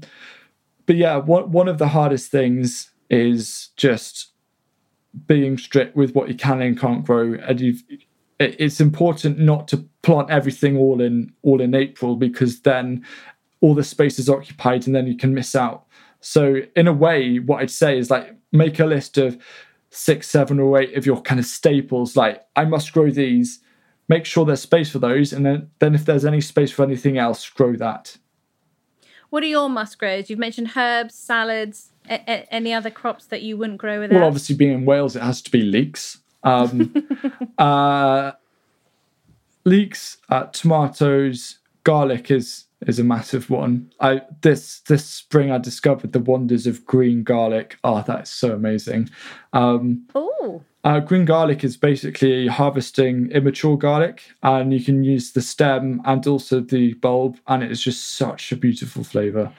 but 0.85 0.95
yeah, 0.95 1.17
one 1.17 1.51
one 1.51 1.67
of 1.67 1.77
the 1.77 1.89
hardest 1.89 2.31
things 2.31 2.91
is 3.09 3.69
just 3.75 4.31
being 5.27 5.57
strict 5.57 5.95
with 5.95 6.13
what 6.13 6.27
you 6.27 6.35
can 6.35 6.61
and 6.61 6.79
can't 6.79 7.05
grow, 7.05 7.33
and 7.33 7.59
you've 7.59 7.83
it's 8.39 8.81
important 8.81 9.39
not 9.39 9.67
to 9.69 9.77
plant 10.01 10.29
everything 10.29 10.77
all 10.77 11.01
in 11.01 11.31
all 11.41 11.61
in 11.61 11.73
April 11.73 12.15
because 12.15 12.61
then 12.61 13.05
all 13.61 13.73
the 13.73 13.83
space 13.83 14.19
is 14.19 14.29
occupied 14.29 14.85
and 14.85 14.95
then 14.95 15.07
you 15.07 15.15
can 15.15 15.33
miss 15.33 15.55
out. 15.55 15.85
So 16.19 16.61
in 16.75 16.87
a 16.87 16.93
way, 16.93 17.39
what 17.39 17.61
I'd 17.61 17.71
say 17.71 17.97
is 17.97 18.11
like 18.11 18.35
make 18.51 18.79
a 18.79 18.85
list 18.85 19.17
of 19.17 19.41
six, 19.89 20.27
seven, 20.27 20.59
or 20.59 20.79
eight 20.79 20.97
of 20.97 21.05
your 21.05 21.21
kind 21.21 21.39
of 21.39 21.45
staples. 21.45 22.15
Like 22.15 22.43
I 22.55 22.65
must 22.65 22.91
grow 22.93 23.09
these. 23.09 23.59
Make 24.07 24.25
sure 24.25 24.45
there's 24.45 24.61
space 24.61 24.91
for 24.91 24.99
those, 24.99 25.33
and 25.33 25.45
then 25.45 25.71
then 25.79 25.95
if 25.95 26.05
there's 26.05 26.25
any 26.25 26.41
space 26.41 26.71
for 26.71 26.83
anything 26.83 27.17
else, 27.17 27.49
grow 27.49 27.75
that. 27.77 28.17
What 29.29 29.41
are 29.43 29.47
your 29.47 29.69
must 29.69 29.97
grows? 29.97 30.29
You've 30.29 30.39
mentioned 30.39 30.71
herbs, 30.75 31.15
salads, 31.15 31.91
a- 32.09 32.23
a- 32.27 32.53
any 32.53 32.73
other 32.73 32.89
crops 32.89 33.25
that 33.27 33.41
you 33.41 33.57
wouldn't 33.57 33.79
grow 33.79 33.99
without? 33.99 34.15
Well, 34.15 34.27
obviously, 34.27 34.55
being 34.55 34.73
in 34.73 34.85
Wales, 34.85 35.15
it 35.15 35.21
has 35.21 35.41
to 35.43 35.51
be 35.51 35.61
leeks. 35.61 36.19
Um, 36.43 36.93
uh, 37.57 38.33
leeks, 39.63 40.17
uh, 40.29 40.45
tomatoes, 40.45 41.59
garlic 41.83 42.31
is 42.31 42.65
is 42.85 42.99
a 42.99 43.03
massive 43.03 43.49
one. 43.49 43.91
I 43.99 44.21
this 44.41 44.81
this 44.81 45.05
spring 45.05 45.51
I 45.51 45.57
discovered 45.57 46.11
the 46.11 46.19
wonders 46.19 46.67
of 46.67 46.85
green 46.85 47.23
garlic. 47.23 47.77
Oh, 47.83 48.03
that's 48.05 48.29
so 48.31 48.53
amazing. 48.53 49.09
Um, 49.53 50.05
oh. 50.13 50.61
Uh, 50.83 50.99
green 50.99 51.25
garlic 51.25 51.63
is 51.63 51.77
basically 51.77 52.45
harvesting 52.45 53.31
immature 53.31 53.75
garlic, 53.75 54.21
and 54.43 54.71
you 54.71 54.83
can 54.83 55.03
use 55.03 55.31
the 55.31 55.41
stem 55.41 55.99
and 56.05 56.27
also 56.27 56.59
the 56.59 56.93
bulb, 56.95 57.37
and 57.47 57.63
it 57.63 57.71
is 57.71 57.81
just 57.81 58.15
such 58.17 58.51
a 58.51 58.55
beautiful 58.55 59.03
flavor. 59.03 59.51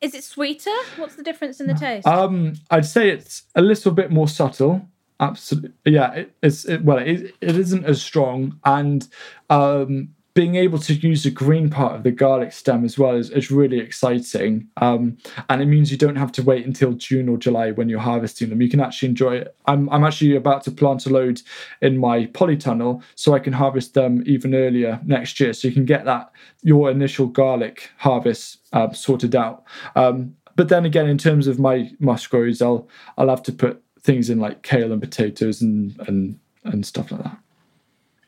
Is 0.00 0.14
it 0.14 0.24
sweeter? 0.24 0.70
What's 0.96 1.16
the 1.16 1.22
difference 1.22 1.60
in 1.60 1.66
the 1.66 1.74
taste? 1.74 2.06
Um, 2.06 2.54
I'd 2.70 2.86
say 2.86 3.10
it's 3.10 3.42
a 3.54 3.60
little 3.60 3.92
bit 3.92 4.10
more 4.10 4.28
subtle. 4.28 4.86
Absolutely, 5.20 5.92
yeah. 5.92 6.12
It, 6.12 6.34
it's 6.42 6.64
it, 6.64 6.82
well, 6.82 6.98
it, 6.98 7.34
it 7.42 7.56
isn't 7.56 7.84
as 7.84 8.00
strong, 8.00 8.58
and 8.64 9.06
um, 9.50 10.14
being 10.34 10.54
able 10.54 10.78
to 10.78 10.94
use 10.94 11.24
the 11.24 11.30
green 11.30 11.70
part 11.70 11.94
of 11.94 12.02
the 12.02 12.10
garlic 12.10 12.52
stem 12.52 12.84
as 12.84 12.98
well 12.98 13.16
is, 13.16 13.30
is 13.30 13.50
really 13.50 13.78
exciting. 13.78 14.68
Um, 14.76 15.18
and 15.48 15.60
it 15.60 15.66
means 15.66 15.90
you 15.90 15.98
don't 15.98 16.16
have 16.16 16.30
to 16.32 16.42
wait 16.42 16.64
until 16.64 16.92
June 16.92 17.28
or 17.28 17.36
July 17.36 17.72
when 17.72 17.88
you're 17.88 18.00
harvesting 18.00 18.48
them. 18.48 18.62
You 18.62 18.68
can 18.68 18.80
actually 18.80 19.08
enjoy 19.08 19.36
it. 19.36 19.56
I'm, 19.66 19.88
I'm 19.90 20.04
actually 20.04 20.36
about 20.36 20.62
to 20.64 20.70
plant 20.70 21.06
a 21.06 21.10
load 21.10 21.42
in 21.82 21.98
my 21.98 22.26
polytunnel 22.26 23.02
so 23.16 23.34
I 23.34 23.40
can 23.40 23.52
harvest 23.52 23.94
them 23.94 24.22
even 24.24 24.54
earlier 24.54 25.00
next 25.04 25.40
year. 25.40 25.52
So 25.52 25.66
you 25.66 25.74
can 25.74 25.84
get 25.84 26.04
that 26.04 26.30
your 26.62 26.90
initial 26.90 27.26
garlic 27.26 27.90
harvest 27.96 28.58
uh, 28.72 28.92
sorted 28.92 29.34
out. 29.34 29.64
Um, 29.96 30.36
but 30.56 30.68
then 30.68 30.84
again, 30.84 31.08
in 31.08 31.18
terms 31.18 31.46
of 31.46 31.58
my 31.58 31.90
mushrooms, 32.00 32.60
I'll 32.60 32.88
I'll 33.16 33.30
have 33.30 33.42
to 33.44 33.52
put 33.52 33.82
things 34.02 34.30
in 34.30 34.38
like 34.38 34.62
kale 34.62 34.92
and 34.92 35.00
potatoes 35.00 35.62
and 35.62 35.98
and 36.06 36.38
and 36.64 36.84
stuff 36.84 37.10
like 37.10 37.22
that. 37.22 37.38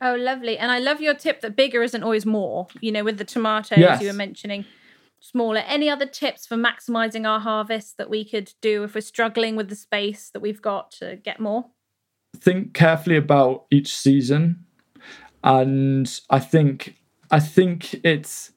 Oh, 0.04 0.16
lovely. 0.16 0.58
And 0.58 0.72
I 0.72 0.80
love 0.80 1.00
your 1.00 1.14
tip 1.14 1.40
that 1.42 1.54
bigger 1.54 1.82
isn't 1.82 2.02
always 2.02 2.26
more. 2.26 2.66
You 2.80 2.90
know, 2.90 3.04
with 3.04 3.18
the 3.18 3.24
tomatoes 3.24 3.78
yes. 3.78 4.00
you 4.02 4.08
were 4.08 4.12
mentioning, 4.12 4.64
smaller. 5.20 5.60
Any 5.60 5.88
other 5.88 6.06
tips 6.06 6.44
for 6.44 6.56
maximizing 6.56 7.26
our 7.26 7.38
harvest 7.38 7.98
that 7.98 8.10
we 8.10 8.24
could 8.24 8.52
do 8.60 8.82
if 8.82 8.96
we're 8.96 9.00
struggling 9.00 9.54
with 9.54 9.68
the 9.68 9.76
space 9.76 10.28
that 10.30 10.40
we've 10.40 10.60
got 10.60 10.90
to 10.92 11.16
get 11.16 11.38
more? 11.38 11.66
Think 12.36 12.74
carefully 12.74 13.16
about 13.16 13.66
each 13.70 13.96
season. 13.96 14.64
And 15.44 16.20
I 16.30 16.40
think 16.40 16.96
I 17.30 17.38
think 17.38 17.94
it's 18.04 18.52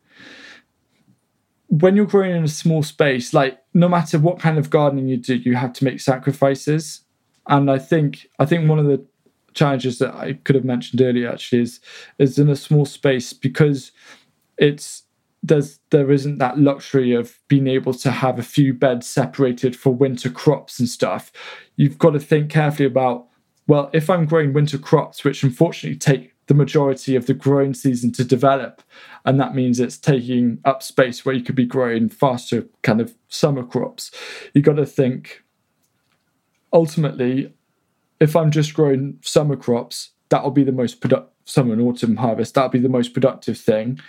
when 1.67 1.95
you're 1.95 2.05
growing 2.05 2.35
in 2.35 2.43
a 2.43 2.47
small 2.47 2.83
space, 2.83 3.33
like 3.33 3.59
no 3.73 3.87
matter 3.87 4.17
what 4.17 4.39
kind 4.39 4.57
of 4.57 4.69
gardening 4.69 5.07
you 5.07 5.17
do, 5.17 5.35
you 5.35 5.55
have 5.55 5.73
to 5.73 5.83
make 5.83 5.99
sacrifices. 5.99 7.01
And 7.47 7.69
I 7.69 7.77
think 7.77 8.27
I 8.39 8.45
think 8.45 8.67
one 8.67 8.79
of 8.79 8.85
the 8.85 9.05
challenges 9.55 9.97
that 9.99 10.13
I 10.13 10.33
could 10.33 10.55
have 10.55 10.65
mentioned 10.65 11.01
earlier 11.01 11.31
actually 11.31 11.63
is 11.63 11.79
is 12.19 12.37
in 12.37 12.49
a 12.49 12.55
small 12.55 12.85
space 12.85 13.33
because 13.33 13.91
it's 14.57 15.03
there's 15.41 15.79
there 15.89 16.11
isn't 16.11 16.37
that 16.39 16.59
luxury 16.59 17.13
of 17.13 17.39
being 17.47 17.67
able 17.67 17.93
to 17.93 18.11
have 18.11 18.37
a 18.37 18.43
few 18.43 18.73
beds 18.73 19.07
separated 19.07 19.75
for 19.75 19.93
winter 19.93 20.29
crops 20.29 20.79
and 20.79 20.89
stuff. 20.89 21.31
You've 21.75 21.97
got 21.97 22.11
to 22.11 22.19
think 22.19 22.51
carefully 22.51 22.87
about 22.87 23.27
well, 23.67 23.89
if 23.93 24.11
I'm 24.11 24.25
growing 24.25 24.53
winter 24.53 24.77
crops, 24.77 25.23
which 25.23 25.41
unfortunately 25.41 25.97
take 25.97 26.33
the 26.47 26.53
majority 26.53 27.15
of 27.15 27.25
the 27.25 27.33
growing 27.33 27.73
season 27.73 28.11
to 28.11 28.23
develop, 28.23 28.83
and 29.25 29.39
that 29.39 29.55
means 29.55 29.79
it's 29.79 29.97
taking 29.97 30.59
up 30.65 30.83
space 30.83 31.25
where 31.25 31.33
you 31.33 31.43
could 31.43 31.55
be 31.55 31.65
growing 31.65 32.07
faster 32.07 32.67
kind 32.83 33.01
of 33.01 33.15
summer 33.27 33.63
crops. 33.63 34.11
You've 34.53 34.65
got 34.65 34.75
to 34.75 34.85
think 34.85 35.43
ultimately 36.71 37.53
if 38.19 38.35
I'm 38.35 38.51
just 38.51 38.73
growing 38.73 39.19
summer 39.21 39.55
crops, 39.55 40.11
that'll 40.29 40.51
be 40.51 40.63
the 40.63 40.71
most 40.71 41.01
productive 41.01 41.31
summer 41.45 41.73
and 41.73 41.81
autumn 41.81 42.17
harvest. 42.17 42.55
That'll 42.55 42.69
be 42.69 42.79
the 42.79 42.89
most 42.89 43.13
productive 43.13 43.57
thing. 43.57 43.99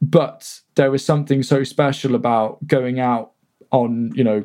But 0.00 0.60
there 0.76 0.94
is 0.94 1.04
something 1.04 1.42
so 1.42 1.64
special 1.64 2.14
about 2.14 2.66
going 2.66 3.00
out 3.00 3.32
on, 3.70 4.12
you 4.14 4.24
know, 4.24 4.44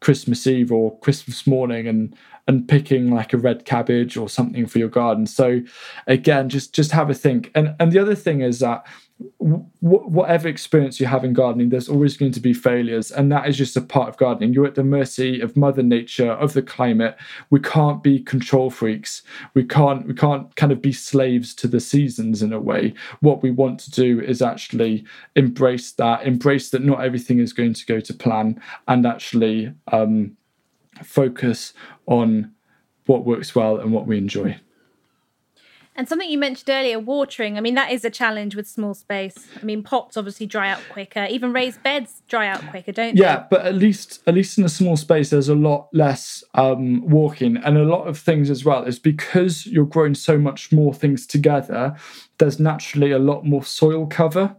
Christmas 0.00 0.46
Eve 0.46 0.72
or 0.72 0.98
Christmas 1.00 1.46
morning 1.46 1.86
and 1.86 2.14
and 2.48 2.68
picking 2.68 3.12
like 3.12 3.32
a 3.32 3.38
red 3.38 3.64
cabbage 3.64 4.16
or 4.16 4.28
something 4.28 4.66
for 4.66 4.78
your 4.78 4.88
garden. 4.88 5.26
So 5.26 5.62
again, 6.06 6.48
just 6.48 6.74
just 6.74 6.92
have 6.92 7.10
a 7.10 7.14
think. 7.14 7.50
And 7.54 7.74
and 7.80 7.92
the 7.92 7.98
other 7.98 8.14
thing 8.14 8.40
is 8.40 8.60
that 8.60 8.86
whatever 9.38 10.46
experience 10.46 11.00
you 11.00 11.06
have 11.06 11.24
in 11.24 11.32
gardening, 11.32 11.70
there's 11.70 11.88
always 11.88 12.16
going 12.18 12.32
to 12.32 12.40
be 12.40 12.52
failures, 12.52 13.10
and 13.10 13.32
that 13.32 13.48
is 13.48 13.56
just 13.56 13.76
a 13.76 13.80
part 13.80 14.08
of 14.08 14.16
gardening. 14.18 14.52
You're 14.52 14.66
at 14.66 14.74
the 14.74 14.84
mercy 14.84 15.40
of 15.40 15.56
Mother 15.56 15.82
Nature, 15.82 16.32
of 16.32 16.52
the 16.52 16.62
climate. 16.62 17.16
We 17.48 17.60
can't 17.60 18.02
be 18.02 18.20
control 18.20 18.68
freaks. 18.68 19.22
We 19.54 19.64
can't 19.64 20.06
we 20.06 20.14
can't 20.14 20.54
kind 20.56 20.70
of 20.70 20.82
be 20.82 20.92
slaves 20.92 21.54
to 21.56 21.68
the 21.68 21.80
seasons 21.80 22.42
in 22.42 22.52
a 22.52 22.60
way. 22.60 22.92
What 23.20 23.42
we 23.42 23.50
want 23.50 23.80
to 23.80 23.90
do 23.90 24.20
is 24.20 24.42
actually 24.42 25.06
embrace 25.34 25.92
that, 25.92 26.26
embrace 26.26 26.70
that 26.70 26.82
not 26.82 27.02
everything 27.02 27.38
is 27.38 27.54
going 27.54 27.74
to 27.74 27.86
go 27.86 28.00
to 28.00 28.12
plan, 28.12 28.60
and 28.86 29.06
actually 29.06 29.72
um, 29.92 30.36
focus 31.02 31.72
on 32.06 32.52
what 33.06 33.24
works 33.24 33.54
well 33.54 33.78
and 33.78 33.92
what 33.92 34.06
we 34.06 34.18
enjoy. 34.18 34.58
And 35.96 36.06
something 36.08 36.30
you 36.30 36.36
mentioned 36.36 36.68
earlier, 36.68 36.98
watering. 36.98 37.56
I 37.56 37.60
mean, 37.60 37.74
that 37.74 37.90
is 37.90 38.04
a 38.04 38.10
challenge 38.10 38.54
with 38.54 38.68
small 38.68 38.92
space. 38.92 39.34
I 39.60 39.64
mean, 39.64 39.82
pots 39.82 40.16
obviously 40.16 40.46
dry 40.46 40.70
out 40.70 40.80
quicker. 40.90 41.26
Even 41.30 41.54
raised 41.54 41.82
beds 41.82 42.22
dry 42.28 42.46
out 42.48 42.60
quicker, 42.68 42.92
don't 42.92 43.16
yeah, 43.16 43.22
they? 43.22 43.40
Yeah, 43.40 43.46
but 43.50 43.66
at 43.66 43.74
least 43.74 44.22
at 44.26 44.34
least 44.34 44.58
in 44.58 44.64
a 44.64 44.68
small 44.68 44.96
space, 44.96 45.30
there's 45.30 45.48
a 45.48 45.54
lot 45.54 45.88
less 45.94 46.44
um, 46.54 47.08
walking, 47.08 47.56
and 47.56 47.78
a 47.78 47.84
lot 47.84 48.06
of 48.06 48.18
things 48.18 48.50
as 48.50 48.64
well. 48.64 48.84
Is 48.84 48.98
because 48.98 49.66
you're 49.66 49.86
growing 49.86 50.14
so 50.14 50.38
much 50.38 50.70
more 50.70 50.92
things 50.92 51.26
together. 51.26 51.96
There's 52.38 52.60
naturally 52.60 53.12
a 53.12 53.18
lot 53.18 53.46
more 53.46 53.64
soil 53.64 54.06
cover. 54.06 54.54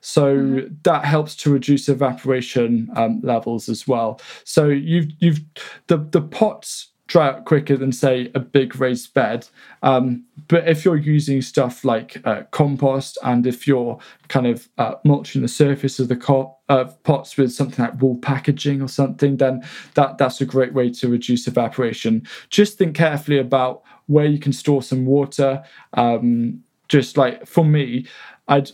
So 0.00 0.36
mm-hmm. 0.36 0.74
that 0.82 1.04
helps 1.04 1.36
to 1.36 1.52
reduce 1.52 1.88
evaporation 1.88 2.90
um, 2.96 3.20
levels 3.22 3.68
as 3.68 3.86
well. 3.86 4.20
So 4.44 4.68
you've 4.68 5.10
you've 5.18 5.40
the 5.88 5.98
the 5.98 6.22
pots 6.22 6.88
dry 7.08 7.28
out 7.28 7.46
quicker 7.46 7.76
than 7.76 7.90
say 7.90 8.30
a 8.34 8.38
big 8.40 8.78
raised 8.78 9.12
bed. 9.14 9.48
Um, 9.82 10.24
but 10.46 10.68
if 10.68 10.84
you're 10.84 10.96
using 10.96 11.42
stuff 11.42 11.84
like 11.84 12.20
uh, 12.24 12.42
compost 12.52 13.18
and 13.24 13.46
if 13.46 13.66
you're 13.66 13.98
kind 14.28 14.46
of 14.46 14.68
uh, 14.78 14.94
mulching 15.04 15.42
the 15.42 15.48
surface 15.48 15.98
of 15.98 16.08
the 16.08 16.16
co- 16.16 16.56
pots 17.02 17.36
with 17.36 17.52
something 17.52 17.84
like 17.84 18.00
wool 18.00 18.16
packaging 18.16 18.82
or 18.82 18.88
something, 18.88 19.38
then 19.38 19.64
that 19.94 20.18
that's 20.18 20.40
a 20.40 20.46
great 20.46 20.74
way 20.74 20.90
to 20.90 21.08
reduce 21.08 21.48
evaporation. 21.48 22.26
Just 22.50 22.78
think 22.78 22.94
carefully 22.94 23.38
about 23.38 23.82
where 24.06 24.26
you 24.26 24.38
can 24.38 24.52
store 24.52 24.82
some 24.82 25.06
water. 25.06 25.64
Um, 25.94 26.62
just 26.88 27.16
like 27.16 27.46
for 27.46 27.64
me, 27.64 28.06
I'd 28.48 28.70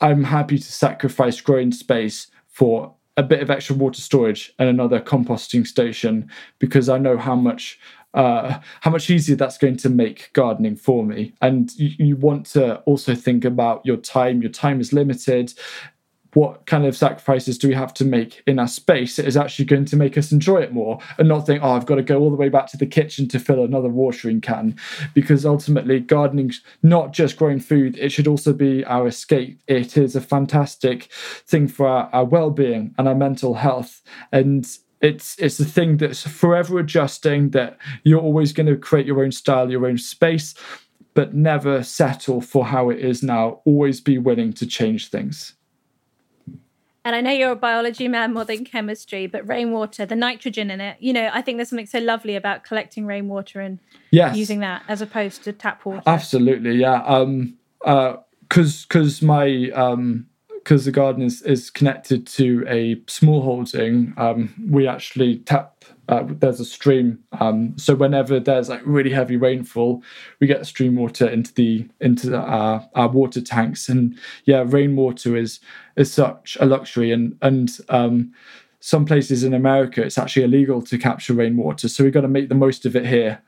I'm 0.00 0.24
happy 0.24 0.58
to 0.58 0.72
sacrifice 0.72 1.40
growing 1.40 1.72
space 1.72 2.28
for 2.48 2.95
a 3.16 3.22
bit 3.22 3.42
of 3.42 3.50
extra 3.50 3.74
water 3.74 4.00
storage 4.00 4.52
and 4.58 4.68
another 4.68 5.00
composting 5.00 5.66
station 5.66 6.30
because 6.58 6.88
I 6.88 6.98
know 6.98 7.16
how 7.16 7.34
much 7.34 7.78
uh, 8.14 8.60
how 8.80 8.90
much 8.90 9.10
easier 9.10 9.36
that's 9.36 9.58
going 9.58 9.76
to 9.76 9.90
make 9.90 10.30
gardening 10.32 10.74
for 10.74 11.04
me. 11.04 11.34
And 11.42 11.70
you, 11.76 11.90
you, 11.98 12.16
want 12.16 12.46
to 12.46 12.78
also 12.80 13.14
think 13.14 13.44
about 13.44 13.84
your 13.84 13.98
time. 13.98 14.40
Your 14.40 14.50
time 14.50 14.80
is 14.80 14.94
limited 14.94 15.52
what 16.36 16.66
kind 16.66 16.84
of 16.84 16.94
sacrifices 16.94 17.56
do 17.56 17.66
we 17.66 17.72
have 17.72 17.94
to 17.94 18.04
make 18.04 18.42
in 18.46 18.58
our 18.58 18.68
space 18.68 19.16
that 19.16 19.24
is 19.24 19.38
actually 19.38 19.64
going 19.64 19.86
to 19.86 19.96
make 19.96 20.18
us 20.18 20.32
enjoy 20.32 20.58
it 20.58 20.70
more 20.70 20.98
and 21.16 21.26
not 21.26 21.46
think, 21.46 21.62
oh, 21.62 21.70
I've 21.70 21.86
got 21.86 21.94
to 21.94 22.02
go 22.02 22.20
all 22.20 22.28
the 22.28 22.36
way 22.36 22.50
back 22.50 22.66
to 22.72 22.76
the 22.76 22.84
kitchen 22.84 23.26
to 23.28 23.40
fill 23.40 23.64
another 23.64 23.88
watering 23.88 24.42
can. 24.42 24.76
Because 25.14 25.46
ultimately, 25.46 25.98
gardening's 25.98 26.60
not 26.82 27.14
just 27.14 27.38
growing 27.38 27.58
food, 27.58 27.96
it 27.96 28.10
should 28.10 28.28
also 28.28 28.52
be 28.52 28.84
our 28.84 29.06
escape. 29.06 29.62
It 29.66 29.96
is 29.96 30.14
a 30.14 30.20
fantastic 30.20 31.04
thing 31.46 31.68
for 31.68 31.88
our, 31.88 32.10
our 32.12 32.26
well 32.26 32.50
being 32.50 32.94
and 32.98 33.08
our 33.08 33.14
mental 33.14 33.54
health. 33.54 34.02
And 34.30 34.68
it's 35.00 35.38
it's 35.38 35.58
a 35.58 35.64
thing 35.64 35.96
that's 35.96 36.28
forever 36.28 36.78
adjusting 36.78 37.50
that 37.50 37.78
you're 38.04 38.20
always 38.20 38.52
going 38.52 38.66
to 38.66 38.76
create 38.76 39.06
your 39.06 39.22
own 39.22 39.32
style 39.32 39.70
your 39.70 39.86
own 39.86 39.98
space 39.98 40.54
but 41.12 41.34
never 41.34 41.82
settle 41.82 42.40
for 42.40 42.64
how 42.64 42.88
it 42.88 42.98
is 42.98 43.22
now 43.22 43.60
always 43.66 44.00
be 44.00 44.16
willing 44.16 44.54
to 44.54 44.66
change 44.66 45.10
things 45.10 45.55
and 47.06 47.14
I 47.14 47.20
know 47.20 47.30
you're 47.30 47.52
a 47.52 47.56
biology 47.56 48.08
man 48.08 48.34
more 48.34 48.44
than 48.44 48.64
chemistry, 48.64 49.28
but 49.28 49.46
rainwater, 49.48 50.06
the 50.06 50.16
nitrogen 50.16 50.72
in 50.72 50.80
it, 50.80 50.96
you 50.98 51.12
know, 51.12 51.30
I 51.32 51.40
think 51.40 51.56
there's 51.56 51.68
something 51.68 51.86
so 51.86 52.00
lovely 52.00 52.34
about 52.34 52.64
collecting 52.64 53.06
rainwater 53.06 53.60
and 53.60 53.78
yes. 54.10 54.36
using 54.36 54.58
that 54.58 54.82
as 54.88 55.00
opposed 55.00 55.44
to 55.44 55.52
tap 55.52 55.84
water. 55.84 56.02
Absolutely, 56.04 56.74
yeah. 56.74 57.04
Um, 57.04 57.58
uh, 57.84 58.16
cause, 58.48 58.86
cause 58.86 59.22
my, 59.22 59.70
um, 59.72 60.26
because 60.48 60.84
the 60.84 60.90
garden 60.90 61.22
is, 61.22 61.42
is 61.42 61.70
connected 61.70 62.26
to 62.26 62.64
a 62.66 63.00
small 63.06 63.40
holding, 63.40 64.12
um, 64.16 64.52
we 64.68 64.88
actually 64.88 65.38
tap 65.38 65.76
uh, 66.08 66.22
there's 66.24 66.60
a 66.60 66.64
stream. 66.64 67.18
Um, 67.40 67.76
so 67.76 67.94
whenever 67.94 68.38
there's 68.38 68.68
like 68.68 68.80
really 68.84 69.10
heavy 69.10 69.36
rainfall, 69.36 70.02
we 70.40 70.46
get 70.46 70.64
stream 70.66 70.96
water 70.96 71.26
into 71.26 71.52
the 71.54 71.88
into 72.00 72.30
the, 72.30 72.38
uh, 72.38 72.84
our 72.94 73.08
water 73.08 73.40
tanks. 73.40 73.88
And 73.88 74.16
yeah, 74.44 74.64
rainwater 74.66 75.36
is 75.36 75.60
is 75.96 76.12
such 76.12 76.56
a 76.60 76.66
luxury. 76.66 77.12
And 77.12 77.36
and 77.42 77.76
um, 77.88 78.32
some 78.80 79.04
places 79.04 79.42
in 79.42 79.54
America, 79.54 80.02
it's 80.02 80.18
actually 80.18 80.44
illegal 80.44 80.82
to 80.82 80.98
capture 80.98 81.34
rainwater. 81.34 81.88
So 81.88 82.04
we've 82.04 82.12
got 82.12 82.20
to 82.22 82.28
make 82.28 82.48
the 82.48 82.54
most 82.54 82.86
of 82.86 82.94
it 82.94 83.06
here. 83.06 83.42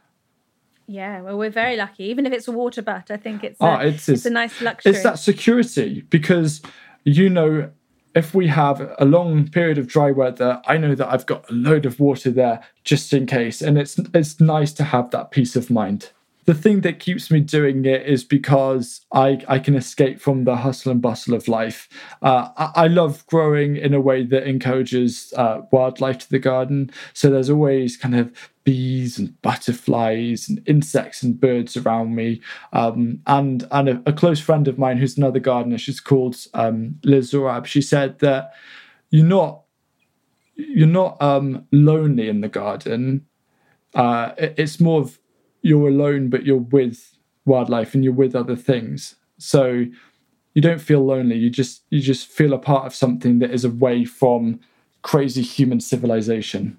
Yeah, 0.87 1.21
well, 1.21 1.37
we're 1.37 1.51
very 1.51 1.77
lucky. 1.77 2.05
Even 2.05 2.25
if 2.25 2.33
it's 2.33 2.49
a 2.49 2.53
water 2.53 2.81
butt, 2.81 3.11
I 3.11 3.19
think 3.19 3.45
it's 3.45 3.61
a, 3.61 3.65
oh, 3.65 3.75
it's, 3.77 4.09
it's, 4.09 4.21
it's 4.21 4.27
a 4.27 4.31
nice 4.31 4.61
luxury. 4.63 4.93
It's 4.93 5.03
that 5.03 5.19
security 5.19 6.03
because 6.09 6.63
you 7.05 7.29
know 7.29 7.71
if 8.15 8.35
we 8.35 8.47
have 8.49 8.95
a 8.99 9.05
long 9.05 9.49
period 9.49 9.79
of 9.79 9.87
dry 9.87 10.11
weather, 10.11 10.61
I 10.67 10.79
know 10.79 10.95
that 10.95 11.13
I've 11.13 11.27
got 11.27 11.49
a 11.51 11.53
load 11.55 11.87
of 11.87 12.01
water 12.01 12.31
there 12.31 12.65
just 12.85 13.13
in 13.13 13.27
case. 13.27 13.63
And 13.63 13.79
it's 13.79 13.99
it's 14.15 14.41
nice 14.41 14.73
to 14.75 14.85
have 14.85 15.11
that 15.11 15.31
peace 15.31 15.57
of 15.57 15.71
mind. 15.71 16.11
The 16.49 16.55
thing 16.55 16.81
that 16.81 16.99
keeps 16.99 17.31
me 17.31 17.41
doing 17.41 17.85
it 17.85 18.07
is 18.07 18.25
because 18.25 19.03
I, 19.13 19.45
I 19.49 19.59
can 19.59 19.75
escape 19.75 20.19
from 20.19 20.45
the 20.45 20.57
hustle 20.57 20.91
and 20.91 21.03
bustle 21.03 21.35
of 21.35 21.47
life. 21.47 21.91
Uh, 22.23 22.49
I, 22.57 22.85
I, 22.85 22.87
love 22.87 23.27
growing 23.27 23.77
in 23.77 23.93
a 23.93 24.01
way 24.01 24.25
that 24.25 24.49
encourages 24.49 25.35
uh, 25.37 25.61
wildlife 25.71 26.21
to 26.21 26.31
the 26.31 26.39
garden. 26.39 26.91
So 27.13 27.29
there's 27.29 27.51
always 27.51 27.99
kind 27.99 28.17
of 28.17 28.33
bees 28.65 29.19
and 29.19 29.39
butterflies 29.43 30.49
and 30.49 30.63
insects 30.67 31.23
and 31.23 31.39
birds 31.39 31.77
around 31.77 32.15
me. 32.15 32.41
Um, 32.73 33.21
and 33.27 33.69
and 33.71 33.89
a, 33.91 34.03
a, 34.07 34.13
close 34.15 34.41
friend 34.41 34.69
of 34.69 34.79
mine 34.79 34.97
who's 34.97 35.19
another 35.19 35.41
gardener, 35.41 35.77
she's 35.77 36.01
called 36.01 36.35
um, 36.55 36.99
Liz 37.05 37.31
Zorab, 37.31 37.67
she 37.67 37.83
said 37.83 38.21
that 38.21 38.55
you're 39.11 39.23
not 39.23 39.65
you're 40.55 40.87
not 40.87 41.21
um, 41.21 41.67
lonely 41.73 42.31
in 42.31 42.41
the 42.41 42.49
garden. 42.49 43.27
Uh, 43.93 44.33
it, 44.39 44.55
it's 44.57 44.81
more 44.81 45.03
of 45.03 45.19
you're 45.69 45.89
alone, 45.89 46.31
but 46.31 46.47
you're 46.47 46.57
with 46.57 47.17
wildlife 47.45 47.95
and 47.95 48.03
you're 48.03 48.13
with 48.13 48.35
other 48.35 48.57
things. 48.57 49.17
So 49.39 49.85
you 50.55 50.63
don't 50.63 50.81
feel 50.81 51.05
lonely. 51.05 51.37
You 51.37 51.51
just 51.51 51.83
you 51.91 52.01
just 52.01 52.27
feel 52.27 52.53
a 52.53 52.59
part 52.59 52.87
of 52.87 52.95
something 52.95 53.39
that 53.39 53.51
is 53.51 53.65
away 53.65 54.05
from 54.05 54.61
crazy 55.03 55.43
human 55.43 55.81
civilization. 55.81 56.79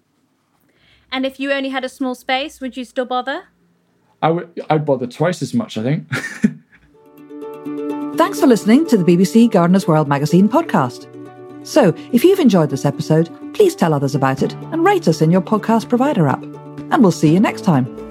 And 1.11 1.25
if 1.25 1.39
you 1.39 1.51
only 1.51 1.69
had 1.69 1.85
a 1.85 1.89
small 1.89 2.15
space, 2.15 2.59
would 2.59 2.75
you 2.75 2.83
still 2.83 3.05
bother? 3.05 3.43
I 4.21 4.31
would. 4.31 4.61
I'd 4.69 4.85
bother 4.85 5.07
twice 5.07 5.41
as 5.41 5.53
much. 5.53 5.77
I 5.77 5.83
think. 5.83 6.13
Thanks 8.17 8.39
for 8.39 8.47
listening 8.47 8.85
to 8.87 8.97
the 8.97 9.05
BBC 9.05 9.49
Gardener's 9.49 9.87
World 9.87 10.09
magazine 10.09 10.49
podcast. 10.49 11.07
So, 11.65 11.93
if 12.11 12.23
you've 12.23 12.39
enjoyed 12.39 12.69
this 12.69 12.85
episode, 12.85 13.29
please 13.53 13.75
tell 13.75 13.93
others 13.93 14.15
about 14.15 14.43
it 14.43 14.53
and 14.71 14.83
rate 14.83 15.07
us 15.07 15.21
in 15.21 15.31
your 15.31 15.41
podcast 15.41 15.87
provider 15.87 16.27
app. 16.27 16.43
And 16.91 17.01
we'll 17.01 17.11
see 17.11 17.31
you 17.31 17.39
next 17.39 17.63
time. 17.63 18.08